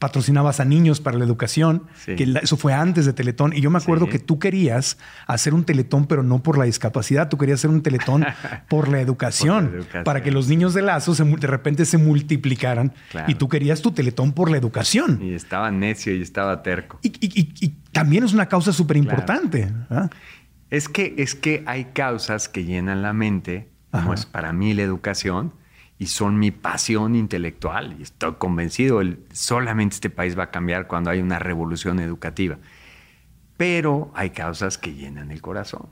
Patrocinabas 0.00 0.58
a 0.58 0.64
niños 0.64 1.00
para 1.00 1.16
la 1.18 1.24
educación, 1.24 1.84
Sí. 2.04 2.16
que 2.16 2.24
eso 2.42 2.56
fue 2.56 2.72
antes 2.74 3.06
de 3.06 3.12
Teletón. 3.12 3.52
Y 3.54 3.60
yo 3.60 3.70
me 3.70 3.78
acuerdo 3.78 4.06
Sí. 4.06 4.12
que 4.12 4.18
tú 4.18 4.40
querías 4.40 4.98
hacer 5.28 5.54
un 5.54 5.62
Teletón, 5.64 6.06
pero 6.06 6.24
no 6.24 6.42
por 6.42 6.58
la 6.58 6.64
discapacidad, 6.64 7.28
tú 7.28 7.38
querías 7.38 7.60
hacer 7.60 7.70
un 7.70 7.82
Teletón 7.82 8.24
por 8.68 8.88
la 8.88 9.00
educación, 9.00 9.66
Por 9.66 9.72
la 9.74 9.78
educación. 9.80 10.04
para 10.04 10.22
que 10.24 10.32
los 10.32 10.48
niños 10.48 10.74
de 10.74 10.82
Lazo 10.82 11.14
se 11.14 11.22
de 11.22 11.46
repente 11.46 11.84
se 11.84 11.98
multiplicaran. 11.98 12.92
Claro. 13.10 13.30
Y 13.30 13.34
tú 13.36 13.48
querías 13.48 13.80
tu 13.82 13.92
Teletón 13.92 14.32
por 14.32 14.50
la 14.50 14.56
educación. 14.56 15.20
Y 15.22 15.34
estaba 15.34 15.70
necio 15.70 16.12
y 16.16 16.22
estaba 16.22 16.62
terco. 16.64 16.98
Y, 17.02 17.08
y- 17.20 17.40
y- 17.40 17.54
y 17.60 17.68
también 17.92 18.24
es 18.24 18.32
una 18.32 18.46
causa 18.46 18.72
súper 18.72 18.96
importante. 18.96 19.70
Es 20.70 20.88
que, 20.88 21.14
es 21.18 21.34
que 21.34 21.62
hay 21.66 21.86
causas 21.92 22.48
que 22.48 22.64
llenan 22.64 23.02
la 23.02 23.12
mente, 23.12 23.68
como 23.90 24.04
Ajá. 24.12 24.14
es 24.14 24.24
para 24.26 24.52
mí 24.52 24.72
la 24.72 24.82
educación, 24.82 25.52
y 26.00 26.06
son 26.06 26.38
mi 26.38 26.50
pasión 26.50 27.14
intelectual. 27.14 27.94
Y 27.98 28.02
estoy 28.02 28.32
convencido, 28.38 29.02
el, 29.02 29.18
solamente 29.32 29.96
este 29.96 30.08
país 30.08 30.36
va 30.36 30.44
a 30.44 30.50
cambiar 30.50 30.86
cuando 30.86 31.10
hay 31.10 31.20
una 31.20 31.38
revolución 31.38 32.00
educativa. 32.00 32.56
Pero 33.58 34.10
hay 34.14 34.30
causas 34.30 34.78
que 34.78 34.94
llenan 34.94 35.30
el 35.30 35.42
corazón. 35.42 35.90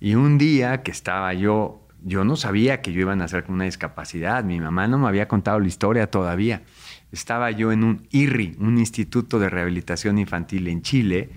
Y 0.00 0.16
un 0.16 0.36
día 0.36 0.82
que 0.82 0.90
estaba 0.90 1.32
yo, 1.32 1.86
yo 2.02 2.24
no 2.24 2.34
sabía 2.34 2.82
que 2.82 2.92
yo 2.92 3.02
iba 3.02 3.12
a 3.12 3.16
nacer 3.16 3.44
con 3.44 3.54
una 3.54 3.66
discapacidad, 3.66 4.42
mi 4.42 4.58
mamá 4.58 4.88
no 4.88 4.98
me 4.98 5.06
había 5.06 5.28
contado 5.28 5.60
la 5.60 5.68
historia 5.68 6.10
todavía. 6.10 6.62
Estaba 7.12 7.52
yo 7.52 7.70
en 7.70 7.84
un 7.84 8.08
IRRI, 8.10 8.56
un 8.58 8.78
Instituto 8.78 9.38
de 9.38 9.48
Rehabilitación 9.48 10.18
Infantil 10.18 10.66
en 10.66 10.82
Chile, 10.82 11.30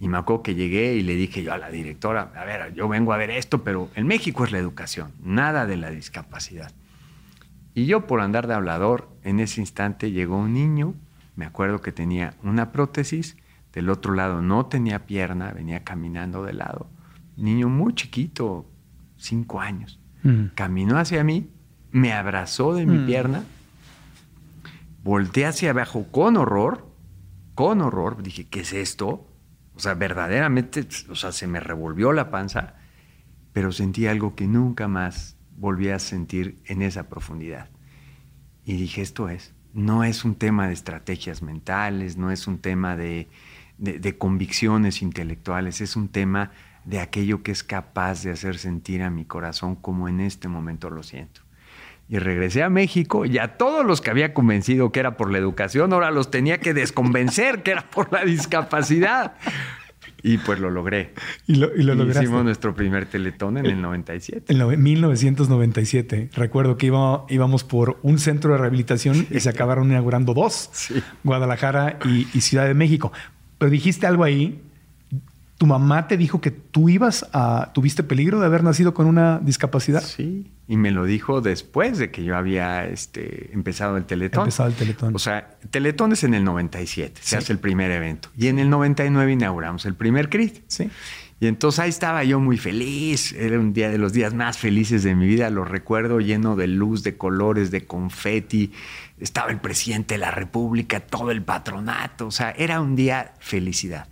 y 0.00 0.08
me 0.08 0.18
acuerdo 0.18 0.42
que 0.42 0.56
llegué 0.56 0.94
y 0.96 1.02
le 1.02 1.14
dije 1.14 1.44
yo 1.44 1.52
a 1.52 1.58
la 1.58 1.70
directora, 1.70 2.32
a 2.34 2.44
ver, 2.44 2.74
yo 2.74 2.88
vengo 2.88 3.12
a 3.12 3.16
ver 3.18 3.30
esto, 3.30 3.62
pero 3.62 3.88
en 3.94 4.08
México 4.08 4.44
es 4.44 4.50
la 4.50 4.58
educación, 4.58 5.12
nada 5.22 5.64
de 5.64 5.76
la 5.76 5.90
discapacidad. 5.90 6.72
Y 7.74 7.86
yo 7.86 8.06
por 8.06 8.20
andar 8.20 8.46
de 8.46 8.54
hablador, 8.54 9.08
en 9.22 9.40
ese 9.40 9.60
instante 9.60 10.10
llegó 10.10 10.36
un 10.36 10.52
niño, 10.52 10.94
me 11.36 11.44
acuerdo 11.46 11.80
que 11.80 11.92
tenía 11.92 12.34
una 12.42 12.72
prótesis, 12.72 13.36
del 13.72 13.88
otro 13.88 14.14
lado 14.14 14.42
no 14.42 14.66
tenía 14.66 15.06
pierna, 15.06 15.52
venía 15.52 15.82
caminando 15.82 16.44
de 16.44 16.52
lado. 16.52 16.88
Niño 17.36 17.68
muy 17.70 17.94
chiquito, 17.94 18.66
cinco 19.16 19.60
años. 19.60 19.98
Mm. 20.22 20.48
Caminó 20.54 20.98
hacia 20.98 21.24
mí, 21.24 21.48
me 21.90 22.12
abrazó 22.12 22.74
de 22.74 22.84
mi 22.84 22.98
Mm. 22.98 23.06
pierna, 23.06 23.42
volteé 25.02 25.46
hacia 25.46 25.70
abajo 25.70 26.06
con 26.10 26.36
horror 26.36 26.86
con 27.54 27.80
horror. 27.80 28.22
Dije, 28.22 28.46
¿qué 28.48 28.60
es 28.60 28.72
esto? 28.72 29.26
O 29.74 29.80
sea, 29.80 29.94
verdaderamente, 29.94 30.86
o 31.10 31.14
sea, 31.14 31.32
se 31.32 31.46
me 31.46 31.60
revolvió 31.60 32.12
la 32.12 32.30
panza, 32.30 32.74
pero 33.52 33.72
sentí 33.72 34.06
algo 34.06 34.34
que 34.34 34.46
nunca 34.46 34.88
más 34.88 35.36
volví 35.62 35.90
a 35.90 36.00
sentir 36.00 36.58
en 36.66 36.82
esa 36.82 37.08
profundidad. 37.08 37.70
Y 38.64 38.76
dije, 38.76 39.00
esto 39.00 39.28
es, 39.28 39.54
no 39.72 40.02
es 40.02 40.24
un 40.24 40.34
tema 40.34 40.66
de 40.66 40.74
estrategias 40.74 41.40
mentales, 41.40 42.16
no 42.16 42.32
es 42.32 42.48
un 42.48 42.58
tema 42.58 42.96
de, 42.96 43.28
de, 43.78 44.18
convicciones 44.18 45.02
intelectuales, 45.02 45.80
es 45.80 45.94
un 45.94 46.08
tema 46.08 46.50
de 46.84 46.98
aquello 46.98 47.44
que 47.44 47.52
es 47.52 47.62
capaz 47.62 48.24
de 48.24 48.32
hacer 48.32 48.58
sentir 48.58 49.04
a 49.04 49.10
mi 49.10 49.24
corazón 49.24 49.76
como 49.76 50.08
en 50.08 50.18
este 50.18 50.48
momento 50.48 50.90
lo 50.90 51.04
siento. 51.04 51.42
Y 52.08 52.18
regresé 52.18 52.64
a 52.64 52.68
México 52.68 53.24
y 53.24 53.38
a 53.38 53.56
todos 53.56 53.86
los 53.86 54.00
que 54.00 54.10
había 54.10 54.34
convencido 54.34 54.90
que 54.90 54.98
era 54.98 55.16
por 55.16 55.30
la 55.30 55.38
educación, 55.38 55.92
ahora 55.92 56.10
los 56.10 56.32
tenía 56.32 56.58
que 56.58 56.74
desconvencer 56.74 57.62
que 57.62 57.70
era 57.70 57.88
por 57.88 58.12
la 58.12 58.24
discapacidad. 58.24 59.36
Y 60.22 60.38
pues 60.38 60.60
lo 60.60 60.70
logré. 60.70 61.14
Y 61.46 61.56
lo, 61.56 61.74
y 61.74 62.10
Hicimos 62.10 62.44
nuestro 62.44 62.74
primer 62.74 63.06
teletón 63.06 63.58
en 63.58 63.66
el 63.66 63.82
97. 63.82 64.52
En 64.52 64.82
1997. 64.82 66.30
Recuerdo 66.34 66.76
que 66.76 66.86
íbamos 66.86 67.64
por 67.64 67.98
un 68.02 68.18
centro 68.18 68.52
de 68.52 68.58
rehabilitación 68.58 69.26
y 69.30 69.40
se 69.40 69.48
acabaron 69.48 69.90
inaugurando 69.90 70.34
dos. 70.34 70.70
Guadalajara 71.24 71.98
y, 72.04 72.28
y 72.34 72.40
Ciudad 72.40 72.66
de 72.66 72.74
México. 72.74 73.12
Pero 73.58 73.70
dijiste 73.70 74.06
algo 74.06 74.24
ahí 74.24 74.60
¿Tu 75.62 75.68
mamá 75.68 76.08
te 76.08 76.16
dijo 76.16 76.40
que 76.40 76.50
tú 76.50 76.88
ibas 76.88 77.24
a, 77.32 77.70
tuviste 77.72 78.02
peligro 78.02 78.40
de 78.40 78.46
haber 78.46 78.64
nacido 78.64 78.94
con 78.94 79.06
una 79.06 79.38
discapacidad? 79.38 80.02
Sí, 80.02 80.50
y 80.66 80.76
me 80.76 80.90
lo 80.90 81.04
dijo 81.04 81.40
después 81.40 81.98
de 81.98 82.10
que 82.10 82.24
yo 82.24 82.36
había 82.36 82.84
este, 82.86 83.54
empezado 83.54 83.96
el 83.96 84.04
Teletón. 84.04 84.42
Empezado 84.42 84.70
el 84.70 84.74
Teletón. 84.74 85.14
O 85.14 85.20
sea, 85.20 85.56
Teletón 85.70 86.10
es 86.10 86.24
en 86.24 86.34
el 86.34 86.42
97, 86.42 87.20
se 87.22 87.36
hace 87.36 87.52
el 87.52 87.60
primer 87.60 87.92
evento. 87.92 88.28
Y 88.36 88.48
en 88.48 88.58
el 88.58 88.70
99 88.70 89.30
inauguramos 89.30 89.86
el 89.86 89.94
primer 89.94 90.30
CRIT. 90.30 90.64
Sí. 90.66 90.90
Y 91.38 91.46
entonces 91.46 91.78
ahí 91.78 91.90
estaba 91.90 92.24
yo 92.24 92.40
muy 92.40 92.58
feliz. 92.58 93.32
Era 93.32 93.60
un 93.60 93.72
día 93.72 93.88
de 93.88 93.98
los 93.98 94.12
días 94.12 94.34
más 94.34 94.58
felices 94.58 95.04
de 95.04 95.14
mi 95.14 95.28
vida. 95.28 95.48
Lo 95.48 95.64
recuerdo 95.64 96.18
lleno 96.18 96.56
de 96.56 96.66
luz, 96.66 97.04
de 97.04 97.16
colores, 97.16 97.70
de 97.70 97.86
confeti. 97.86 98.72
Estaba 99.20 99.52
el 99.52 99.60
presidente 99.60 100.14
de 100.14 100.18
la 100.18 100.32
República, 100.32 100.98
todo 100.98 101.30
el 101.30 101.40
patronato. 101.42 102.26
O 102.26 102.32
sea, 102.32 102.50
era 102.50 102.80
un 102.80 102.96
día 102.96 103.34
felicidad. 103.38 104.08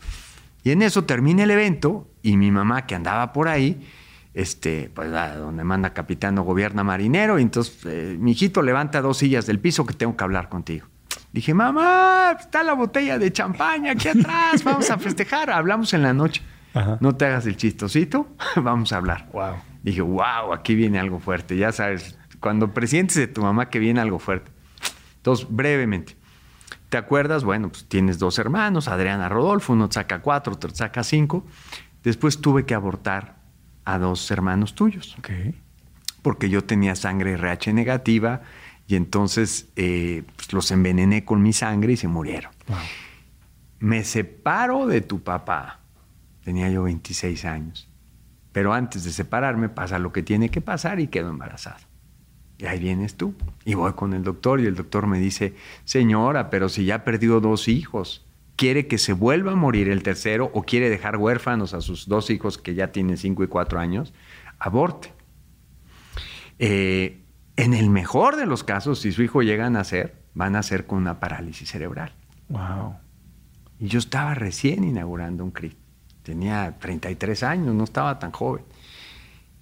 Y 0.63 0.71
en 0.71 0.83
eso 0.83 1.05
termina 1.05 1.45
el 1.45 1.51
evento 1.51 2.09
y 2.23 2.37
mi 2.37 2.51
mamá 2.51 2.87
que 2.87 2.95
andaba 2.95 3.33
por 3.33 3.49
ahí, 3.49 3.87
este, 4.35 4.91
pues 4.95 5.11
donde 5.11 5.65
manda 5.65 5.93
capitán 5.93 6.39
o 6.39 6.43
gobierna 6.43 6.85
marinero, 6.85 7.39
y 7.39 7.43
entonces 7.43 7.79
eh, 7.87 8.17
mi 8.19 8.33
hijito 8.33 8.63
levanta 8.63 9.01
dos 9.01 9.19
sillas 9.19 9.47
del 9.47 9.59
piso 9.59 9.87
que 9.87 9.95
tengo 9.95 10.17
que 10.17 10.25
hablar 10.25 10.49
contigo. 10.49 10.87
Dije, 11.33 11.55
mamá, 11.55 12.37
está 12.39 12.63
la 12.63 12.75
botella 12.75 13.19
de 13.19 13.33
champaña 13.33 13.93
aquí 13.93 14.09
atrás, 14.09 14.65
vamos 14.65 14.91
a 14.91 14.99
festejar, 14.99 15.51
hablamos 15.51 15.93
en 15.95 16.03
la 16.03 16.13
noche. 16.13 16.43
No 17.01 17.17
te 17.17 17.27
hagas 17.27 17.47
el 17.47 17.57
chistosito, 17.57 18.29
vamos 18.57 18.93
a 18.93 18.97
hablar. 18.97 19.29
Wow. 19.33 19.57
Dije, 19.83 20.03
wow, 20.03 20.53
aquí 20.53 20.75
viene 20.75 20.99
algo 20.99 21.19
fuerte. 21.19 21.57
Ya 21.57 21.73
sabes, 21.73 22.19
cuando 22.39 22.73
presientes 22.73 23.17
de 23.17 23.27
tu 23.27 23.43
mamá 23.43 23.71
que 23.71 23.79
viene 23.79 24.01
algo 24.01 24.19
fuerte. 24.19 24.51
Entonces, 25.17 25.47
brevemente, 25.49 26.17
¿Te 26.91 26.97
acuerdas? 26.97 27.45
Bueno, 27.45 27.69
pues 27.69 27.87
tienes 27.87 28.19
dos 28.19 28.39
hermanos, 28.41 28.89
Adriana 28.89 29.29
Rodolfo, 29.29 29.73
uno 29.73 29.89
saca 29.91 30.21
cuatro, 30.21 30.55
otro 30.55 30.75
saca 30.75 31.05
cinco. 31.05 31.47
Después 32.03 32.41
tuve 32.41 32.67
que 32.67 32.75
abortar 32.75 33.37
a 33.85 33.99
dos 33.99 34.29
hermanos 34.33 34.75
tuyos. 34.75 35.17
Porque 36.23 36.51
yo 36.51 36.65
tenía 36.65 36.97
sangre 36.97 37.35
RH 37.35 37.73
negativa 37.73 38.43
y 38.89 38.97
entonces 38.97 39.69
eh, 39.77 40.25
pues, 40.35 40.53
los 40.53 40.73
envenené 40.73 41.25
con 41.25 41.43
mi 41.43 41.53
sangre 41.53 41.93
y 41.93 41.97
se 41.97 42.09
murieron. 42.09 42.51
Me 43.79 44.03
separo 44.03 44.89
de 44.89 45.01
tu 45.01 45.23
papá. 45.23 45.79
Tenía 46.43 46.69
yo 46.71 46.83
26 46.83 47.45
años. 47.45 47.89
Pero 48.51 48.73
antes 48.73 49.05
de 49.05 49.13
separarme 49.13 49.69
pasa 49.69 50.01
lo 50.01 50.13
que 50.13 50.25
tiene 50.25 50.49
que 50.49 50.61
pasar 50.61 50.99
y 50.99 51.07
quedo 51.07 51.31
embarazado. 51.31 51.90
Y 52.61 52.67
ahí 52.67 52.79
vienes 52.79 53.17
tú. 53.17 53.35
Y 53.65 53.75
voy 53.75 53.95
con 53.95 54.13
el 54.13 54.23
doctor 54.23 54.61
y 54.61 54.67
el 54.67 54.75
doctor 54.75 55.07
me 55.07 55.19
dice, 55.19 55.55
señora, 55.85 56.51
pero 56.51 56.69
si 56.69 56.85
ya 56.85 56.97
ha 56.97 57.05
perdido 57.05 57.41
dos 57.41 57.69
hijos, 57.69 58.27
¿quiere 58.57 58.87
que 58.87 58.99
se 58.99 59.15
vuelva 59.15 59.53
a 59.53 59.57
morir 59.57 59.89
el 59.89 60.03
tercero 60.03 60.51
o 60.53 60.63
quiere 60.65 60.91
dejar 60.91 61.17
huérfanos 61.17 61.73
a 61.73 61.81
sus 61.81 62.07
dos 62.07 62.29
hijos 62.29 62.59
que 62.59 62.75
ya 62.75 62.93
tienen 62.93 63.17
cinco 63.17 63.43
y 63.43 63.47
cuatro 63.47 63.81
años? 63.81 64.13
Aborte. 64.59 65.13
Eh, 66.59 67.23
en 67.57 67.73
el 67.73 67.89
mejor 67.89 68.37
de 68.37 68.45
los 68.45 68.63
casos, 68.63 69.01
si 69.01 69.13
su 69.13 69.23
hijo 69.23 69.43
llega 69.43 69.67
a 69.67 69.71
nacer, 69.71 70.17
va 70.39 70.47
a 70.47 70.51
nacer 70.51 70.87
con 70.87 70.99
una 70.99 71.19
parálisis 71.19 71.71
cerebral. 71.71 72.13
Wow. 72.49 72.97
Y 73.79 73.89
yo 73.89 73.99
estaba 73.99 74.35
recién 74.35 74.85
inaugurando 74.85 75.45
un 75.45 75.51
CRIT. 75.51 75.79
Tenía 76.23 76.77
33 76.79 77.43
años, 77.43 77.75
no 77.75 77.85
estaba 77.85 78.19
tan 78.19 78.33
joven. 78.33 78.65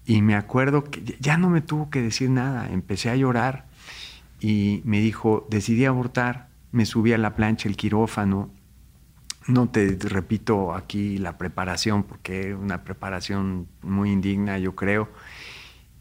Y 0.09 0.23
me 0.23 0.35
acuerdo 0.37 0.85
que 0.85 1.19
ya 1.21 1.37
no 1.37 1.51
me 1.51 1.61
tuvo 1.61 1.91
que 1.91 2.01
decir 2.01 2.31
nada, 2.31 2.67
empecé 2.73 3.11
a 3.11 3.17
llorar 3.17 3.67
y 4.41 4.81
me 4.87 5.01
dijo, 5.01 5.47
decidí 5.51 5.85
abortar, 5.85 6.49
me 6.73 6.87
subí 6.87 7.13
a 7.13 7.19
la 7.19 7.37
plancha 7.37 7.69
el 7.69 7.77
quirófano, 7.77 8.49
no 9.49 9.69
te 9.69 9.99
repito 10.01 10.75
aquí 10.75 11.19
la 11.19 11.37
preparación, 11.37 12.05
porque 12.05 12.55
una 12.55 12.85
preparación 12.85 13.69
muy 13.83 14.11
indigna, 14.11 14.59
yo 14.59 14.75
creo. 14.75 15.11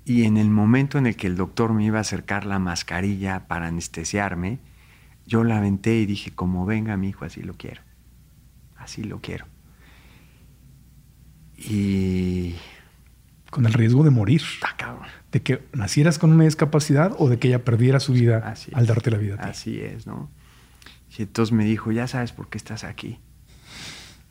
Y 0.06 0.24
en 0.24 0.38
el 0.38 0.50
momento 0.52 0.98
en 0.98 1.06
el 1.06 1.18
que 1.18 1.28
el 1.28 1.36
doctor 1.36 1.74
me 1.74 1.84
iba 1.84 1.98
a 1.98 2.02
acercar 2.02 2.46
la 2.46 2.60
mascarilla 2.60 3.46
para 3.50 3.68
anestesiarme, 3.68 4.60
yo 5.26 5.44
la 5.44 5.58
aventé 5.58 5.98
y 5.98 6.06
dije, 6.06 6.32
como 6.32 6.66
venga 6.66 6.96
mi 6.96 7.10
hijo, 7.10 7.26
así 7.26 7.42
lo 7.42 7.56
quiero. 7.56 7.82
Así 8.78 9.04
lo 9.04 9.20
quiero. 9.20 9.48
Y 11.58 12.56
con 13.50 13.66
el 13.66 13.74
riesgo 13.74 14.04
de 14.04 14.10
morir. 14.10 14.42
De 15.32 15.42
que 15.42 15.66
nacieras 15.74 16.20
con 16.20 16.32
una 16.32 16.44
discapacidad 16.44 17.16
o 17.18 17.30
de 17.30 17.40
que 17.40 17.50
ella 17.50 17.64
perdiera 17.64 18.00
su 18.00 18.14
vida 18.14 18.54
al 18.74 18.86
darte 18.88 19.12
la 19.12 19.18
vida. 19.18 19.36
A 19.36 19.38
ti. 19.38 19.50
Así 19.50 19.82
es, 19.82 20.08
¿no? 20.08 20.30
Y 21.18 21.24
entonces 21.24 21.52
me 21.52 21.66
dijo, 21.66 21.92
ya 21.92 22.08
sabes 22.08 22.32
por 22.32 22.50
qué 22.50 22.58
estás 22.58 22.84
aquí. 22.84 23.20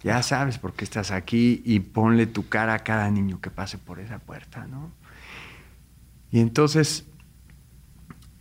Ya 0.02 0.22
sabes 0.22 0.58
por 0.58 0.74
qué 0.74 0.84
estás 0.84 1.10
aquí 1.10 1.62
y 1.64 1.80
ponle 1.80 2.26
tu 2.26 2.48
cara 2.48 2.74
a 2.74 2.78
cada 2.80 3.10
niño 3.10 3.40
que 3.40 3.50
pase 3.50 3.76
por 3.78 3.98
esa 3.98 4.18
puerta, 4.20 4.66
¿no? 4.66 4.92
Y 6.30 6.40
entonces, 6.40 7.06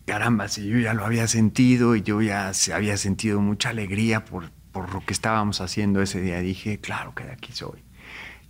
caramba, 0.06 0.48
si 0.48 0.68
yo 0.68 0.78
ya 0.78 0.94
lo 0.94 1.06
había 1.06 1.28
sentido 1.28 1.96
y 1.96 2.04
yo 2.04 2.22
ya 2.22 2.52
había 2.74 2.98
sentido 2.98 3.42
mucha 3.42 3.70
alegría 3.70 4.26
por, 4.26 4.52
por 4.72 4.94
lo 4.94 5.04
que 5.06 5.14
estábamos 5.14 5.62
haciendo 5.62 6.02
ese 6.02 6.22
día, 6.22 6.40
dije, 6.40 6.80
claro 6.80 7.16
que 7.16 7.24
de 7.24 7.32
aquí 7.32 7.52
soy. 7.52 7.84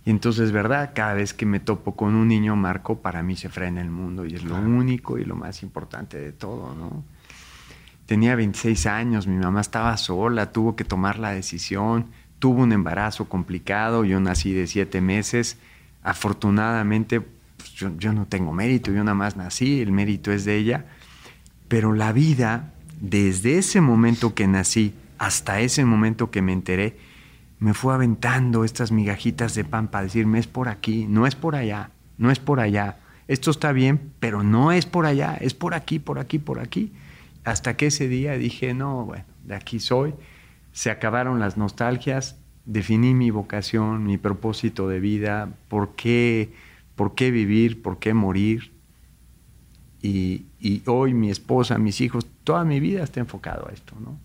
Y 0.06 0.10
entonces, 0.10 0.52
¿verdad? 0.52 0.92
Cada 0.94 1.14
vez 1.14 1.34
que 1.34 1.46
me 1.46 1.58
topo 1.58 1.96
con 1.96 2.14
un 2.14 2.28
niño 2.28 2.54
Marco, 2.54 3.00
para 3.02 3.24
mí 3.24 3.34
se 3.34 3.48
frena 3.48 3.80
el 3.80 3.90
mundo 3.90 4.24
y 4.24 4.36
es 4.36 4.44
lo 4.44 4.54
único 4.54 5.18
y 5.18 5.24
lo 5.24 5.34
más 5.34 5.64
importante 5.64 6.16
de 6.16 6.30
todo, 6.30 6.76
¿no? 6.76 7.02
Tenía 8.06 8.36
26 8.36 8.86
años, 8.86 9.26
mi 9.26 9.36
mamá 9.36 9.60
estaba 9.60 9.96
sola, 9.96 10.52
tuvo 10.52 10.76
que 10.76 10.84
tomar 10.84 11.18
la 11.18 11.32
decisión, 11.32 12.06
tuvo 12.38 12.62
un 12.62 12.70
embarazo 12.70 13.28
complicado, 13.28 14.04
yo 14.04 14.20
nací 14.20 14.52
de 14.52 14.68
siete 14.68 15.00
meses. 15.00 15.58
Afortunadamente, 16.04 17.20
pues, 17.20 17.72
yo, 17.72 17.90
yo 17.98 18.12
no 18.12 18.26
tengo 18.26 18.52
mérito, 18.52 18.92
yo 18.92 19.02
nada 19.02 19.16
más 19.16 19.36
nací, 19.36 19.80
el 19.80 19.90
mérito 19.90 20.30
es 20.30 20.44
de 20.44 20.56
ella. 20.56 20.84
Pero 21.66 21.92
la 21.92 22.12
vida, 22.12 22.74
desde 23.00 23.58
ese 23.58 23.80
momento 23.80 24.36
que 24.36 24.46
nací 24.46 24.94
hasta 25.18 25.58
ese 25.58 25.84
momento 25.84 26.30
que 26.30 26.42
me 26.42 26.52
enteré, 26.52 26.96
me 27.58 27.74
fue 27.74 27.94
aventando 27.94 28.64
estas 28.64 28.92
migajitas 28.92 29.54
de 29.54 29.64
pan 29.64 29.88
para 29.88 30.04
decirme, 30.04 30.38
es 30.38 30.46
por 30.46 30.68
aquí, 30.68 31.06
no 31.08 31.26
es 31.26 31.34
por 31.34 31.56
allá, 31.56 31.90
no 32.18 32.30
es 32.30 32.38
por 32.38 32.60
allá. 32.60 32.98
Esto 33.28 33.50
está 33.50 33.72
bien, 33.72 34.12
pero 34.20 34.42
no 34.42 34.72
es 34.72 34.86
por 34.86 35.06
allá, 35.06 35.36
es 35.40 35.54
por 35.54 35.74
aquí, 35.74 35.98
por 35.98 36.18
aquí, 36.18 36.38
por 36.38 36.60
aquí. 36.60 36.92
Hasta 37.44 37.76
que 37.76 37.86
ese 37.86 38.08
día 38.08 38.36
dije, 38.36 38.74
no, 38.74 39.04
bueno, 39.04 39.24
de 39.44 39.54
aquí 39.54 39.80
soy. 39.80 40.14
Se 40.72 40.90
acabaron 40.90 41.40
las 41.40 41.56
nostalgias, 41.56 42.36
definí 42.66 43.14
mi 43.14 43.30
vocación, 43.30 44.04
mi 44.04 44.18
propósito 44.18 44.88
de 44.88 45.00
vida, 45.00 45.54
por 45.68 45.94
qué, 45.96 46.52
por 46.94 47.14
qué 47.14 47.30
vivir, 47.30 47.82
por 47.82 47.98
qué 47.98 48.14
morir. 48.14 48.72
Y, 50.02 50.44
hoy 50.86 51.14
mi 51.14 51.30
esposa, 51.30 51.78
mis 51.78 52.00
hijos, 52.00 52.26
toda 52.44 52.64
mi 52.64 52.78
vida 52.80 53.02
está 53.02 53.18
enfocado 53.20 53.68
a 53.68 53.72
esto, 53.72 53.96
¿no? 53.98 54.18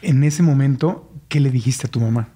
En 0.00 0.24
ese 0.24 0.42
momento, 0.42 1.12
¿qué 1.28 1.38
le 1.38 1.50
dijiste 1.50 1.86
a 1.86 1.90
tu 1.90 2.00
mamá? 2.00 2.28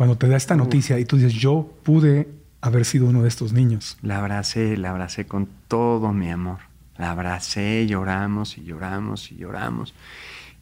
Cuando 0.00 0.16
te 0.16 0.28
da 0.28 0.38
esta 0.38 0.56
noticia 0.56 0.98
y 0.98 1.04
tú 1.04 1.16
dices, 1.16 1.34
yo 1.34 1.74
pude 1.82 2.26
haber 2.62 2.86
sido 2.86 3.04
uno 3.04 3.20
de 3.20 3.28
estos 3.28 3.52
niños. 3.52 3.98
La 4.00 4.16
abracé, 4.16 4.78
la 4.78 4.92
abracé 4.92 5.26
con 5.26 5.46
todo 5.68 6.14
mi 6.14 6.30
amor. 6.30 6.56
La 6.96 7.10
abracé, 7.10 7.86
lloramos 7.86 8.56
y 8.56 8.62
lloramos 8.62 9.30
y 9.30 9.36
lloramos. 9.36 9.92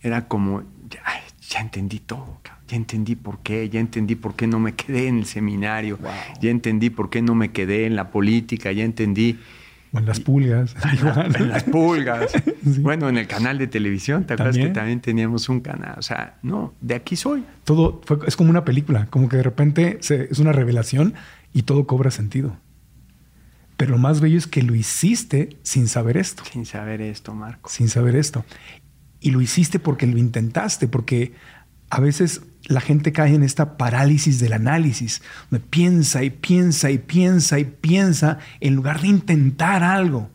Era 0.03 0.27
como, 0.27 0.65
ya, 0.91 1.61
entendí 1.61 2.01
todo, 2.01 2.41
ya 2.67 2.75
entendí 2.75 3.15
por 3.15 3.39
qué, 3.39 3.69
ya 3.69 3.79
entendí 3.79 4.17
por 4.17 4.35
qué 4.35 4.49
no 4.49 4.59
me 4.59 4.75
quedé 4.75 5.07
en 5.07 5.19
el 5.19 5.27
seminario, 5.27 6.01
ya 6.41 6.51
entendí 6.51 6.91
por 6.91 7.09
qué 7.09 7.23
no 7.23 7.37
me 7.37 7.53
quedé 7.53 7.87
en 7.87 7.95
la 7.95 8.11
política, 8.11 8.73
ya 8.73 8.83
entendí. 8.83 9.39
O 9.93 9.99
en 9.99 10.07
las 10.07 10.21
pulgas. 10.21 10.75
en 11.39 11.49
las 11.49 11.65
pulgas. 11.65 12.31
Sí. 12.65 12.81
Bueno, 12.81 13.09
en 13.09 13.17
el 13.19 13.27
canal 13.27 13.57
de 13.59 13.67
televisión, 13.67 14.25
¿te 14.25 14.35
acuerdas 14.35 14.55
También. 14.57 14.73
que 14.73 14.79
también 14.79 15.01
teníamos 15.01 15.49
un 15.49 15.61
canal? 15.61 15.95
O 15.99 16.03
sea, 16.03 16.39
no, 16.43 16.75
de 16.81 16.95
aquí 16.95 17.17
soy. 17.17 17.45
Todo 17.65 18.01
fue- 18.05 18.19
es 18.27 18.37
como 18.37 18.51
una 18.51 18.65
película, 18.65 19.07
como 19.11 19.29
que 19.29 19.37
de 19.39 19.43
repente 19.43 19.99
se- 20.01 20.29
es 20.31 20.39
una 20.39 20.53
revelación 20.53 21.15
y 21.55 21.63
todo 21.63 21.87
cobra 21.87 22.11
sentido. 22.11 22.57
Pero 23.77 23.93
lo 23.93 23.99
más 23.99 24.21
bello 24.21 24.37
es 24.39 24.47
que 24.47 24.63
lo 24.63 24.75
hiciste 24.75 25.57
sin 25.63 25.87
saber 25.87 26.17
esto, 26.17 26.43
Sin 26.53 26.67
saber 26.67 27.01
esto, 27.01 27.33
Marco. 27.35 27.71
sin 27.71 27.89
saber 27.89 28.17
esto. 28.17 28.45
Y 29.21 29.31
lo 29.31 29.41
hiciste 29.41 29.79
porque 29.79 30.07
lo 30.07 30.19
intentaste, 30.19 30.89
porque 30.89 31.33
a 31.91 32.01
veces 32.01 32.43
la 32.69 32.81
gente 32.81 33.13
cae 33.13 33.35
en 33.35 33.43
esta 33.43 33.77
parálisis 33.77 34.39
del 34.41 34.53
análisis, 34.53 35.23
donde 35.51 35.67
piensa 35.69 36.23
y 36.23 36.31
piensa 36.31 36.91
y 36.91 36.99
piensa 36.99 37.59
y 37.59 37.65
piensa 37.65 38.39
en 38.61 38.75
lugar 38.77 39.01
de 39.01 39.09
intentar 39.09 39.83
algo. 39.83 40.31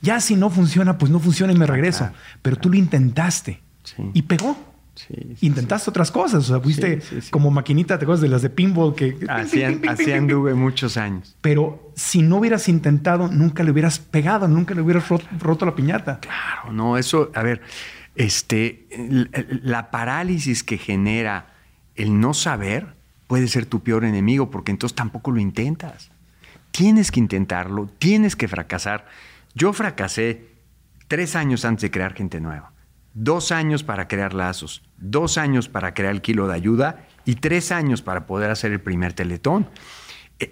Ya 0.00 0.20
si 0.20 0.34
no 0.36 0.48
funciona, 0.50 0.96
pues 0.98 1.12
no 1.12 1.20
funciona 1.20 1.52
y 1.52 1.56
me 1.56 1.66
regreso. 1.66 1.98
claro, 2.00 2.14
Pero 2.42 2.56
tú 2.56 2.70
lo 2.70 2.76
intentaste 2.76 3.60
Sí. 3.84 4.02
y 4.14 4.22
pegó. 4.22 4.56
Sí, 4.94 5.14
sí, 5.36 5.46
Intentaste 5.46 5.88
otras 5.88 6.10
cosas, 6.10 6.44
o 6.44 6.46
sea, 6.52 6.60
fuiste 6.60 7.00
como 7.30 7.50
maquinita, 7.50 7.98
¿te 7.98 8.04
acuerdas 8.04 8.20
de 8.20 8.28
las 8.28 8.42
de 8.42 8.50
pinball? 8.50 8.94
Que 8.94 9.12
sí. 9.12 9.26
Así, 9.28 9.64
an- 9.64 9.80
así 9.88 10.12
anduve 10.12 10.52
muchos 10.54 10.96
años. 10.98 11.34
Pero 11.40 11.92
si 11.96 12.20
no 12.20 12.36
hubieras 12.36 12.68
intentado, 12.68 13.26
nunca 13.28 13.62
le 13.64 13.70
hubieras 13.70 13.98
pegado, 13.98 14.46
nunca 14.48 14.74
le 14.74 14.82
hubieras 14.82 15.08
ro- 15.08 15.20
roto 15.40 15.64
la 15.64 15.74
piñata. 15.74 16.20
Claro, 16.20 16.72
no, 16.72 16.98
eso, 16.98 17.30
a 17.34 17.42
ver, 17.42 17.62
este, 18.16 18.86
la 19.62 19.90
parálisis 19.90 20.62
que 20.62 20.76
genera 20.76 21.51
el 21.96 22.20
no 22.20 22.34
saber 22.34 22.94
puede 23.26 23.48
ser 23.48 23.66
tu 23.66 23.80
peor 23.80 24.04
enemigo 24.04 24.50
porque 24.50 24.70
entonces 24.70 24.94
tampoco 24.94 25.30
lo 25.30 25.40
intentas. 25.40 26.10
Tienes 26.70 27.10
que 27.10 27.20
intentarlo, 27.20 27.88
tienes 27.98 28.36
que 28.36 28.48
fracasar. 28.48 29.06
Yo 29.54 29.72
fracasé 29.72 30.48
tres 31.08 31.36
años 31.36 31.64
antes 31.64 31.82
de 31.82 31.90
crear 31.90 32.14
gente 32.14 32.40
nueva, 32.40 32.72
dos 33.14 33.52
años 33.52 33.82
para 33.82 34.08
crear 34.08 34.32
lazos, 34.32 34.82
dos 34.96 35.36
años 35.38 35.68
para 35.68 35.94
crear 35.94 36.12
el 36.12 36.22
kilo 36.22 36.46
de 36.48 36.54
ayuda 36.54 37.06
y 37.24 37.36
tres 37.36 37.72
años 37.72 38.02
para 38.02 38.26
poder 38.26 38.50
hacer 38.50 38.72
el 38.72 38.80
primer 38.80 39.12
teletón. 39.12 39.68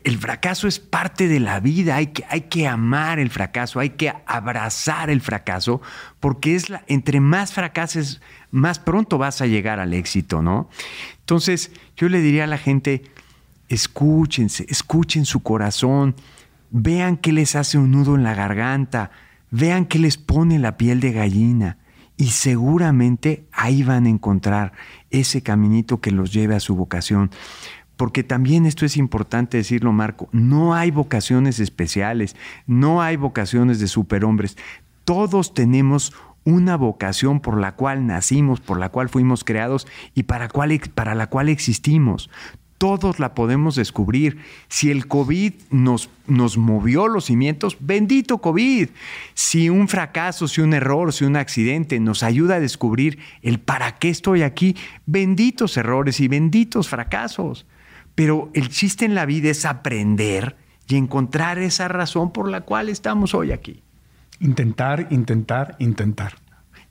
El 0.05 0.19
fracaso 0.19 0.69
es 0.69 0.79
parte 0.79 1.27
de 1.27 1.41
la 1.41 1.59
vida, 1.61 1.97
hay 1.97 2.09
que, 2.09 2.25
hay 2.29 2.43
que 2.43 2.69
amar 2.69 3.19
el 3.19 3.31
fracaso, 3.31 3.81
hay 3.81 3.91
que 3.91 4.13
abrazar 4.27 5.11
el 5.11 5.21
fracaso, 5.21 5.81
porque 6.21 6.55
es 6.55 6.71
la, 6.71 6.85
entre 6.87 7.21
más 7.21 7.53
fracases, 7.53 8.21
más 8.51 8.79
pronto 8.79 9.19
vas 9.19 9.41
a 9.41 9.47
llegar 9.47 9.81
al 9.81 9.95
éxito, 9.95 10.43
¿no? 10.43 10.69
Entonces, 11.21 11.73
yo 11.97 12.09
le 12.09 12.21
diría 12.21 12.45
a 12.45 12.47
la 12.47 12.59
gente, 12.59 13.03
escúchense, 13.69 14.67
escuchen 14.69 15.25
su 15.25 15.43
corazón, 15.43 16.15
vean 16.71 17.17
qué 17.17 17.33
les 17.33 17.57
hace 17.57 17.79
un 17.79 17.91
nudo 17.91 18.15
en 18.15 18.23
la 18.23 18.35
garganta, 18.35 19.11
vean 19.51 19.87
qué 19.87 19.99
les 19.99 20.17
pone 20.17 20.59
la 20.59 20.77
piel 20.77 21.01
de 21.01 21.13
gallina 21.13 21.79
y 22.17 22.29
seguramente 22.29 23.47
ahí 23.51 23.83
van 23.83 24.07
a 24.07 24.11
encontrar 24.11 24.73
ese 25.11 25.43
caminito 25.43 26.01
que 26.03 26.11
los 26.11 26.33
lleve 26.33 26.55
a 26.55 26.61
su 26.61 26.77
vocación. 26.77 27.31
Porque 28.01 28.25
también 28.25 28.65
esto 28.65 28.87
es 28.87 28.97
importante 28.97 29.59
decirlo, 29.59 29.93
Marco, 29.93 30.31
no 30.33 30.75
hay 30.75 30.91
vocaciones 30.91 31.61
especiales, 31.61 32.35
no 32.67 33.03
hay 33.03 33.17
vocaciones 33.17 33.79
de 33.79 33.89
superhombres. 33.89 34.57
Todos 35.05 35.53
tenemos 35.53 36.15
una 36.45 36.79
vocación 36.79 37.41
por 37.41 37.61
la 37.61 37.73
cual 37.73 38.07
nacimos, 38.07 38.59
por 38.61 38.79
la 38.79 38.89
cual 38.89 39.11
fuimos 39.11 39.45
creados 39.45 39.87
y 40.15 40.23
para, 40.23 40.47
la 41.15 41.27
cual 41.27 41.51
existimos 41.51 42.31
todos 42.79 43.19
la 43.19 43.35
podemos 43.35 43.75
descubrir. 43.75 44.39
Si 44.69 44.91
el 44.91 45.07
COVID 45.07 45.53
nos 45.71 46.09
movió 46.57 47.07
los 47.07 47.27
cimientos, 47.27 47.77
bendito 47.81 48.39
COVID. 48.39 48.89
Si 49.35 49.69
un 49.69 49.89
fracaso, 49.89 50.49
si 50.49 50.63
un 50.63 50.73
error, 50.73 51.13
si 51.13 51.27
un 51.27 51.37
accidente 51.37 52.01
nos 52.01 52.23
ayuda 52.23 52.55
a 52.55 52.61
descubrir 52.61 53.19
el 53.43 53.61
para 53.61 53.99
qué 53.99 54.09
estoy 54.09 54.41
aquí, 54.41 54.75
benditos 55.05 55.77
errores 55.77 56.21
y 56.21 56.29
benditos 56.29 56.89
fracasos. 56.89 57.67
Pero 58.15 58.51
el 58.55 58.69
chiste 58.69 59.05
en 59.05 59.15
la 59.15 59.27
vida 59.27 59.51
es 59.51 59.65
aprender 59.65 60.57
y 60.89 60.97
encontrar 60.97 61.59
esa 61.59 61.89
razón 61.89 62.33
por 62.33 62.49
la 62.49 62.63
cual 62.63 62.89
estamos 62.89 63.35
hoy 63.35 63.53
aquí. 63.53 63.83
Intentar, 64.41 65.07
intentar, 65.11 65.77
intentar. 65.79 66.35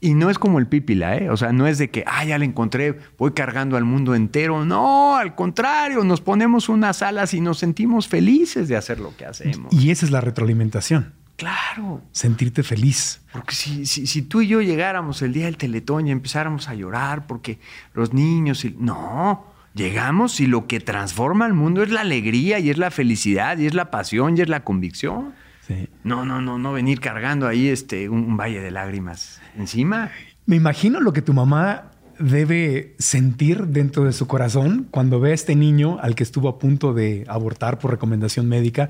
Y 0.01 0.13
no 0.13 0.29
es 0.29 0.39
como 0.39 0.59
el 0.59 0.67
pípila, 0.67 1.17
¿eh? 1.17 1.29
O 1.29 1.35
sea, 1.35 1.51
no 1.51 1.67
es 1.67 1.77
de 1.77 1.89
que, 1.89 2.05
ah, 2.07 2.23
ya 2.23 2.37
la 2.37 2.45
encontré, 2.45 2.97
voy 3.17 3.31
cargando 3.31 3.75
al 3.75 3.83
mundo 3.83 4.15
entero. 4.15 4.63
No, 4.63 5.17
al 5.17 5.35
contrario, 5.35 6.03
nos 6.05 6.21
ponemos 6.21 6.69
unas 6.69 7.01
alas 7.01 7.33
y 7.33 7.41
nos 7.41 7.57
sentimos 7.59 8.07
felices 8.07 8.69
de 8.69 8.77
hacer 8.77 8.99
lo 8.99 9.15
que 9.17 9.25
hacemos. 9.25 9.73
Y 9.73 9.91
esa 9.91 10.05
es 10.05 10.11
la 10.11 10.21
retroalimentación, 10.21 11.13
Claro, 11.35 12.01
sentirte 12.11 12.63
feliz. 12.63 13.21
porque 13.31 13.55
si, 13.55 13.85
si, 13.85 14.07
si 14.07 14.21
tú 14.23 14.41
y 14.41 14.47
yo 14.47 14.61
llegáramos 14.61 15.21
el 15.21 15.31
día 15.31 15.45
del 15.45 15.55
teletón 15.55 16.07
y 16.07 16.11
empezáramos 16.11 16.67
a 16.67 16.75
llorar 16.75 17.27
porque 17.27 17.59
los 17.93 18.13
niños... 18.13 18.65
Y... 18.65 18.75
No, 18.77 19.45
llegamos 19.73 20.39
y 20.39 20.47
lo 20.47 20.67
que 20.67 20.79
transforma 20.79 21.45
al 21.45 21.53
mundo 21.53 21.83
es 21.83 21.91
la 21.91 22.01
alegría 22.01 22.59
y 22.59 22.69
es 22.69 22.77
la 22.77 22.91
felicidad 22.91 23.57
y 23.57 23.65
es 23.65 23.73
la 23.73 23.91
pasión 23.91 24.37
y 24.37 24.41
es 24.41 24.49
la 24.49 24.63
convicción. 24.63 25.33
Sí. 25.67 25.87
No, 26.03 26.25
no, 26.25 26.41
no, 26.41 26.57
no 26.57 26.73
venir 26.73 26.99
cargando 26.99 27.47
ahí 27.47 27.67
este, 27.67 28.09
un, 28.09 28.23
un 28.23 28.37
valle 28.37 28.59
de 28.59 28.71
lágrimas 28.71 29.41
encima. 29.57 30.09
Me 30.45 30.55
imagino 30.55 30.99
lo 30.99 31.13
que 31.13 31.21
tu 31.21 31.33
mamá 31.33 31.91
debe 32.19 32.95
sentir 32.99 33.67
dentro 33.67 34.03
de 34.03 34.13
su 34.13 34.27
corazón 34.27 34.87
cuando 34.91 35.19
ve 35.19 35.31
a 35.31 35.33
este 35.33 35.55
niño 35.55 35.97
al 36.01 36.15
que 36.15 36.23
estuvo 36.23 36.49
a 36.49 36.59
punto 36.59 36.93
de 36.93 37.25
abortar 37.27 37.79
por 37.79 37.91
recomendación 37.91 38.47
médica 38.47 38.89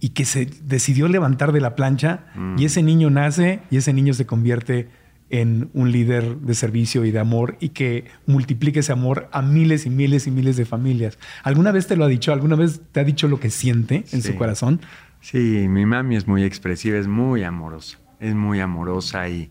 y 0.00 0.10
que 0.10 0.24
se 0.24 0.46
decidió 0.62 1.08
levantar 1.08 1.52
de 1.52 1.60
la 1.60 1.74
plancha 1.74 2.26
y 2.58 2.64
ese 2.64 2.82
niño 2.82 3.10
nace 3.10 3.60
y 3.70 3.78
ese 3.78 3.92
niño 3.92 4.12
se 4.12 4.26
convierte 4.26 4.88
en 5.30 5.70
un 5.74 5.90
líder 5.90 6.36
de 6.38 6.54
servicio 6.54 7.04
y 7.04 7.10
de 7.10 7.18
amor 7.18 7.56
y 7.60 7.70
que 7.70 8.04
multiplique 8.26 8.80
ese 8.80 8.92
amor 8.92 9.28
a 9.32 9.42
miles 9.42 9.84
y 9.86 9.90
miles 9.90 10.26
y 10.26 10.30
miles 10.30 10.56
de 10.56 10.64
familias. 10.64 11.18
¿Alguna 11.42 11.72
vez 11.72 11.86
te 11.88 11.96
lo 11.96 12.04
ha 12.04 12.08
dicho? 12.08 12.32
¿Alguna 12.32 12.54
vez 12.56 12.80
te 12.92 13.00
ha 13.00 13.04
dicho 13.04 13.26
lo 13.28 13.40
que 13.40 13.50
siente 13.50 14.04
en 14.12 14.22
Sí. 14.22 14.32
su 14.32 14.36
corazón? 14.36 14.80
Sí, 15.20 15.66
mi 15.68 15.84
mami 15.86 16.14
es 16.16 16.28
muy 16.28 16.44
expresiva, 16.44 16.98
es 16.98 17.08
muy 17.08 17.42
amorosa, 17.42 17.98
es 18.20 18.34
muy 18.34 18.60
amorosa 18.60 19.28
y, 19.28 19.50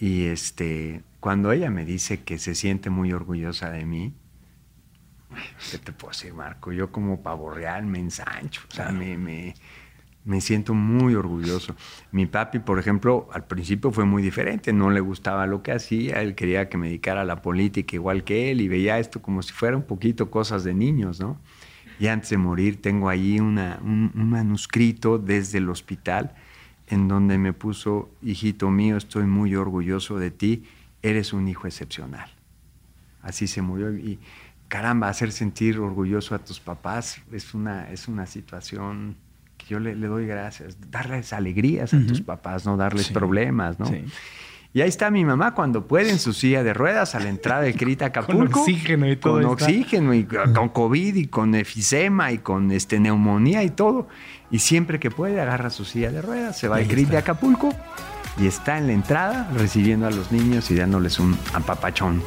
y 0.00 0.24
este, 0.26 1.02
cuando 1.20 1.52
ella 1.52 1.70
me 1.70 1.84
dice 1.84 2.22
que 2.22 2.38
se 2.38 2.54
siente 2.54 2.88
muy 2.88 3.12
orgullosa 3.12 3.70
de 3.70 3.84
mí, 3.84 4.14
¿qué 5.70 5.78
te 5.78 5.92
puedo 5.92 6.12
decir, 6.12 6.32
Marco? 6.32 6.72
Yo 6.72 6.90
como 6.90 7.20
pavo 7.22 7.50
real 7.50 7.84
me 7.86 7.98
ensancho, 7.98 8.62
o 8.70 8.74
sea, 8.74 8.90
me, 8.90 9.18
me, 9.18 9.54
me 10.26 10.40
siento 10.40 10.74
muy 10.74 11.14
orgulloso. 11.14 11.74
Mi 12.10 12.26
papi, 12.26 12.58
por 12.58 12.78
ejemplo, 12.78 13.28
al 13.32 13.46
principio 13.46 13.92
fue 13.92 14.04
muy 14.04 14.22
diferente, 14.22 14.72
no 14.72 14.90
le 14.90 15.00
gustaba 15.00 15.46
lo 15.46 15.62
que 15.62 15.72
hacía, 15.72 16.20
él 16.20 16.34
quería 16.34 16.68
que 16.68 16.76
me 16.76 16.88
dedicara 16.88 17.22
a 17.22 17.24
la 17.24 17.40
política 17.40 17.96
igual 17.96 18.24
que 18.24 18.50
él 18.50 18.60
y 18.60 18.68
veía 18.68 18.98
esto 18.98 19.22
como 19.22 19.40
si 19.42 19.52
fuera 19.52 19.76
un 19.76 19.84
poquito 19.84 20.30
cosas 20.30 20.64
de 20.64 20.74
niños, 20.74 21.20
¿no? 21.20 21.40
Y 21.98 22.08
antes 22.08 22.28
de 22.30 22.36
morir 22.36 22.82
tengo 22.82 23.08
ahí 23.08 23.40
un, 23.40 23.56
un 23.56 24.28
manuscrito 24.28 25.16
desde 25.16 25.58
el 25.58 25.70
hospital 25.70 26.34
en 26.88 27.08
donde 27.08 27.38
me 27.38 27.52
puso, 27.52 28.10
hijito 28.20 28.70
mío, 28.70 28.96
estoy 28.96 29.24
muy 29.24 29.54
orgulloso 29.54 30.18
de 30.18 30.30
ti, 30.30 30.64
eres 31.02 31.32
un 31.32 31.48
hijo 31.48 31.66
excepcional. 31.66 32.30
Así 33.22 33.46
se 33.46 33.62
murió 33.62 33.92
y 33.96 34.18
caramba, 34.68 35.08
hacer 35.08 35.32
sentir 35.32 35.78
orgulloso 35.78 36.34
a 36.34 36.38
tus 36.38 36.60
papás 36.60 37.22
es 37.32 37.54
una, 37.54 37.90
es 37.90 38.08
una 38.08 38.26
situación 38.26 39.16
yo 39.68 39.80
le, 39.80 39.94
le 39.94 40.06
doy 40.06 40.26
gracias, 40.26 40.78
darles 40.90 41.32
alegrías 41.32 41.92
a 41.94 41.98
tus 42.06 42.20
papás, 42.20 42.64
no 42.66 42.76
darles 42.76 43.06
Sí. 43.06 43.14
problemas, 43.14 43.78
¿no? 43.78 43.86
Sí. 43.86 44.04
Y 44.72 44.82
ahí 44.82 44.88
está 44.90 45.10
mi 45.10 45.24
mamá 45.24 45.54
cuando 45.54 45.86
puede 45.86 46.10
en 46.10 46.18
su 46.18 46.34
silla 46.34 46.62
de 46.62 46.74
ruedas 46.74 47.14
a 47.14 47.20
la 47.20 47.30
entrada 47.30 47.62
de 47.62 47.72
Crita 47.74 48.06
Acapulco. 48.12 48.60
oxígeno 48.60 49.10
y 49.10 49.16
todo 49.16 49.34
Con 49.36 49.44
oxígeno 49.46 50.12
y 50.12 50.24
con 50.24 50.68
COVID 50.68 51.14
y 51.16 51.26
con 51.28 51.54
efisema 51.54 52.30
y 52.32 52.38
con 52.38 52.70
este, 52.70 53.00
neumonía 53.00 53.62
y 53.64 53.70
todo. 53.70 54.06
Y 54.50 54.58
siempre 54.58 55.00
que 55.00 55.10
puede 55.10 55.40
agarra 55.40 55.70
su 55.70 55.84
silla 55.86 56.10
de 56.12 56.20
ruedas, 56.20 56.58
se 56.58 56.68
va 56.68 56.76
al 56.76 56.86
CRIT 56.86 57.08
de 57.08 57.16
está. 57.16 57.32
Acapulco 57.32 57.70
y 58.38 58.46
está 58.46 58.76
en 58.76 58.88
la 58.88 58.92
entrada 58.92 59.48
recibiendo 59.54 60.06
a 60.06 60.10
los 60.10 60.30
niños 60.30 60.70
y 60.70 60.74
dándoles 60.74 61.18
un 61.20 61.38
apapachón. 61.54 62.22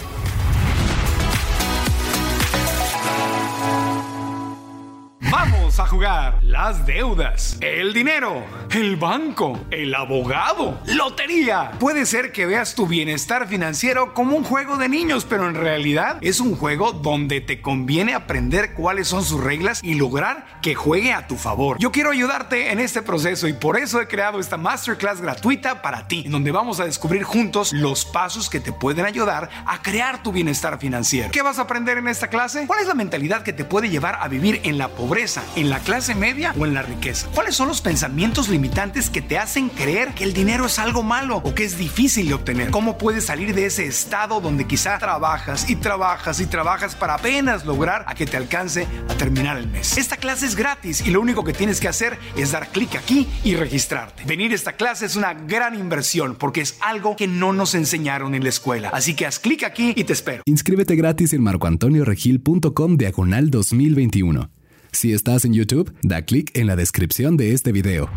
A 5.79 5.87
jugar 5.87 6.39
las 6.41 6.85
deudas, 6.85 7.57
el 7.61 7.93
dinero, 7.93 8.43
el 8.71 8.97
banco, 8.97 9.57
el 9.71 9.95
abogado, 9.95 10.77
lotería. 10.87 11.71
Puede 11.79 12.05
ser 12.05 12.33
que 12.33 12.45
veas 12.45 12.75
tu 12.75 12.85
bienestar 12.85 13.47
financiero 13.47 14.13
como 14.13 14.35
un 14.35 14.43
juego 14.43 14.75
de 14.75 14.89
niños, 14.89 15.23
pero 15.23 15.47
en 15.47 15.55
realidad 15.55 16.17
es 16.19 16.41
un 16.41 16.57
juego 16.57 16.91
donde 16.91 17.39
te 17.39 17.61
conviene 17.61 18.13
aprender 18.13 18.73
cuáles 18.73 19.07
son 19.07 19.23
sus 19.23 19.41
reglas 19.41 19.79
y 19.81 19.93
lograr 19.93 20.59
que 20.61 20.75
juegue 20.75 21.13
a 21.13 21.27
tu 21.27 21.37
favor. 21.37 21.77
Yo 21.79 21.93
quiero 21.93 22.11
ayudarte 22.11 22.73
en 22.73 22.81
este 22.81 23.01
proceso 23.01 23.47
y 23.47 23.53
por 23.53 23.77
eso 23.77 24.01
he 24.01 24.09
creado 24.09 24.41
esta 24.41 24.57
masterclass 24.57 25.21
gratuita 25.21 25.81
para 25.81 26.09
ti, 26.09 26.23
en 26.25 26.33
donde 26.33 26.51
vamos 26.51 26.81
a 26.81 26.85
descubrir 26.85 27.23
juntos 27.23 27.71
los 27.71 28.03
pasos 28.03 28.49
que 28.49 28.59
te 28.59 28.73
pueden 28.73 29.05
ayudar 29.05 29.49
a 29.65 29.81
crear 29.81 30.23
tu 30.23 30.33
bienestar 30.33 30.77
financiero. 30.77 31.31
¿Qué 31.31 31.41
vas 31.41 31.57
a 31.57 31.61
aprender 31.61 31.97
en 31.97 32.09
esta 32.09 32.27
clase? 32.27 32.67
¿Cuál 32.67 32.81
es 32.81 32.87
la 32.87 32.95
mentalidad 32.95 33.43
que 33.43 33.53
te 33.53 33.63
puede 33.63 33.89
llevar 33.89 34.17
a 34.19 34.27
vivir 34.27 34.59
en 34.65 34.77
la 34.77 34.89
pobreza? 34.89 35.41
¿En 35.69 35.75
la 35.75 35.81
clase 35.81 36.15
media 36.15 36.55
o 36.57 36.65
en 36.65 36.73
la 36.73 36.81
riqueza? 36.81 37.29
¿Cuáles 37.35 37.53
son 37.53 37.67
los 37.67 37.79
pensamientos 37.79 38.49
limitantes 38.49 39.11
que 39.11 39.21
te 39.21 39.37
hacen 39.37 39.69
creer 39.69 40.15
que 40.15 40.23
el 40.23 40.33
dinero 40.33 40.65
es 40.65 40.79
algo 40.79 41.03
malo 41.03 41.43
o 41.45 41.53
que 41.53 41.63
es 41.63 41.77
difícil 41.77 42.27
de 42.27 42.33
obtener? 42.33 42.71
¿Cómo 42.71 42.97
puedes 42.97 43.25
salir 43.25 43.53
de 43.53 43.67
ese 43.67 43.85
estado 43.85 44.41
donde 44.41 44.65
quizá 44.65 44.97
trabajas 44.97 45.69
y 45.69 45.75
trabajas 45.75 46.39
y 46.39 46.47
trabajas 46.47 46.95
para 46.95 47.13
apenas 47.13 47.67
lograr 47.67 48.03
a 48.07 48.15
que 48.15 48.25
te 48.25 48.35
alcance 48.35 48.87
a 49.09 49.13
terminar 49.13 49.59
el 49.59 49.67
mes? 49.67 49.95
Esta 49.99 50.17
clase 50.17 50.47
es 50.47 50.55
gratis 50.55 51.05
y 51.05 51.11
lo 51.11 51.21
único 51.21 51.43
que 51.43 51.53
tienes 51.53 51.79
que 51.79 51.87
hacer 51.87 52.17
es 52.35 52.51
dar 52.51 52.69
clic 52.69 52.95
aquí 52.95 53.27
y 53.43 53.55
registrarte. 53.55 54.23
Venir 54.25 54.53
a 54.53 54.55
esta 54.55 54.73
clase 54.73 55.05
es 55.05 55.15
una 55.15 55.35
gran 55.35 55.75
inversión 55.75 56.33
porque 56.33 56.61
es 56.61 56.79
algo 56.81 57.15
que 57.15 57.27
no 57.27 57.53
nos 57.53 57.75
enseñaron 57.75 58.33
en 58.33 58.41
la 58.41 58.49
escuela. 58.49 58.89
Así 58.91 59.13
que 59.13 59.27
haz 59.27 59.37
clic 59.37 59.63
aquí 59.63 59.93
y 59.95 60.03
te 60.03 60.13
espero. 60.13 60.41
Inscríbete 60.47 60.95
gratis 60.95 61.31
en 61.33 61.43
marcoantonioregil.com 61.43 62.97
diagonal 62.97 63.51
2021. 63.51 64.58
Si 64.91 65.13
estás 65.13 65.45
en 65.45 65.53
YouTube, 65.53 65.93
da 66.01 66.23
clic 66.23 66.51
en 66.55 66.67
la 66.67 66.75
descripción 66.75 67.37
de 67.37 67.53
este 67.53 67.71
video. 67.71 68.09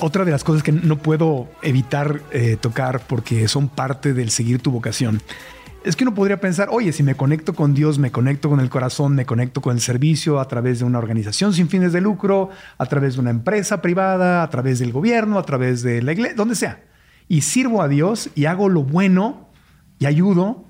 Otra 0.00 0.24
de 0.24 0.32
las 0.32 0.42
cosas 0.42 0.62
que 0.62 0.72
no 0.72 0.98
puedo 0.98 1.48
evitar 1.62 2.22
eh, 2.32 2.56
tocar 2.60 3.06
porque 3.06 3.46
son 3.46 3.68
parte 3.68 4.14
del 4.14 4.30
seguir 4.30 4.60
tu 4.60 4.72
vocación 4.72 5.20
es 5.84 5.96
que 5.96 6.04
uno 6.04 6.14
podría 6.14 6.40
pensar, 6.40 6.68
oye, 6.70 6.92
si 6.92 7.02
me 7.02 7.16
conecto 7.16 7.54
con 7.54 7.74
Dios, 7.74 7.98
me 7.98 8.12
conecto 8.12 8.48
con 8.48 8.60
el 8.60 8.70
corazón, 8.70 9.14
me 9.14 9.26
conecto 9.26 9.60
con 9.60 9.74
el 9.74 9.80
servicio 9.80 10.38
a 10.38 10.46
través 10.46 10.78
de 10.78 10.84
una 10.84 10.98
organización 10.98 11.52
sin 11.52 11.68
fines 11.68 11.92
de 11.92 12.00
lucro, 12.00 12.50
a 12.78 12.86
través 12.86 13.14
de 13.14 13.20
una 13.20 13.30
empresa 13.30 13.82
privada, 13.82 14.42
a 14.42 14.50
través 14.50 14.78
del 14.78 14.92
gobierno, 14.92 15.38
a 15.38 15.42
través 15.42 15.82
de 15.82 16.00
la 16.02 16.12
iglesia, 16.12 16.36
donde 16.36 16.54
sea, 16.54 16.84
y 17.28 17.42
sirvo 17.42 17.82
a 17.82 17.88
Dios 17.88 18.30
y 18.34 18.44
hago 18.44 18.68
lo 18.68 18.84
bueno 18.84 19.48
y 19.98 20.06
ayudo, 20.06 20.64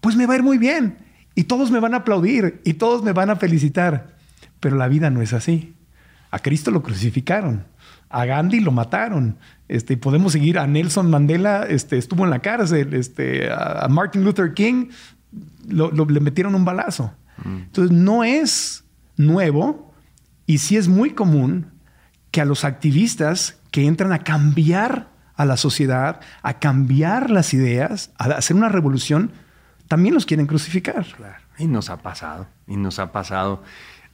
pues 0.00 0.16
me 0.16 0.26
va 0.26 0.34
a 0.34 0.36
ir 0.36 0.42
muy 0.42 0.58
bien. 0.58 1.09
Y 1.40 1.44
todos 1.44 1.70
me 1.70 1.80
van 1.80 1.94
a 1.94 1.98
aplaudir 1.98 2.60
y 2.66 2.74
todos 2.74 3.02
me 3.02 3.14
van 3.14 3.30
a 3.30 3.36
felicitar. 3.36 4.14
Pero 4.60 4.76
la 4.76 4.88
vida 4.88 5.08
no 5.08 5.22
es 5.22 5.32
así. 5.32 5.74
A 6.30 6.40
Cristo 6.40 6.70
lo 6.70 6.82
crucificaron. 6.82 7.64
A 8.10 8.26
Gandhi 8.26 8.60
lo 8.60 8.72
mataron. 8.72 9.38
Este, 9.66 9.96
podemos 9.96 10.32
seguir 10.32 10.58
a 10.58 10.66
Nelson 10.66 11.08
Mandela, 11.08 11.62
este, 11.62 11.96
estuvo 11.96 12.24
en 12.24 12.30
la 12.30 12.40
cárcel. 12.40 12.92
Este, 12.92 13.50
a 13.50 13.86
Martin 13.88 14.22
Luther 14.22 14.52
King 14.52 14.88
le 15.66 16.20
metieron 16.20 16.54
un 16.54 16.66
balazo. 16.66 17.14
Mm. 17.42 17.56
Entonces 17.56 17.96
no 17.96 18.22
es 18.22 18.84
nuevo 19.16 19.94
y 20.44 20.58
sí 20.58 20.76
es 20.76 20.88
muy 20.88 21.14
común 21.14 21.68
que 22.32 22.42
a 22.42 22.44
los 22.44 22.66
activistas 22.66 23.56
que 23.70 23.86
entran 23.86 24.12
a 24.12 24.18
cambiar 24.18 25.08
a 25.36 25.46
la 25.46 25.56
sociedad, 25.56 26.20
a 26.42 26.58
cambiar 26.58 27.30
las 27.30 27.54
ideas, 27.54 28.10
a 28.18 28.24
hacer 28.24 28.56
una 28.56 28.68
revolución, 28.68 29.32
también 29.90 30.14
los 30.14 30.24
quieren 30.24 30.46
crucificar. 30.46 31.04
Y 31.58 31.66
nos 31.66 31.90
ha 31.90 31.96
pasado, 31.96 32.46
y 32.68 32.76
nos 32.76 33.00
ha 33.00 33.10
pasado. 33.10 33.64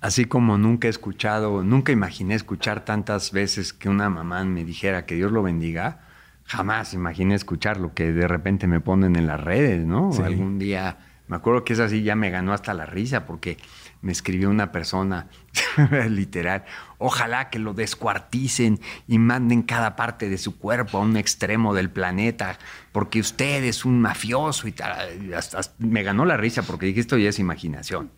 Así 0.01 0.25
como 0.25 0.57
nunca 0.57 0.87
he 0.87 0.91
escuchado, 0.91 1.63
nunca 1.63 1.93
imaginé 1.93 2.35
escuchar 2.35 2.87
tantas 2.87 3.31
veces 3.31 3.75
que 3.75 3.91
una 3.91 4.09
mamá 4.09 4.43
me 4.45 4.65
dijera 4.65 5.05
que 5.05 5.17
Dios 5.17 5.31
lo 5.33 5.43
bendiga, 5.43 6.01
jamás 6.45 6.95
imaginé 6.95 7.35
escuchar 7.35 7.77
lo 7.77 7.93
que 7.93 8.11
de 8.11 8.27
repente 8.27 8.67
me 8.67 8.81
ponen 8.81 9.17
en 9.17 9.27
las 9.27 9.39
redes, 9.39 9.85
¿no? 9.85 10.13
Algún 10.25 10.59
día, 10.59 10.97
me 11.29 11.37
acuerdo 11.37 11.63
que 11.63 11.75
es 11.75 11.81
así, 11.81 12.03
ya 12.03 12.17
me 12.17 12.31
ganó 12.31 12.55
hasta 12.55 12.73
la 12.73 12.87
risa 12.87 13.27
porque 13.27 13.59
me 14.03 14.13
escribió 14.13 14.51
una 14.51 14.73
persona, 14.73 15.29
literal, 16.09 16.65
ojalá 16.99 17.51
que 17.51 17.59
lo 17.59 17.75
descuarticen 17.75 18.81
y 19.07 19.19
manden 19.19 19.63
cada 19.63 19.97
parte 19.97 20.29
de 20.29 20.39
su 20.39 20.59
cuerpo 20.59 20.99
a 20.99 21.01
un 21.01 21.17
extremo 21.17 21.75
del 21.75 21.91
planeta, 21.91 22.59
porque 22.93 23.21
usted 23.21 23.65
es 23.65 23.85
un 23.85 24.01
mafioso 24.01 24.69
y 24.69 24.73
tal. 24.73 25.35
Hasta, 25.35 25.61
me 25.79 26.03
ganó 26.03 26.25
la 26.25 26.37
risa 26.37 26.63
porque 26.63 26.87
dije, 26.87 27.01
esto 27.01 27.19
ya 27.19 27.29
es 27.29 27.39
imaginación. 27.39 28.11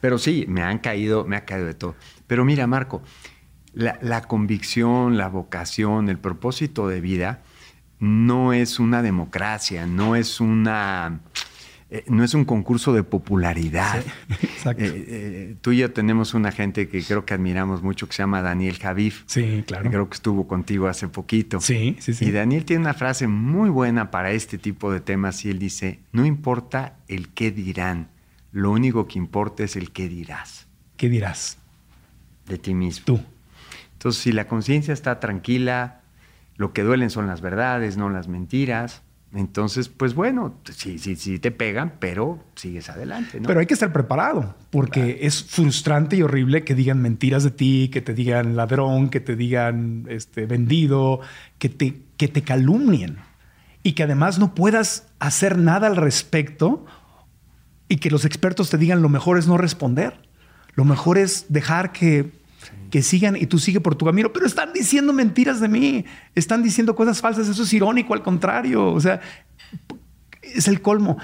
Pero 0.00 0.18
sí, 0.18 0.44
me 0.48 0.62
han 0.62 0.78
caído, 0.78 1.24
me 1.24 1.36
ha 1.36 1.44
caído 1.44 1.66
de 1.66 1.74
todo. 1.74 1.96
Pero 2.26 2.44
mira, 2.44 2.66
Marco, 2.66 3.02
la 3.74 4.22
convicción, 4.22 5.16
la 5.16 5.28
vocación, 5.28 6.08
el 6.08 6.18
propósito 6.18 6.88
de 6.88 7.00
vida 7.00 7.42
no 8.00 8.52
es 8.52 8.78
una 8.78 9.02
democracia, 9.02 9.86
no 9.86 10.16
es 10.16 10.40
una 10.40 11.20
eh, 11.90 12.04
no 12.08 12.22
es 12.22 12.34
un 12.34 12.44
concurso 12.44 12.92
de 12.92 13.02
popularidad. 13.02 14.04
exacto. 14.42 14.84
Eh, 14.84 15.04
eh, 15.08 15.56
tú 15.62 15.72
y 15.72 15.78
yo 15.78 15.92
tenemos 15.92 16.34
una 16.34 16.52
gente 16.52 16.88
que 16.88 17.02
creo 17.02 17.24
que 17.24 17.32
admiramos 17.32 17.82
mucho 17.82 18.06
que 18.06 18.12
se 18.12 18.22
llama 18.22 18.42
Daniel 18.42 18.76
Javif. 18.78 19.22
Sí, 19.26 19.64
claro. 19.66 19.90
creo 19.90 20.08
que 20.08 20.14
estuvo 20.14 20.46
contigo 20.46 20.86
hace 20.86 21.08
poquito. 21.08 21.60
Sí, 21.60 21.96
sí, 22.00 22.12
sí. 22.12 22.26
Y 22.26 22.30
Daniel 22.30 22.66
tiene 22.66 22.82
una 22.82 22.94
frase 22.94 23.26
muy 23.26 23.70
buena 23.70 24.10
para 24.10 24.32
este 24.32 24.58
tipo 24.58 24.92
de 24.92 25.00
temas 25.00 25.44
y 25.46 25.50
él 25.50 25.58
dice, 25.58 26.00
no 26.12 26.26
importa 26.26 26.98
el 27.08 27.30
qué 27.30 27.50
dirán, 27.50 28.08
lo 28.52 28.70
único 28.70 29.08
que 29.08 29.18
importa 29.18 29.64
es 29.64 29.74
el 29.74 29.90
qué 29.90 30.08
dirás. 30.08 30.66
¿Qué 30.98 31.08
dirás? 31.08 31.56
De 32.46 32.58
ti 32.58 32.74
mismo. 32.74 33.04
Tú. 33.06 33.20
Entonces, 33.94 34.22
si 34.22 34.32
la 34.32 34.46
conciencia 34.46 34.92
está 34.92 35.20
tranquila, 35.20 36.02
lo 36.56 36.74
que 36.74 36.82
duelen 36.82 37.08
son 37.08 37.26
las 37.26 37.40
verdades, 37.40 37.96
no 37.96 38.10
las 38.10 38.28
mentiras 38.28 39.02
entonces, 39.34 39.90
pues 39.90 40.14
bueno, 40.14 40.54
sí, 40.74 40.98
sí, 40.98 41.14
sí 41.14 41.38
te 41.38 41.50
pegan, 41.50 41.94
pero 41.98 42.42
sigues 42.54 42.88
adelante. 42.88 43.40
Pero 43.46 43.60
hay 43.60 43.66
que 43.66 43.74
estar 43.74 43.92
preparado, 43.92 44.56
porque 44.70 45.18
es 45.22 45.44
frustrante 45.44 46.16
y 46.16 46.22
horrible 46.22 46.64
que 46.64 46.74
digan 46.74 47.02
mentiras 47.02 47.44
de 47.44 47.50
ti, 47.50 47.90
que 47.92 48.00
te 48.00 48.14
digan 48.14 48.56
ladrón, 48.56 49.10
que 49.10 49.20
te 49.20 49.36
digan 49.36 50.06
este, 50.08 50.46
vendido, 50.46 51.20
que 51.58 51.68
te, 51.68 52.00
que 52.16 52.28
te 52.28 52.40
calumnien 52.40 53.18
y 53.82 53.92
que 53.92 54.04
además 54.04 54.38
no 54.38 54.54
puedas 54.54 55.08
hacer 55.18 55.58
nada 55.58 55.88
al 55.88 55.96
respecto 55.96 56.86
y 57.86 57.96
que 57.96 58.10
los 58.10 58.24
expertos 58.24 58.70
te 58.70 58.78
digan 58.78 59.02
lo 59.02 59.10
mejor 59.10 59.38
es 59.38 59.46
no 59.46 59.58
responder. 59.58 60.26
Lo 60.74 60.84
mejor 60.84 61.18
es 61.18 61.46
dejar 61.48 61.92
que 61.92 62.32
que 62.90 63.02
sigan 63.02 63.36
y 63.36 63.46
tú 63.46 63.58
sigue 63.58 63.80
por 63.80 63.94
tu 63.94 64.06
camino, 64.06 64.32
pero 64.32 64.46
están 64.46 64.72
diciendo 64.72 65.12
mentiras 65.12 65.60
de 65.60 65.68
mí, 65.68 66.04
están 66.34 66.62
diciendo 66.62 66.94
cosas 66.94 67.20
falsas, 67.20 67.48
eso 67.48 67.62
es 67.62 67.72
irónico, 67.72 68.14
al 68.14 68.22
contrario, 68.22 68.92
o 68.92 69.00
sea, 69.00 69.20
es 70.42 70.68
el 70.68 70.80
colmo. 70.80 71.18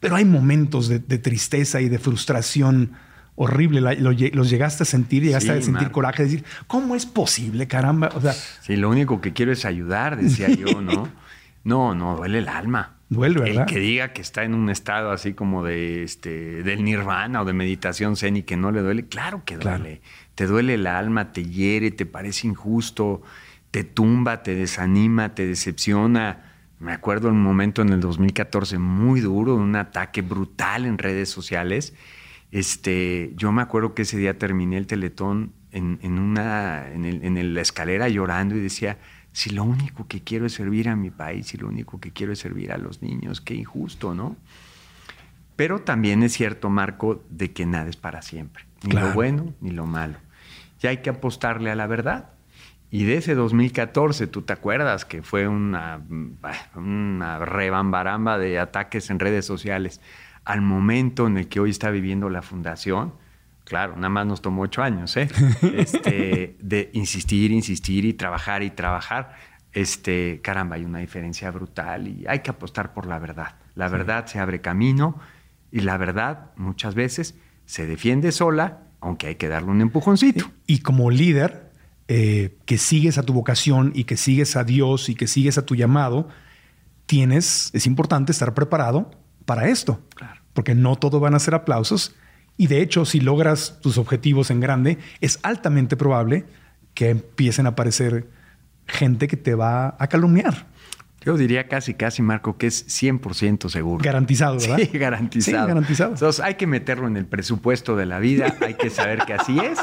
Pero 0.00 0.16
hay 0.16 0.24
momentos 0.24 0.88
de, 0.88 0.98
tristeza 1.18 1.80
y 1.82 1.90
de 1.90 1.98
frustración 1.98 2.92
horrible, 3.34 3.80
los 4.00 4.50
llegaste 4.50 4.82
a 4.82 4.86
sentir, 4.86 5.22
llegaste 5.22 5.52
a 5.52 5.62
sentir 5.62 5.90
coraje, 5.90 6.24
decir, 6.24 6.44
¿cómo 6.66 6.96
es 6.96 7.04
posible, 7.06 7.66
caramba? 7.68 8.10
O 8.14 8.20
sea, 8.20 8.32
sí, 8.32 8.76
lo 8.76 8.88
único 8.88 9.20
que 9.20 9.32
quiero 9.32 9.52
es 9.52 9.64
ayudar, 9.64 10.20
decía 10.20 10.48
yo, 10.48 10.80
¿no? 10.80 11.08
No, 11.64 11.94
no, 11.94 12.16
duele 12.16 12.38
el 12.38 12.48
alma. 12.48 12.96
Duele, 13.10 13.40
¿verdad? 13.40 13.68
El 13.68 13.74
que 13.74 13.80
diga 13.80 14.12
que 14.12 14.22
está 14.22 14.44
en 14.44 14.54
un 14.54 14.70
estado 14.70 15.10
así 15.10 15.34
como 15.34 15.64
de 15.64 16.04
este 16.04 16.62
del 16.62 16.84
nirvana 16.84 17.42
o 17.42 17.44
de 17.44 17.52
meditación 17.52 18.16
zen 18.16 18.36
y 18.36 18.42
que 18.44 18.56
no 18.56 18.70
le 18.70 18.80
duele, 18.80 19.06
claro 19.06 19.42
que 19.44 19.58
duele 19.58 20.00
te 20.40 20.46
duele 20.46 20.72
el 20.72 20.86
alma, 20.86 21.32
te 21.32 21.44
hiere, 21.44 21.90
te 21.90 22.06
parece 22.06 22.46
injusto, 22.46 23.20
te 23.70 23.84
tumba, 23.84 24.42
te 24.42 24.54
desanima, 24.54 25.34
te 25.34 25.46
decepciona. 25.46 26.54
Me 26.78 26.94
acuerdo 26.94 27.28
un 27.28 27.42
momento 27.42 27.82
en 27.82 27.90
el 27.90 28.00
2014 28.00 28.78
muy 28.78 29.20
duro, 29.20 29.54
un 29.54 29.76
ataque 29.76 30.22
brutal 30.22 30.86
en 30.86 30.96
redes 30.96 31.28
sociales. 31.28 31.92
Este, 32.52 33.34
yo 33.36 33.52
me 33.52 33.60
acuerdo 33.60 33.92
que 33.92 34.00
ese 34.00 34.16
día 34.16 34.38
terminé 34.38 34.78
el 34.78 34.86
teletón 34.86 35.52
en, 35.72 35.98
una, 36.18 36.90
en, 36.90 37.54
la 37.54 37.60
escalera 37.60 38.08
llorando 38.08 38.56
y 38.56 38.60
decía, 38.60 38.96
si 39.32 39.50
lo 39.50 39.64
único 39.64 40.08
que 40.08 40.22
quiero 40.22 40.46
es 40.46 40.54
servir 40.54 40.88
a 40.88 40.96
mi 40.96 41.10
país, 41.10 41.48
si 41.48 41.58
lo 41.58 41.68
único 41.68 42.00
que 42.00 42.12
quiero 42.12 42.32
es 42.32 42.38
servir 42.38 42.72
a 42.72 42.78
los 42.78 43.02
niños, 43.02 43.42
qué 43.42 43.52
injusto, 43.52 44.14
¿no? 44.14 44.36
Pero 45.56 45.80
también 45.80 46.22
es 46.22 46.32
cierto, 46.32 46.70
Marco, 46.70 47.22
de 47.28 47.52
que 47.52 47.66
nada 47.66 47.90
es 47.90 47.96
para 47.96 48.22
siempre, 48.22 48.64
ni 48.84 48.92
lo 48.92 49.12
bueno 49.12 49.52
ni 49.60 49.72
lo 49.72 49.84
malo 49.84 50.16
y 50.82 50.86
hay 50.86 50.98
que 50.98 51.10
apostarle 51.10 51.70
a 51.70 51.74
la 51.74 51.86
verdad. 51.86 52.30
Y 52.90 53.04
de 53.04 53.18
ese 53.18 53.34
2014, 53.34 54.26
tú 54.26 54.42
te 54.42 54.52
acuerdas 54.52 55.04
que 55.04 55.22
fue 55.22 55.46
una, 55.46 56.00
una 56.74 57.38
rebambaramba 57.38 58.38
de 58.38 58.58
ataques 58.58 59.10
en 59.10 59.20
redes 59.20 59.44
sociales 59.46 60.00
al 60.44 60.60
momento 60.60 61.28
en 61.28 61.38
el 61.38 61.48
que 61.48 61.60
hoy 61.60 61.70
está 61.70 61.90
viviendo 61.90 62.28
la 62.30 62.42
fundación. 62.42 63.14
Claro, 63.64 63.94
nada 63.94 64.08
más 64.08 64.26
nos 64.26 64.42
tomó 64.42 64.62
ocho 64.62 64.82
años, 64.82 65.16
¿eh? 65.16 65.28
Este, 65.62 66.56
de 66.58 66.90
insistir, 66.92 67.52
insistir 67.52 68.04
y 68.04 68.14
trabajar 68.14 68.64
y 68.64 68.70
trabajar. 68.70 69.36
Este, 69.72 70.40
caramba, 70.42 70.74
hay 70.74 70.84
una 70.84 70.98
diferencia 70.98 71.52
brutal 71.52 72.08
y 72.08 72.24
hay 72.26 72.40
que 72.40 72.50
apostar 72.50 72.92
por 72.92 73.06
la 73.06 73.20
verdad. 73.20 73.54
La 73.76 73.88
verdad 73.88 74.26
se 74.26 74.40
abre 74.40 74.60
camino 74.60 75.20
y 75.70 75.80
la 75.80 75.96
verdad 75.96 76.50
muchas 76.56 76.96
veces 76.96 77.36
se 77.66 77.86
defiende 77.86 78.32
sola 78.32 78.89
aunque 79.00 79.28
hay 79.28 79.34
que 79.36 79.48
darle 79.48 79.70
un 79.70 79.80
empujoncito. 79.80 80.50
Y 80.66 80.80
como 80.80 81.10
líder, 81.10 81.70
eh, 82.08 82.58
que 82.66 82.78
sigues 82.78 83.18
a 83.18 83.22
tu 83.22 83.32
vocación 83.32 83.92
y 83.94 84.04
que 84.04 84.16
sigues 84.16 84.56
a 84.56 84.64
Dios 84.64 85.08
y 85.08 85.14
que 85.14 85.26
sigues 85.26 85.58
a 85.58 85.66
tu 85.66 85.74
llamado, 85.74 86.28
tienes, 87.06 87.70
es 87.72 87.86
importante 87.86 88.32
estar 88.32 88.54
preparado 88.54 89.10
para 89.44 89.68
esto. 89.68 90.00
Claro. 90.14 90.40
Porque 90.52 90.74
no 90.74 90.96
todo 90.96 91.20
van 91.20 91.34
a 91.34 91.38
ser 91.38 91.54
aplausos. 91.54 92.14
Y 92.56 92.66
de 92.66 92.82
hecho, 92.82 93.04
si 93.04 93.20
logras 93.20 93.78
tus 93.80 93.96
objetivos 93.96 94.50
en 94.50 94.60
grande, 94.60 94.98
es 95.20 95.38
altamente 95.42 95.96
probable 95.96 96.46
que 96.94 97.10
empiecen 97.10 97.66
a 97.66 97.70
aparecer 97.70 98.28
gente 98.86 99.28
que 99.28 99.36
te 99.36 99.54
va 99.54 99.96
a 99.98 100.08
calumniar. 100.08 100.66
Yo 101.22 101.36
diría 101.36 101.68
casi, 101.68 101.94
casi, 101.94 102.22
Marco, 102.22 102.56
que 102.56 102.66
es 102.66 102.86
100% 102.86 103.68
seguro. 103.68 104.02
Garantizado, 104.02 104.58
¿verdad? 104.58 104.78
Sí, 104.78 104.98
garantizado. 104.98 105.64
Sí, 105.64 105.68
garantizado. 105.68 106.12
Entonces 106.12 106.42
hay 106.42 106.54
que 106.54 106.66
meterlo 106.66 107.06
en 107.06 107.16
el 107.16 107.26
presupuesto 107.26 107.94
de 107.94 108.06
la 108.06 108.18
vida, 108.18 108.56
hay 108.60 108.74
que 108.74 108.88
saber 108.88 109.24
que 109.26 109.34
así 109.34 109.58
es. 109.58 109.78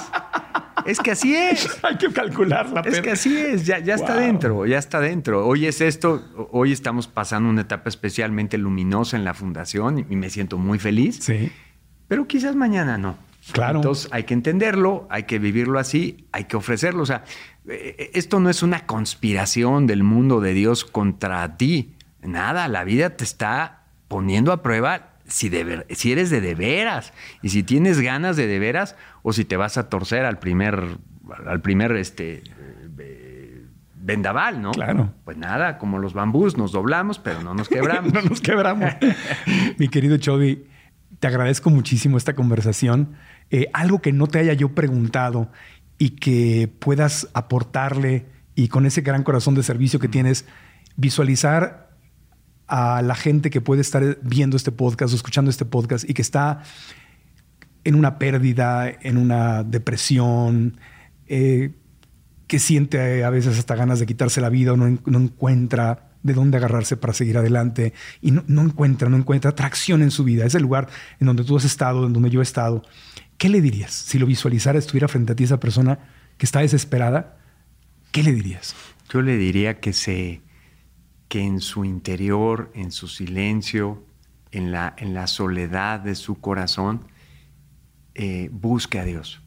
Es 0.85 0.99
que 0.99 1.11
así 1.11 1.35
es. 1.35 1.67
Hay 1.83 1.97
que 1.97 2.09
calcularla. 2.13 2.79
Es 2.81 3.01
que 3.01 3.11
así 3.11 3.37
es, 3.37 3.65
ya, 3.65 3.79
ya 3.79 3.95
está 3.95 4.15
dentro, 4.15 4.65
ya 4.65 4.77
está 4.77 5.01
dentro. 5.01 5.45
Hoy 5.45 5.65
es 5.65 5.81
esto, 5.81 6.23
hoy 6.51 6.71
estamos 6.71 7.09
pasando 7.09 7.49
una 7.49 7.61
etapa 7.61 7.89
especialmente 7.89 8.57
luminosa 8.57 9.17
en 9.17 9.25
la 9.25 9.33
fundación 9.33 10.05
y 10.09 10.15
me 10.15 10.29
siento 10.29 10.57
muy 10.57 10.79
feliz, 10.79 11.19
Sí, 11.21 11.51
pero 12.07 12.25
quizás 12.25 12.55
mañana 12.55 12.97
no. 12.97 13.17
Claro. 13.51 13.79
Entonces 13.79 14.07
hay 14.11 14.23
que 14.23 14.33
entenderlo, 14.33 15.07
hay 15.09 15.23
que 15.23 15.39
vivirlo 15.39 15.79
así, 15.79 16.25
hay 16.31 16.45
que 16.45 16.55
ofrecerlo. 16.55 17.03
O 17.03 17.05
sea, 17.05 17.23
esto 17.67 18.39
no 18.39 18.49
es 18.49 18.63
una 18.63 18.85
conspiración 18.85 19.87
del 19.87 20.03
mundo 20.03 20.39
de 20.41 20.53
Dios 20.53 20.85
contra 20.85 21.57
ti. 21.57 21.93
Nada, 22.23 22.67
la 22.67 22.83
vida 22.83 23.11
te 23.11 23.23
está 23.23 23.83
poniendo 24.07 24.51
a 24.51 24.61
prueba 24.63 25.09
si, 25.27 25.49
de 25.49 25.63
ver- 25.63 25.87
si 25.89 26.11
eres 26.11 26.29
de 26.29 26.39
de 26.41 26.55
veras 26.55 27.13
y 27.41 27.49
si 27.49 27.63
tienes 27.63 27.99
ganas 27.99 28.37
de 28.37 28.47
de 28.47 28.59
veras 28.59 28.95
o 29.23 29.33
si 29.33 29.43
te 29.45 29.57
vas 29.57 29.77
a 29.77 29.89
torcer 29.89 30.23
al 30.25 30.39
primer, 30.39 30.97
al 31.45 31.61
primer 31.61 31.91
este, 31.97 32.43
eh, 32.97 33.65
vendaval, 33.95 34.61
¿no? 34.61 34.71
Claro. 34.71 35.13
Pues 35.25 35.37
nada, 35.37 35.77
como 35.77 35.99
los 35.99 36.13
bambús, 36.13 36.57
nos 36.57 36.71
doblamos, 36.71 37.19
pero 37.19 37.41
no 37.41 37.53
nos 37.53 37.67
quebramos. 37.67 38.13
no 38.13 38.21
nos 38.21 38.39
quebramos. 38.41 38.89
Mi 39.77 39.89
querido 39.89 40.17
Chovy, 40.17 40.65
te 41.19 41.27
agradezco 41.27 41.69
muchísimo 41.69 42.17
esta 42.17 42.33
conversación. 42.33 43.15
Eh, 43.49 43.67
algo 43.73 44.01
que 44.01 44.11
no 44.13 44.27
te 44.27 44.39
haya 44.39 44.53
yo 44.53 44.69
preguntado 44.69 45.49
y 45.97 46.11
que 46.11 46.71
puedas 46.79 47.27
aportarle 47.33 48.25
y 48.55 48.67
con 48.67 48.85
ese 48.85 49.01
gran 49.01 49.23
corazón 49.23 49.55
de 49.55 49.63
servicio 49.63 49.99
que 49.99 50.07
tienes, 50.07 50.45
visualizar 50.95 51.95
a 52.67 53.01
la 53.01 53.15
gente 53.15 53.49
que 53.49 53.61
puede 53.61 53.81
estar 53.81 54.17
viendo 54.21 54.57
este 54.57 54.71
podcast 54.71 55.13
o 55.13 55.15
escuchando 55.15 55.49
este 55.49 55.65
podcast 55.65 56.09
y 56.09 56.13
que 56.13 56.21
está 56.21 56.63
en 57.83 57.95
una 57.95 58.19
pérdida, 58.19 58.89
en 58.89 59.17
una 59.17 59.63
depresión, 59.63 60.79
eh, 61.27 61.71
que 62.47 62.59
siente 62.59 63.23
a 63.23 63.29
veces 63.29 63.57
hasta 63.57 63.75
ganas 63.75 63.99
de 63.99 64.05
quitarse 64.05 64.41
la 64.41 64.49
vida 64.49 64.73
o 64.73 64.77
no, 64.77 64.87
en- 64.87 65.01
no 65.05 65.19
encuentra 65.19 66.11
de 66.23 66.33
dónde 66.33 66.57
agarrarse 66.57 66.97
para 66.97 67.13
seguir 67.13 67.37
adelante 67.37 67.93
y 68.21 68.31
no, 68.31 68.43
no 68.47 68.61
encuentra, 68.63 69.07
no 69.07 69.15
encuentra 69.17 69.53
tracción 69.55 70.01
en 70.01 70.11
su 70.11 70.23
vida. 70.25 70.45
Es 70.45 70.55
el 70.55 70.63
lugar 70.63 70.89
en 71.19 71.27
donde 71.27 71.43
tú 71.43 71.55
has 71.55 71.63
estado, 71.63 72.05
en 72.05 72.11
donde 72.13 72.29
yo 72.29 72.41
he 72.41 72.43
estado. 72.43 72.83
¿Qué 73.37 73.49
le 73.49 73.61
dirías 73.61 73.91
si 73.93 74.17
lo 74.19 74.25
visualizara, 74.25 74.79
estuviera 74.79 75.07
frente 75.07 75.33
a 75.33 75.35
ti 75.35 75.43
esa 75.43 75.59
persona 75.59 75.99
que 76.37 76.45
está 76.45 76.59
desesperada? 76.61 77.37
¿Qué 78.11 78.23
le 78.23 78.31
dirías? 78.31 78.75
Yo 79.11 79.21
le 79.21 79.37
diría 79.37 79.79
que 79.79 79.93
se 79.93 80.41
que 81.27 81.41
en 81.41 81.59
su 81.59 81.83
interior, 81.83 82.71
en 82.73 82.91
su 82.91 83.07
silencio, 83.09 84.03
en 84.51 84.71
la, 84.71 84.93
en 84.97 85.13
la 85.13 85.27
soledad 85.27 85.99
de 85.99 86.15
su 86.15 86.39
corazón, 86.39 87.05
eh, 88.15 88.49
busque 88.51 88.97
a 88.99 89.03
Dios. 89.03 89.41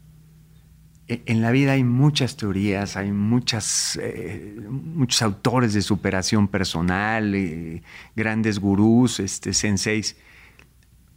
E- 1.08 1.22
En 1.24 1.40
la 1.40 1.50
vida 1.50 1.72
hay 1.72 1.82
muchas 1.82 2.36
teorías, 2.36 2.96
hay 2.98 3.12
muchas, 3.12 3.98
eh, 4.00 4.56
muchos 4.68 5.22
autores 5.22 5.72
de 5.72 5.80
superación 5.80 6.48
personal, 6.48 7.34
eh, 7.34 7.82
grandes 8.14 8.58
gurús, 8.58 9.18
este, 9.20 9.54
senseis, 9.54 10.16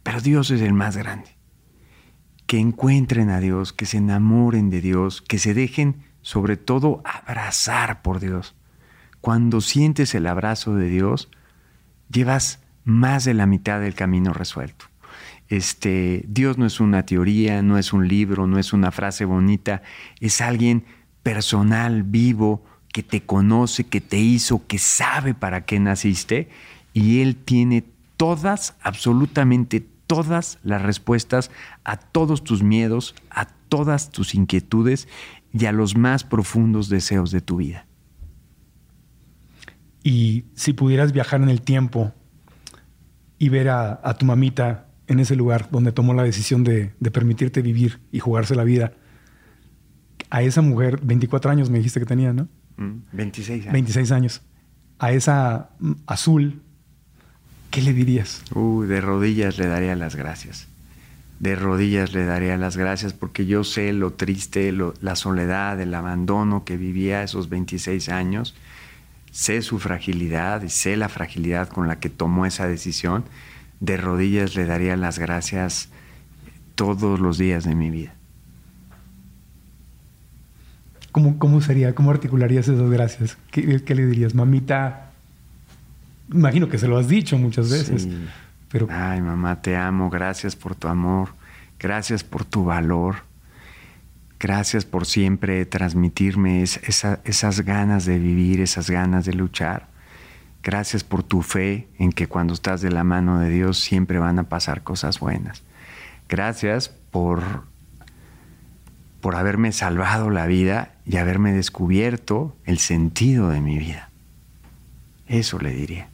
pero 0.02 0.20
Dios 0.22 0.50
es 0.50 0.62
el 0.62 0.72
más 0.72 0.96
grande. 0.96 1.28
Que 2.46 2.58
encuentren 2.58 3.30
a 3.30 3.40
Dios, 3.40 3.72
que 3.72 3.86
se 3.86 3.98
enamoren 3.98 4.70
de 4.70 4.80
Dios, 4.80 5.22
que 5.22 5.38
se 5.38 5.54
dejen 5.54 6.04
sobre 6.22 6.56
todo 6.56 7.02
abrazar 7.04 8.02
por 8.02 8.20
Dios. 8.20 8.54
Cuando 9.20 9.60
sientes 9.60 10.14
el 10.14 10.26
abrazo 10.26 10.74
de 10.74 10.88
Dios, 10.88 11.30
llevas 12.10 12.60
más 12.84 13.24
de 13.24 13.34
la 13.34 13.46
mitad 13.46 13.80
del 13.80 13.94
camino 13.94 14.32
resuelto. 14.32 14.86
Este, 15.48 16.24
Dios 16.28 16.58
no 16.58 16.66
es 16.66 16.80
una 16.80 17.04
teoría, 17.04 17.62
no 17.62 17.78
es 17.78 17.92
un 17.92 18.08
libro, 18.08 18.46
no 18.46 18.58
es 18.58 18.72
una 18.72 18.90
frase 18.90 19.24
bonita, 19.24 19.82
es 20.20 20.40
alguien 20.40 20.84
personal, 21.22 22.02
vivo, 22.02 22.64
que 22.94 23.02
te 23.02 23.22
conoce, 23.22 23.84
que 23.84 24.00
te 24.00 24.18
hizo, 24.18 24.66
que 24.66 24.78
sabe 24.78 25.34
para 25.34 25.64
qué 25.64 25.80
naciste 25.80 26.48
y 26.92 27.20
Él 27.20 27.36
tiene 27.36 27.84
todas, 28.16 28.76
absolutamente 28.80 29.84
todas 30.06 30.58
las 30.62 30.82
respuestas 30.82 31.50
a 31.84 31.96
todos 31.96 32.44
tus 32.44 32.62
miedos, 32.62 33.14
a 33.30 33.46
todas 33.46 34.10
tus 34.10 34.34
inquietudes 34.34 35.08
y 35.52 35.66
a 35.66 35.72
los 35.72 35.96
más 35.96 36.24
profundos 36.24 36.88
deseos 36.88 37.30
de 37.30 37.40
tu 37.40 37.56
vida. 37.56 37.86
Y 40.02 40.44
si 40.54 40.72
pudieras 40.72 41.12
viajar 41.12 41.42
en 41.42 41.48
el 41.48 41.62
tiempo 41.62 42.12
y 43.38 43.48
ver 43.48 43.70
a, 43.70 44.00
a 44.02 44.14
tu 44.14 44.26
mamita 44.26 44.88
en 45.06 45.20
ese 45.20 45.36
lugar 45.36 45.68
donde 45.70 45.92
tomó 45.92 46.14
la 46.14 46.22
decisión 46.22 46.64
de, 46.64 46.94
de 47.00 47.10
permitirte 47.10 47.62
vivir 47.62 48.00
y 48.12 48.18
jugarse 48.18 48.54
la 48.54 48.64
vida, 48.64 48.92
a 50.34 50.42
esa 50.42 50.62
mujer, 50.62 50.98
24 51.00 51.48
años 51.48 51.70
me 51.70 51.78
dijiste 51.78 52.00
que 52.00 52.06
tenía, 52.06 52.32
¿no? 52.32 52.48
Mm, 52.76 53.02
26 53.12 53.62
años. 53.62 53.72
26 53.72 54.12
años. 54.12 54.42
A 54.98 55.12
esa 55.12 55.70
mm, 55.78 55.92
azul, 56.06 56.62
¿qué 57.74 57.82
le 57.82 57.92
dirías? 57.92 58.42
Uy, 58.54 58.86
de 58.86 59.00
rodillas 59.00 59.58
le 59.58 59.66
daría 59.66 59.96
las 59.96 60.14
gracias. 60.14 60.68
De 61.40 61.56
rodillas 61.56 62.12
le 62.12 62.24
daría 62.24 62.56
las 62.56 62.76
gracias 62.76 63.12
porque 63.12 63.46
yo 63.46 63.64
sé 63.64 63.92
lo 63.92 64.12
triste, 64.12 64.70
lo- 64.72 64.94
la 65.00 65.16
soledad, 65.16 65.80
el 65.80 65.92
abandono 65.94 66.64
que 66.64 66.76
vivía 66.76 67.22
esos 67.24 67.48
26 67.48 68.08
años. 68.08 68.54
Sé 69.32 69.60
su 69.62 69.80
fragilidad 69.80 70.62
y 70.62 70.68
sé 70.70 70.96
la 70.96 71.08
fragilidad 71.08 71.68
con 71.68 71.88
la 71.88 71.98
que 71.98 72.08
tomó 72.08 72.46
esa 72.46 72.68
decisión. 72.68 73.24
De 73.80 73.96
rodillas 73.96 74.54
le 74.54 74.64
daría 74.66 74.96
las 74.96 75.18
gracias 75.18 75.88
todos 76.76 77.18
los 77.18 77.36
días 77.38 77.64
de 77.64 77.74
mi 77.74 77.90
vida. 77.90 78.14
¿Cómo, 81.10 81.38
cómo 81.38 81.60
sería? 81.60 81.94
¿Cómo 81.94 82.10
articularías 82.10 82.68
esas 82.68 82.90
gracias? 82.90 83.36
¿Qué, 83.50 83.82
qué 83.84 83.94
le 83.94 84.06
dirías? 84.06 84.34
Mamita, 84.34 85.12
imagino 86.32 86.68
que 86.68 86.78
se 86.78 86.88
lo 86.88 86.96
has 86.98 87.08
dicho 87.08 87.36
muchas 87.38 87.70
veces, 87.70 88.02
Sí. 88.02 88.26
pero 88.68 88.88
Ay, 88.90 89.20
mamá, 89.20 89.60
te 89.62 89.76
amo. 89.76 90.10
Gracias 90.10 90.56
por 90.56 90.74
tu 90.74 90.88
amor. 90.88 91.30
Gracias 91.78 92.24
por 92.24 92.44
tu 92.44 92.64
valor. 92.64 93.16
Gracias 94.38 94.84
por 94.84 95.06
siempre 95.06 95.64
transmitirme 95.66 96.62
es- 96.62 96.78
esa- 96.84 97.20
esas 97.24 97.60
ganas 97.62 98.04
de 98.04 98.18
vivir, 98.18 98.60
esas 98.60 98.90
ganas 98.90 99.24
de 99.24 99.32
luchar. 99.32 99.88
Gracias 100.62 101.04
por 101.04 101.22
tu 101.22 101.42
fe 101.42 101.88
en 101.98 102.10
que 102.12 102.26
cuando 102.26 102.54
estás 102.54 102.80
de 102.80 102.90
la 102.90 103.04
mano 103.04 103.38
de 103.38 103.50
Dios 103.50 103.78
siempre 103.78 104.18
van 104.18 104.38
a 104.38 104.44
pasar 104.48 104.82
cosas 104.82 105.18
buenas. 105.20 105.62
Gracias 106.28 106.88
por, 106.88 107.42
por 109.20 109.36
haberme 109.36 109.72
salvado 109.72 110.30
la 110.30 110.46
vida 110.46 110.92
y 111.06 111.16
haberme 111.18 111.52
descubierto 111.52 112.56
el 112.64 112.78
sentido 112.78 113.50
de 113.50 113.60
mi 113.60 113.78
vida. 113.78 114.10
Eso 115.26 115.58
le 115.58 115.70
diría. 115.72 116.08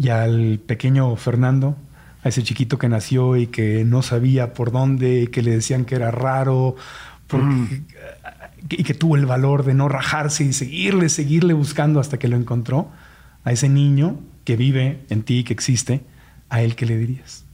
Y 0.00 0.08
al 0.08 0.58
pequeño 0.64 1.14
Fernando, 1.16 1.76
a 2.24 2.28
ese 2.30 2.42
chiquito 2.42 2.78
que 2.78 2.88
nació 2.88 3.36
y 3.36 3.46
que 3.48 3.84
no 3.84 4.02
sabía 4.02 4.54
por 4.54 4.72
dónde, 4.72 5.22
y 5.22 5.26
que 5.26 5.42
le 5.42 5.50
decían 5.50 5.84
que 5.84 5.94
era 5.94 6.10
raro, 6.10 6.74
porque- 7.26 7.82
y 8.70 8.82
que 8.82 8.94
tuvo 8.94 9.16
el 9.16 9.26
valor 9.26 9.64
de 9.64 9.74
no 9.74 9.88
rajarse 9.88 10.44
y 10.44 10.52
seguirle, 10.52 11.08
seguirle 11.10 11.52
buscando 11.52 12.00
hasta 12.00 12.18
que 12.18 12.28
lo 12.28 12.36
encontró, 12.36 12.90
a 13.44 13.52
ese 13.52 13.68
niño 13.68 14.18
que 14.44 14.56
vive 14.56 15.00
en 15.10 15.22
ti, 15.22 15.44
que 15.44 15.52
existe, 15.52 16.02
a 16.48 16.62
él 16.62 16.76
qué 16.76 16.86
le 16.86 16.96
dirías. 16.96 17.44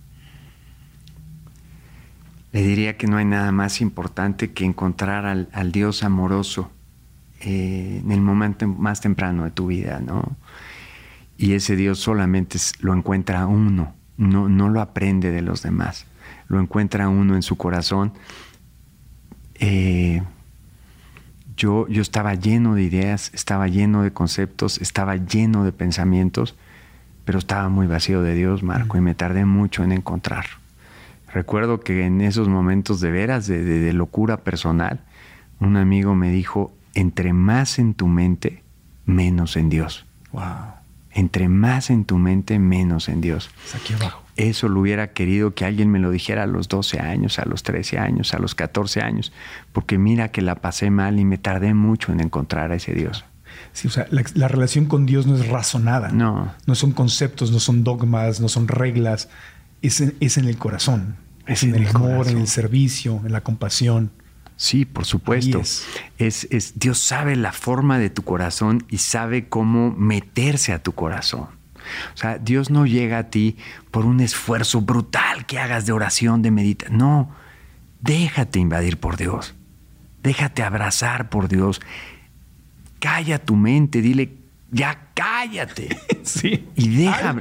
Le 2.52 2.62
diría 2.62 2.96
que 2.96 3.06
no 3.06 3.16
hay 3.18 3.24
nada 3.24 3.52
más 3.52 3.80
importante 3.80 4.52
que 4.52 4.64
encontrar 4.64 5.26
al, 5.26 5.48
al 5.52 5.72
Dios 5.72 6.02
amoroso 6.02 6.70
eh, 7.40 8.00
en 8.02 8.12
el 8.12 8.20
momento 8.20 8.66
más 8.66 9.00
temprano 9.00 9.44
de 9.44 9.50
tu 9.50 9.66
vida, 9.66 10.00
¿no? 10.00 10.36
Y 11.38 11.52
ese 11.52 11.76
Dios 11.76 11.98
solamente 11.98 12.58
lo 12.80 12.94
encuentra 12.94 13.46
uno, 13.46 13.94
no, 14.16 14.48
no 14.48 14.68
lo 14.70 14.80
aprende 14.80 15.30
de 15.30 15.42
los 15.42 15.62
demás, 15.62 16.06
lo 16.48 16.60
encuentra 16.60 17.08
uno 17.08 17.34
en 17.36 17.42
su 17.42 17.56
corazón. 17.56 18.12
Eh, 19.56 20.22
yo, 21.56 21.88
yo 21.88 22.02
estaba 22.02 22.34
lleno 22.34 22.74
de 22.74 22.82
ideas, 22.82 23.30
estaba 23.34 23.68
lleno 23.68 24.02
de 24.02 24.12
conceptos, 24.12 24.78
estaba 24.80 25.16
lleno 25.16 25.64
de 25.64 25.72
pensamientos, 25.72 26.54
pero 27.24 27.38
estaba 27.38 27.68
muy 27.68 27.86
vacío 27.86 28.22
de 28.22 28.34
Dios, 28.34 28.62
Marco, 28.62 28.96
y 28.98 29.00
me 29.00 29.14
tardé 29.14 29.44
mucho 29.44 29.82
en 29.82 29.92
encontrarlo. 29.92 30.56
Recuerdo 31.32 31.80
que 31.80 32.04
en 32.06 32.20
esos 32.20 32.48
momentos 32.48 33.00
de 33.00 33.10
veras, 33.10 33.46
de, 33.46 33.62
de- 33.64 33.80
de 33.80 33.92
locura 33.92 34.38
personal, 34.38 35.00
un 35.60 35.76
amigo 35.76 36.14
me 36.14 36.30
dijo, 36.30 36.72
entre 36.94 37.32
más 37.32 37.78
en 37.78 37.94
tu 37.94 38.06
mente, 38.06 38.62
menos 39.06 39.56
en 39.56 39.68
Dios. 39.68 40.06
Wow. 40.32 40.75
Entre 41.16 41.48
más 41.48 41.88
en 41.88 42.04
tu 42.04 42.18
mente, 42.18 42.58
menos 42.58 43.08
en 43.08 43.22
Dios. 43.22 43.48
Es 43.64 43.74
aquí 43.74 43.94
abajo. 43.94 44.22
Eso 44.36 44.68
lo 44.68 44.80
hubiera 44.80 45.14
querido 45.14 45.54
que 45.54 45.64
alguien 45.64 45.90
me 45.90 45.98
lo 45.98 46.10
dijera 46.10 46.42
a 46.42 46.46
los 46.46 46.68
12 46.68 47.00
años, 47.00 47.38
a 47.38 47.46
los 47.46 47.62
13 47.62 47.98
años, 47.98 48.34
a 48.34 48.38
los 48.38 48.54
14 48.54 49.00
años, 49.00 49.32
porque 49.72 49.96
mira 49.96 50.30
que 50.30 50.42
la 50.42 50.56
pasé 50.56 50.90
mal 50.90 51.18
y 51.18 51.24
me 51.24 51.38
tardé 51.38 51.72
mucho 51.72 52.12
en 52.12 52.20
encontrar 52.20 52.70
a 52.70 52.74
ese 52.74 52.92
Dios. 52.92 53.24
Sí, 53.72 53.88
o 53.88 53.90
sea, 53.90 54.06
la, 54.10 54.24
la 54.34 54.48
relación 54.48 54.84
con 54.84 55.06
Dios 55.06 55.26
no 55.26 55.36
es 55.36 55.48
razonada. 55.48 56.10
No. 56.10 56.52
No 56.66 56.74
son 56.74 56.92
conceptos, 56.92 57.50
no 57.50 57.60
son 57.60 57.82
dogmas, 57.82 58.40
no 58.42 58.50
son 58.50 58.68
reglas. 58.68 59.30
Es 59.80 60.02
en, 60.02 60.14
es 60.20 60.36
en 60.36 60.44
el 60.44 60.58
corazón. 60.58 61.16
Es, 61.46 61.62
en, 61.62 61.74
el 61.76 61.86
amor, 61.86 62.10
corazón. 62.10 62.34
en 62.34 62.38
el 62.42 62.48
servicio, 62.48 63.22
en 63.24 63.32
la 63.32 63.40
compasión. 63.40 64.10
Sí, 64.56 64.84
por 64.86 65.04
supuesto. 65.04 65.58
Ahí 65.58 65.62
es. 65.62 65.86
Es, 66.18 66.48
es- 66.50 66.78
Dios 66.78 66.98
sabe 66.98 67.36
la 67.36 67.52
forma 67.52 67.98
de 67.98 68.08
tu 68.10 68.22
corazón 68.22 68.84
y 68.88 68.98
sabe 68.98 69.48
cómo 69.48 69.92
meterse 69.92 70.72
a 70.72 70.82
tu 70.82 70.92
corazón. 70.92 71.48
O 72.14 72.16
sea, 72.16 72.38
Dios 72.38 72.70
no 72.70 72.84
llega 72.86 73.18
a 73.18 73.30
ti 73.30 73.56
por 73.90 74.06
un 74.06 74.20
esfuerzo 74.20 74.80
brutal 74.80 75.46
que 75.46 75.58
hagas 75.58 75.86
de 75.86 75.92
oración, 75.92 76.42
de 76.42 76.50
meditación. 76.50 76.98
No, 76.98 77.30
déjate 78.00 78.58
invadir 78.58 78.98
por 78.98 79.16
Dios. 79.16 79.54
Déjate 80.22 80.62
abrazar 80.64 81.28
por 81.28 81.46
Dios. 81.48 81.80
Calla 82.98 83.38
tu 83.38 83.54
mente, 83.56 84.00
dile, 84.00 84.32
ya 84.70 85.08
cállate. 85.14 85.88
Sí. 86.26 86.66
Y 86.74 86.88
deja, 86.88 87.36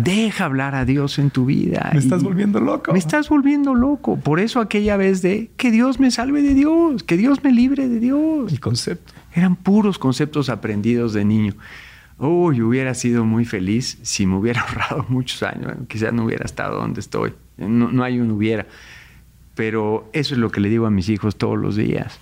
deja 0.00 0.44
hablar 0.44 0.76
a 0.76 0.84
Dios 0.84 1.18
en 1.18 1.30
tu 1.30 1.44
vida. 1.44 1.90
Me 1.92 1.98
estás 1.98 2.22
volviendo 2.22 2.60
loco. 2.60 2.92
Me 2.92 3.00
estás 3.00 3.28
volviendo 3.28 3.74
loco. 3.74 4.16
Por 4.16 4.38
eso 4.38 4.60
aquella 4.60 4.96
vez 4.96 5.22
de 5.22 5.50
que 5.56 5.72
Dios 5.72 5.98
me 5.98 6.12
salve 6.12 6.40
de 6.40 6.54
Dios, 6.54 7.02
que 7.02 7.16
Dios 7.16 7.42
me 7.42 7.50
libre 7.50 7.88
de 7.88 7.98
Dios. 7.98 8.52
El 8.52 8.60
concepto. 8.60 9.12
Eran 9.34 9.56
puros 9.56 9.98
conceptos 9.98 10.50
aprendidos 10.50 11.14
de 11.14 11.24
niño. 11.24 11.54
Uy, 12.16 12.62
hubiera 12.62 12.94
sido 12.94 13.24
muy 13.24 13.44
feliz 13.44 13.98
si 14.02 14.24
me 14.24 14.36
hubiera 14.36 14.60
ahorrado 14.68 15.04
muchos 15.08 15.42
años. 15.42 15.72
Quizás 15.88 16.12
no 16.12 16.24
hubiera 16.24 16.44
estado 16.44 16.78
donde 16.78 17.00
estoy. 17.00 17.34
No, 17.56 17.90
no 17.90 18.04
hay 18.04 18.20
un 18.20 18.30
hubiera. 18.30 18.68
Pero 19.56 20.08
eso 20.12 20.34
es 20.34 20.38
lo 20.38 20.52
que 20.52 20.60
le 20.60 20.68
digo 20.68 20.86
a 20.86 20.90
mis 20.92 21.08
hijos 21.08 21.34
todos 21.34 21.58
los 21.58 21.74
días. 21.74 22.20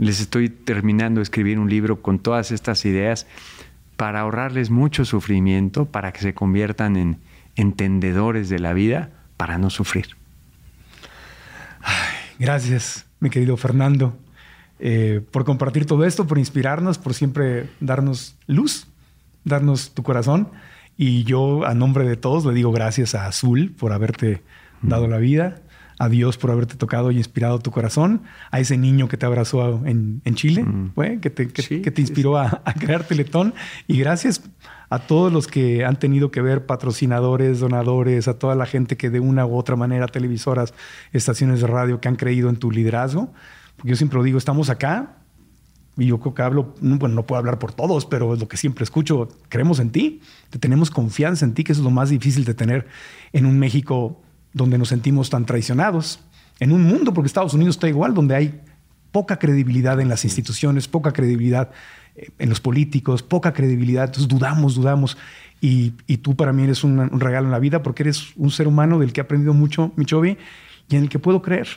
Les 0.00 0.18
estoy 0.18 0.48
terminando 0.48 1.18
de 1.18 1.24
escribir 1.24 1.58
un 1.58 1.68
libro 1.68 2.00
con 2.00 2.18
todas 2.18 2.52
estas 2.52 2.86
ideas 2.86 3.26
para 3.98 4.20
ahorrarles 4.20 4.70
mucho 4.70 5.04
sufrimiento, 5.04 5.84
para 5.84 6.10
que 6.14 6.20
se 6.20 6.32
conviertan 6.32 6.96
en 6.96 7.18
entendedores 7.54 8.48
de 8.48 8.60
la 8.60 8.72
vida, 8.72 9.10
para 9.36 9.58
no 9.58 9.68
sufrir. 9.68 10.16
Gracias, 12.38 13.04
mi 13.20 13.28
querido 13.28 13.58
Fernando, 13.58 14.16
eh, 14.78 15.20
por 15.30 15.44
compartir 15.44 15.84
todo 15.84 16.06
esto, 16.06 16.26
por 16.26 16.38
inspirarnos, 16.38 16.96
por 16.96 17.12
siempre 17.12 17.68
darnos 17.80 18.36
luz, 18.46 18.86
darnos 19.44 19.92
tu 19.92 20.02
corazón. 20.02 20.48
Y 20.96 21.24
yo, 21.24 21.66
a 21.66 21.74
nombre 21.74 22.08
de 22.08 22.16
todos, 22.16 22.46
le 22.46 22.54
digo 22.54 22.72
gracias 22.72 23.14
a 23.14 23.26
Azul 23.26 23.74
por 23.78 23.92
haberte 23.92 24.42
dado 24.80 25.08
la 25.08 25.18
vida, 25.18 25.60
a 26.02 26.08
Dios 26.08 26.38
por 26.38 26.50
haberte 26.50 26.76
tocado 26.76 27.10
y 27.10 27.18
inspirado 27.18 27.58
tu 27.58 27.70
corazón, 27.70 28.22
a 28.50 28.58
ese 28.58 28.78
niño 28.78 29.06
que 29.06 29.18
te 29.18 29.26
abrazó 29.26 29.86
en, 29.86 30.22
en 30.24 30.34
Chile, 30.34 30.64
¿fue? 30.94 31.20
que 31.20 31.28
te, 31.28 31.48
que- 31.48 31.60
Sí, 31.60 31.82
que 31.82 31.90
te 31.90 31.96
sí, 31.96 32.02
inspiró 32.08 32.38
a, 32.38 32.62
a 32.64 32.72
crear 32.72 33.04
Teletón. 33.04 33.52
Y 33.86 33.98
gracias 33.98 34.42
a 34.88 34.98
todos 35.00 35.30
los 35.30 35.46
que 35.46 35.84
han 35.84 35.98
tenido 35.98 36.30
que 36.30 36.40
ver, 36.40 36.64
patrocinadores, 36.64 37.60
donadores, 37.60 38.28
a 38.28 38.38
toda 38.38 38.54
la 38.54 38.64
gente 38.64 38.96
que 38.96 39.10
de 39.10 39.20
una 39.20 39.44
u 39.44 39.54
otra 39.56 39.76
manera, 39.76 40.06
televisoras, 40.08 40.72
estaciones 41.12 41.60
de 41.60 41.66
radio 41.66 42.00
que 42.00 42.08
han 42.08 42.16
creído 42.16 42.48
en 42.48 42.56
tu 42.56 42.70
liderazgo. 42.70 43.30
Porque 43.76 43.90
yo 43.90 43.96
siempre 43.96 44.16
lo 44.16 44.24
digo, 44.24 44.38
estamos 44.38 44.70
acá 44.70 45.16
y 45.98 46.06
yo 46.06 46.18
creo 46.18 46.32
que 46.34 46.40
hablo, 46.42 46.74
no, 46.80 46.96
bueno, 46.96 47.14
no 47.14 47.26
puedo 47.26 47.38
hablar 47.38 47.58
por 47.58 47.72
todos, 47.74 48.06
pero 48.06 48.32
es 48.32 48.40
lo 48.40 48.48
que 48.48 48.56
siempre 48.56 48.84
escucho, 48.84 49.28
creemos 49.50 49.80
en 49.80 49.90
ti, 49.90 50.22
te 50.48 50.58
tenemos 50.58 50.90
confianza 50.90 51.44
en 51.44 51.52
ti, 51.52 51.62
que 51.62 51.72
eso 51.72 51.82
es 51.82 51.84
lo 51.84 51.90
más 51.90 52.08
difícil 52.08 52.44
de 52.46 52.54
tener 52.54 52.86
en 53.34 53.44
un 53.44 53.58
México 53.58 54.22
donde 54.52 54.78
nos 54.78 54.88
sentimos 54.88 55.30
tan 55.30 55.46
traicionados, 55.46 56.20
en 56.58 56.72
un 56.72 56.82
mundo, 56.82 57.14
porque 57.14 57.26
Estados 57.26 57.54
Unidos 57.54 57.76
está 57.76 57.88
igual, 57.88 58.14
donde 58.14 58.34
hay 58.34 58.60
poca 59.12 59.38
credibilidad 59.38 60.00
en 60.00 60.08
las 60.08 60.24
instituciones, 60.24 60.88
poca 60.88 61.12
credibilidad 61.12 61.70
eh, 62.16 62.28
en 62.38 62.48
los 62.48 62.60
políticos, 62.60 63.22
poca 63.22 63.52
credibilidad, 63.52 64.06
entonces 64.06 64.28
dudamos, 64.28 64.74
dudamos. 64.74 65.16
Y, 65.60 65.94
y 66.06 66.18
tú 66.18 66.36
para 66.36 66.52
mí 66.52 66.62
eres 66.62 66.84
un, 66.84 66.98
un 66.98 67.20
regalo 67.20 67.46
en 67.46 67.52
la 67.52 67.58
vida 67.58 67.82
porque 67.82 68.02
eres 68.02 68.32
un 68.36 68.50
ser 68.50 68.68
humano 68.68 68.98
del 68.98 69.12
que 69.12 69.20
he 69.20 69.24
aprendido 69.24 69.54
mucho, 69.54 69.92
Michobi, 69.96 70.38
y 70.88 70.96
en 70.96 71.04
el 71.04 71.08
que 71.08 71.18
puedo 71.18 71.42
creer. 71.42 71.68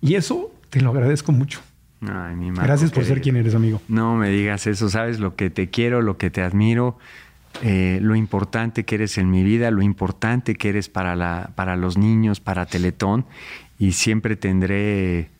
Y 0.00 0.14
eso 0.14 0.52
te 0.70 0.80
lo 0.80 0.90
agradezco 0.90 1.32
mucho. 1.32 1.60
Ay, 2.02 2.36
mi 2.36 2.50
Gracias 2.50 2.90
por 2.90 3.04
ser 3.04 3.20
quien 3.20 3.36
eres, 3.36 3.54
amigo. 3.54 3.80
No 3.88 4.16
me 4.16 4.28
digas 4.28 4.66
eso, 4.66 4.88
sabes 4.90 5.18
lo 5.18 5.34
que 5.34 5.50
te 5.50 5.70
quiero, 5.70 6.02
lo 6.02 6.18
que 6.18 6.30
te 6.30 6.42
admiro, 6.42 6.98
eh, 7.62 7.98
lo 8.02 8.14
importante 8.16 8.84
que 8.84 8.96
eres 8.96 9.18
en 9.18 9.30
mi 9.30 9.42
vida, 9.42 9.70
lo 9.70 9.82
importante 9.82 10.54
que 10.54 10.68
eres 10.68 10.88
para, 10.88 11.16
la, 11.16 11.50
para 11.54 11.76
los 11.76 11.96
niños, 11.96 12.40
para 12.40 12.66
Teletón, 12.66 13.26
y 13.78 13.92
siempre 13.92 14.36
tendré 14.36 15.30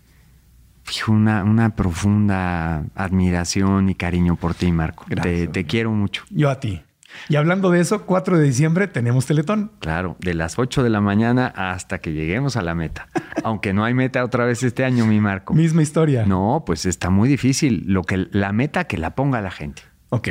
fijo, 0.84 1.12
una, 1.12 1.44
una 1.44 1.74
profunda 1.74 2.84
admiración 2.94 3.88
y 3.88 3.94
cariño 3.94 4.36
por 4.36 4.54
ti, 4.54 4.72
Marco. 4.72 5.04
Gracias, 5.08 5.52
te, 5.52 5.64
quiero 5.64 5.90
mucho. 5.90 6.24
Yo 6.30 6.50
a 6.50 6.60
ti. 6.60 6.82
Y 7.28 7.36
hablando 7.36 7.70
de 7.70 7.80
eso, 7.80 8.04
4 8.04 8.38
de 8.38 8.44
diciembre 8.44 8.88
tenemos 8.88 9.26
Teletón. 9.26 9.72
Claro, 9.80 10.16
de 10.20 10.34
las 10.34 10.58
8 10.58 10.82
de 10.82 10.90
la 10.90 11.00
mañana 11.00 11.46
hasta 11.46 11.98
que 11.98 12.12
lleguemos 12.12 12.56
a 12.56 12.62
la 12.62 12.74
meta. 12.74 13.08
Aunque 13.42 13.72
no 13.72 13.84
hay 13.84 13.94
meta 13.94 14.22
otra 14.24 14.44
vez 14.44 14.62
este 14.62 14.84
año, 14.84 15.06
mi 15.06 15.20
Marco. 15.20 15.54
Misma 15.54 15.82
historia. 15.82 16.26
No, 16.26 16.64
pues 16.66 16.84
está 16.84 17.08
muy 17.08 17.28
difícil. 17.28 17.84
Lo 17.86 18.02
que 18.02 18.28
la 18.30 18.52
meta 18.52 18.84
que 18.84 18.98
la 18.98 19.14
ponga 19.14 19.40
la 19.40 19.50
gente. 19.50 19.82
Ok. 20.10 20.28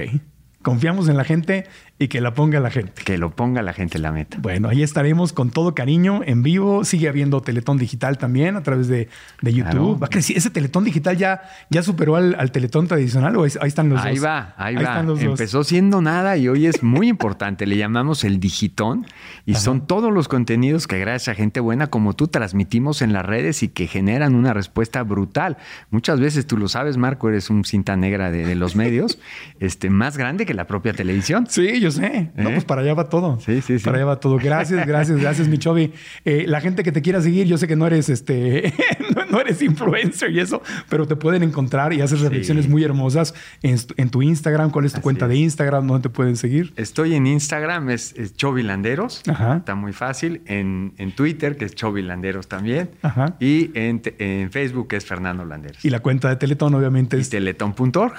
Confiamos 0.66 1.07
en 1.09 1.16
la 1.16 1.24
gente 1.24 1.68
y 1.97 2.09
que 2.09 2.19
la 2.19 2.33
ponga 2.33 2.59
la 2.59 2.69
gente. 2.69 3.03
Que 3.05 3.17
lo 3.17 3.33
ponga 3.35 3.61
la 3.61 3.71
gente 3.71 3.99
la 3.99 4.11
meta. 4.11 4.37
Bueno, 4.41 4.67
ahí 4.67 4.83
estaremos 4.83 5.31
con 5.31 5.49
todo 5.49 5.73
cariño 5.73 6.21
en 6.25 6.43
vivo. 6.43 6.83
Sigue 6.83 7.07
habiendo 7.07 7.41
Teletón 7.41 7.77
Digital 7.77 8.17
también 8.17 8.57
a 8.57 8.63
través 8.63 8.89
de, 8.89 9.07
de 9.41 9.53
YouTube. 9.53 9.71
Claro. 9.71 9.99
Va 9.99 10.07
a 10.07 10.09
crecer. 10.09 10.35
¿Ese 10.35 10.49
Teletón 10.49 10.83
Digital 10.83 11.15
ya, 11.15 11.43
ya 11.69 11.83
superó 11.83 12.17
al, 12.17 12.35
al 12.37 12.51
Teletón 12.51 12.87
tradicional 12.87 13.37
o 13.37 13.45
es- 13.45 13.57
ahí 13.61 13.69
están 13.69 13.87
los 13.87 14.01
Ahí 14.01 14.15
dos? 14.15 14.25
va, 14.25 14.53
ahí, 14.57 14.75
va. 14.75 15.03
los 15.03 15.19
dos. 15.21 15.29
Empezó 15.29 15.63
siendo 15.63 16.01
nada 16.01 16.35
y 16.35 16.49
hoy 16.49 16.65
es 16.65 16.83
muy 16.83 17.07
importante. 17.07 17.65
Le 17.65 17.77
llamamos 17.77 18.25
el 18.25 18.41
digitón 18.41 19.05
y 19.45 19.55
son 19.55 19.87
todos 19.87 20.11
los 20.11 20.27
contenidos 20.27 20.87
que 20.87 20.99
gracias 20.99 21.29
a 21.33 21.35
gente 21.35 21.61
buena 21.61 21.87
como 21.87 22.13
tú 22.13 22.27
transmitimos 22.27 23.01
en 23.01 23.13
las 23.13 23.25
redes 23.25 23.63
y 23.63 23.69
que 23.69 23.87
generan 23.87 24.35
una 24.35 24.53
respuesta 24.53 25.01
brutal. 25.03 25.55
Muchas 25.91 26.19
veces 26.19 26.45
tú 26.45 26.57
lo 26.57 26.67
sabes, 26.67 26.97
Marco, 26.97 27.29
eres 27.29 27.49
un 27.49 27.63
cinta 27.63 27.95
negra 27.95 28.31
de, 28.31 28.45
de 28.45 28.55
los 28.55 28.75
medios, 28.75 29.17
este, 29.61 29.89
más 29.89 30.17
grande 30.17 30.45
que 30.45 30.53
la 30.53 30.67
propia 30.67 30.91
televisión. 30.93 31.45
Sí, 31.47 31.84
yo 31.86 31.91
sé. 31.91 32.31
No, 32.36 32.49
¿Eh? 32.49 32.53
pues 32.53 32.65
para 32.65 32.81
allá 32.81 32.93
va 32.93 33.09
todo. 33.09 33.39
Sí, 33.39 33.61
sí, 33.61 33.77
sí. 33.77 33.86
Para 33.86 33.97
allá 33.97 34.05
va 34.05 34.19
todo. 34.19 34.38
Gracias, 34.38 34.86
gracias, 34.86 35.19
gracias, 35.19 35.47
mi 35.47 35.57
Chobi. 35.57 35.93
Eh, 36.25 36.45
la 36.47 36.59
gente 36.61 36.83
que 36.83 36.91
te 36.91 37.01
quiera 37.01 37.21
seguir, 37.21 37.45
yo 37.45 37.57
sé 37.57 37.67
que 37.67 37.75
no 37.75 37.86
eres 37.86 38.09
este, 38.09 38.73
no, 39.15 39.24
no 39.36 39.41
eres 39.41 39.61
influencer 39.61 40.31
y 40.31 40.39
eso, 40.39 40.61
pero 40.89 41.05
te 41.05 41.15
pueden 41.15 41.43
encontrar 41.43 41.93
y 41.93 42.01
haces 42.01 42.21
reflexiones 42.21 42.69
muy 42.69 42.83
hermosas 42.83 43.33
en, 43.61 43.77
en 43.97 44.09
tu 44.09 44.21
Instagram. 44.21 44.71
¿Cuál 44.71 44.86
es 44.86 44.93
tu 44.93 44.97
Así 44.97 45.03
cuenta 45.03 45.27
de. 45.27 45.36
Instagram? 45.36 45.88
¿Dónde 45.88 46.03
te 46.03 46.09
pueden 46.09 46.38
seguir? 46.38 46.73
Estoy 46.77 47.13
en 47.13 47.27
Instagram, 47.27 47.89
es, 47.89 48.13
es 48.15 48.36
Chovilanderos. 48.36 49.21
Está 49.27 49.75
muy 49.75 49.91
fácil. 49.91 50.41
En, 50.45 50.93
en 50.97 51.11
Twitter, 51.11 51.57
que 51.57 51.65
es 51.65 51.75
Chovilanderos 51.75 52.47
también. 52.47 52.89
Ajá. 53.01 53.36
Y 53.39 53.71
en, 53.73 54.01
Facebook, 54.49 54.88
que 54.88 54.95
es 54.95 55.05
Fernando 55.05 55.43
Landeros. 55.43 55.83
Y 55.83 55.89
la 55.89 55.99
cuenta 55.99 56.29
de 56.29 56.38
Teletón, 56.38 56.73
obviamente, 56.73 57.17
es 57.17 57.29
teletón.org. 57.29 58.13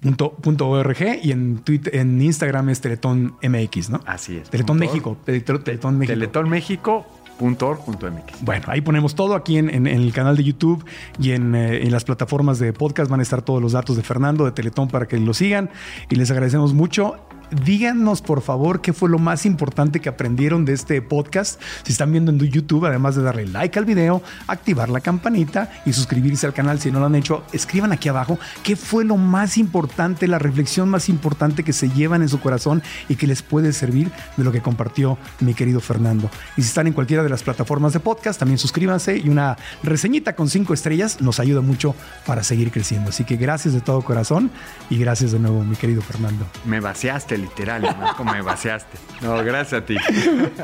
punto, 0.00 0.32
punto 0.32 0.68
.org 0.68 0.96
y 1.22 1.32
en, 1.32 1.58
Twitter, 1.58 1.96
en 1.96 2.20
Instagram 2.20 2.70
es 2.70 2.80
Teletón 2.80 3.34
MX, 3.42 3.90
¿no? 3.90 4.00
Así 4.06 4.36
es. 4.36 4.48
Teletón. 4.48 4.78
México. 4.78 5.18
Teletón, 5.24 5.62
Teletón 5.62 6.48
México. 6.48 7.06
Teletonmexico.org.mx. 7.42 8.44
Bueno, 8.44 8.66
ahí 8.68 8.80
ponemos 8.80 9.14
todo 9.14 9.34
aquí 9.34 9.58
en 9.58 9.86
el 9.86 10.12
canal 10.12 10.36
de 10.36 10.44
YouTube 10.44 10.84
y 11.18 11.32
en, 11.32 11.54
eh, 11.54 11.82
en 11.82 11.90
las 11.90 12.04
plataformas 12.04 12.58
de 12.58 12.72
podcast 12.72 13.10
van 13.10 13.20
a 13.20 13.22
estar 13.22 13.42
todos 13.42 13.60
los 13.60 13.72
datos 13.72 13.96
de 13.96 14.02
Fernando, 14.02 14.44
de 14.44 14.52
Teletón, 14.52 14.88
para 14.88 15.06
que 15.06 15.18
lo 15.18 15.34
sigan 15.34 15.70
y 16.08 16.16
les 16.16 16.30
agradecemos 16.30 16.72
mucho. 16.72 17.16
Díganos, 17.52 18.22
por 18.22 18.40
favor, 18.40 18.80
qué 18.80 18.94
fue 18.94 19.10
lo 19.10 19.18
más 19.18 19.44
importante 19.44 20.00
que 20.00 20.08
aprendieron 20.08 20.64
de 20.64 20.72
este 20.72 21.02
podcast. 21.02 21.60
Si 21.82 21.92
están 21.92 22.10
viendo 22.10 22.32
en 22.32 22.38
YouTube, 22.38 22.86
además 22.86 23.14
de 23.14 23.22
darle 23.22 23.46
like 23.46 23.78
al 23.78 23.84
video, 23.84 24.22
activar 24.46 24.88
la 24.88 25.00
campanita 25.00 25.70
y 25.84 25.92
suscribirse 25.92 26.46
al 26.46 26.54
canal 26.54 26.80
si 26.80 26.90
no 26.90 26.98
lo 26.98 27.06
han 27.06 27.14
hecho, 27.14 27.44
escriban 27.52 27.92
aquí 27.92 28.08
abajo 28.08 28.38
qué 28.62 28.74
fue 28.74 29.04
lo 29.04 29.18
más 29.18 29.58
importante, 29.58 30.26
la 30.28 30.38
reflexión 30.38 30.88
más 30.88 31.10
importante 31.10 31.62
que 31.62 31.74
se 31.74 31.90
llevan 31.90 32.22
en 32.22 32.30
su 32.30 32.40
corazón 32.40 32.82
y 33.10 33.16
que 33.16 33.26
les 33.26 33.42
puede 33.42 33.74
servir 33.74 34.10
de 34.38 34.44
lo 34.44 34.50
que 34.50 34.62
compartió 34.62 35.18
mi 35.40 35.52
querido 35.52 35.80
Fernando. 35.80 36.30
Y 36.56 36.62
si 36.62 36.68
están 36.68 36.86
en 36.86 36.94
cualquiera 36.94 37.22
de 37.22 37.28
las 37.28 37.42
plataformas 37.42 37.92
de 37.92 38.00
podcast, 38.00 38.38
también 38.38 38.58
suscríbanse 38.58 39.18
y 39.18 39.28
una 39.28 39.58
reseñita 39.82 40.34
con 40.34 40.48
cinco 40.48 40.72
estrellas 40.72 41.20
nos 41.20 41.38
ayuda 41.38 41.60
mucho 41.60 41.94
para 42.24 42.44
seguir 42.44 42.70
creciendo. 42.70 43.10
Así 43.10 43.24
que 43.24 43.36
gracias 43.36 43.74
de 43.74 43.82
todo 43.82 44.00
corazón 44.00 44.50
y 44.88 44.96
gracias 44.96 45.32
de 45.32 45.38
nuevo, 45.38 45.62
mi 45.64 45.76
querido 45.76 46.00
Fernando. 46.00 46.46
Me 46.64 46.80
vaciaste 46.80 47.41
literal, 47.42 47.82
Marco, 47.82 48.24
me 48.24 48.40
vaciaste. 48.42 48.96
No, 49.20 49.36
gracias 49.44 49.82
a 49.82 49.84
ti. 49.84 49.96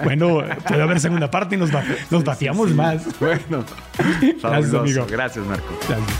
Bueno, 0.04 0.42
puede 0.66 0.82
haber 0.82 0.98
segunda 1.00 1.30
parte 1.30 1.54
y 1.56 1.58
nos, 1.58 1.74
va- 1.74 1.84
nos 2.10 2.24
vaciamos 2.24 2.70
más. 2.70 3.04
Bueno, 3.20 3.64
Gracias, 4.42 4.74
amigo. 4.74 5.06
Gracias, 5.08 5.44
Marco. 5.46 5.78
Gracias. 5.88 6.18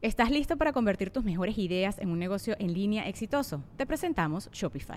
¿Estás 0.00 0.30
listo 0.30 0.56
para 0.56 0.72
convertir 0.72 1.10
tus 1.10 1.24
mejores 1.24 1.58
ideas 1.58 1.98
en 1.98 2.10
un 2.10 2.18
negocio 2.20 2.54
en 2.60 2.72
línea 2.72 3.08
exitoso? 3.08 3.64
Te 3.76 3.84
presentamos 3.84 4.48
Shopify. 4.52 4.96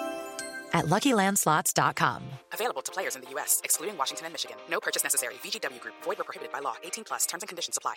at 0.73 0.85
LuckyLandSlots.com. 0.85 2.23
Available 2.53 2.81
to 2.81 2.91
players 2.91 3.15
in 3.15 3.21
the 3.21 3.29
U.S., 3.35 3.59
excluding 3.63 3.97
Washington 3.97 4.25
and 4.27 4.33
Michigan. 4.33 4.57
No 4.69 4.79
purchase 4.79 5.03
necessary. 5.03 5.35
VGW 5.43 5.81
Group. 5.81 5.95
Void 6.03 6.19
or 6.19 6.23
prohibited 6.23 6.51
by 6.51 6.59
law. 6.59 6.75
18 6.83 7.03
plus. 7.03 7.25
Terms 7.27 7.43
and 7.43 7.49
conditions 7.49 7.77
apply. 7.77 7.95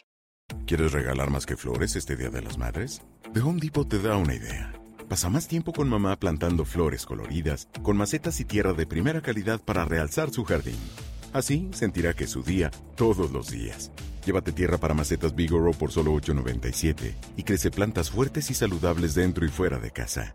¿Quieres 0.67 0.93
regalar 0.93 1.31
más 1.31 1.47
que 1.47 1.57
flores 1.57 1.97
este 1.97 2.17
Día 2.17 2.31
de 2.31 2.43
las 2.43 2.59
Madres? 2.59 3.03
The 3.33 3.41
Home 3.41 3.61
Depot 3.61 3.89
te 3.89 3.99
da 3.99 4.17
una 4.17 4.35
idea. 4.35 4.73
Pasa 5.09 5.29
más 5.29 5.47
tiempo 5.47 5.73
con 5.73 5.89
mamá 5.89 6.17
plantando 6.17 6.65
flores 6.65 7.05
coloridas, 7.05 7.69
con 7.83 7.97
macetas 7.97 8.41
y 8.41 8.45
tierra 8.45 8.73
de 8.73 8.87
primera 8.87 9.21
calidad 9.21 9.61
para 9.61 9.85
realzar 9.85 10.31
su 10.31 10.45
jardín. 10.45 10.79
Así 11.33 11.69
sentirá 11.73 12.15
que 12.15 12.25
es 12.25 12.31
su 12.31 12.43
día 12.43 12.71
todos 12.97 13.31
los 13.31 13.51
días. 13.51 13.91
Llévate 14.25 14.53
tierra 14.53 14.79
para 14.79 14.95
macetas 14.95 15.35
Bigoro 15.35 15.73
por 15.73 15.93
solo 15.93 16.13
$8.97 16.15 17.15
y 17.37 17.43
crece 17.43 17.71
plantas 17.71 18.11
fuertes 18.11 18.51
y 18.51 18.55
saludables 18.55 19.15
dentro 19.15 19.45
y 19.45 19.51
fuera 19.51 19.79
de 19.79 19.91
casa. 19.91 20.35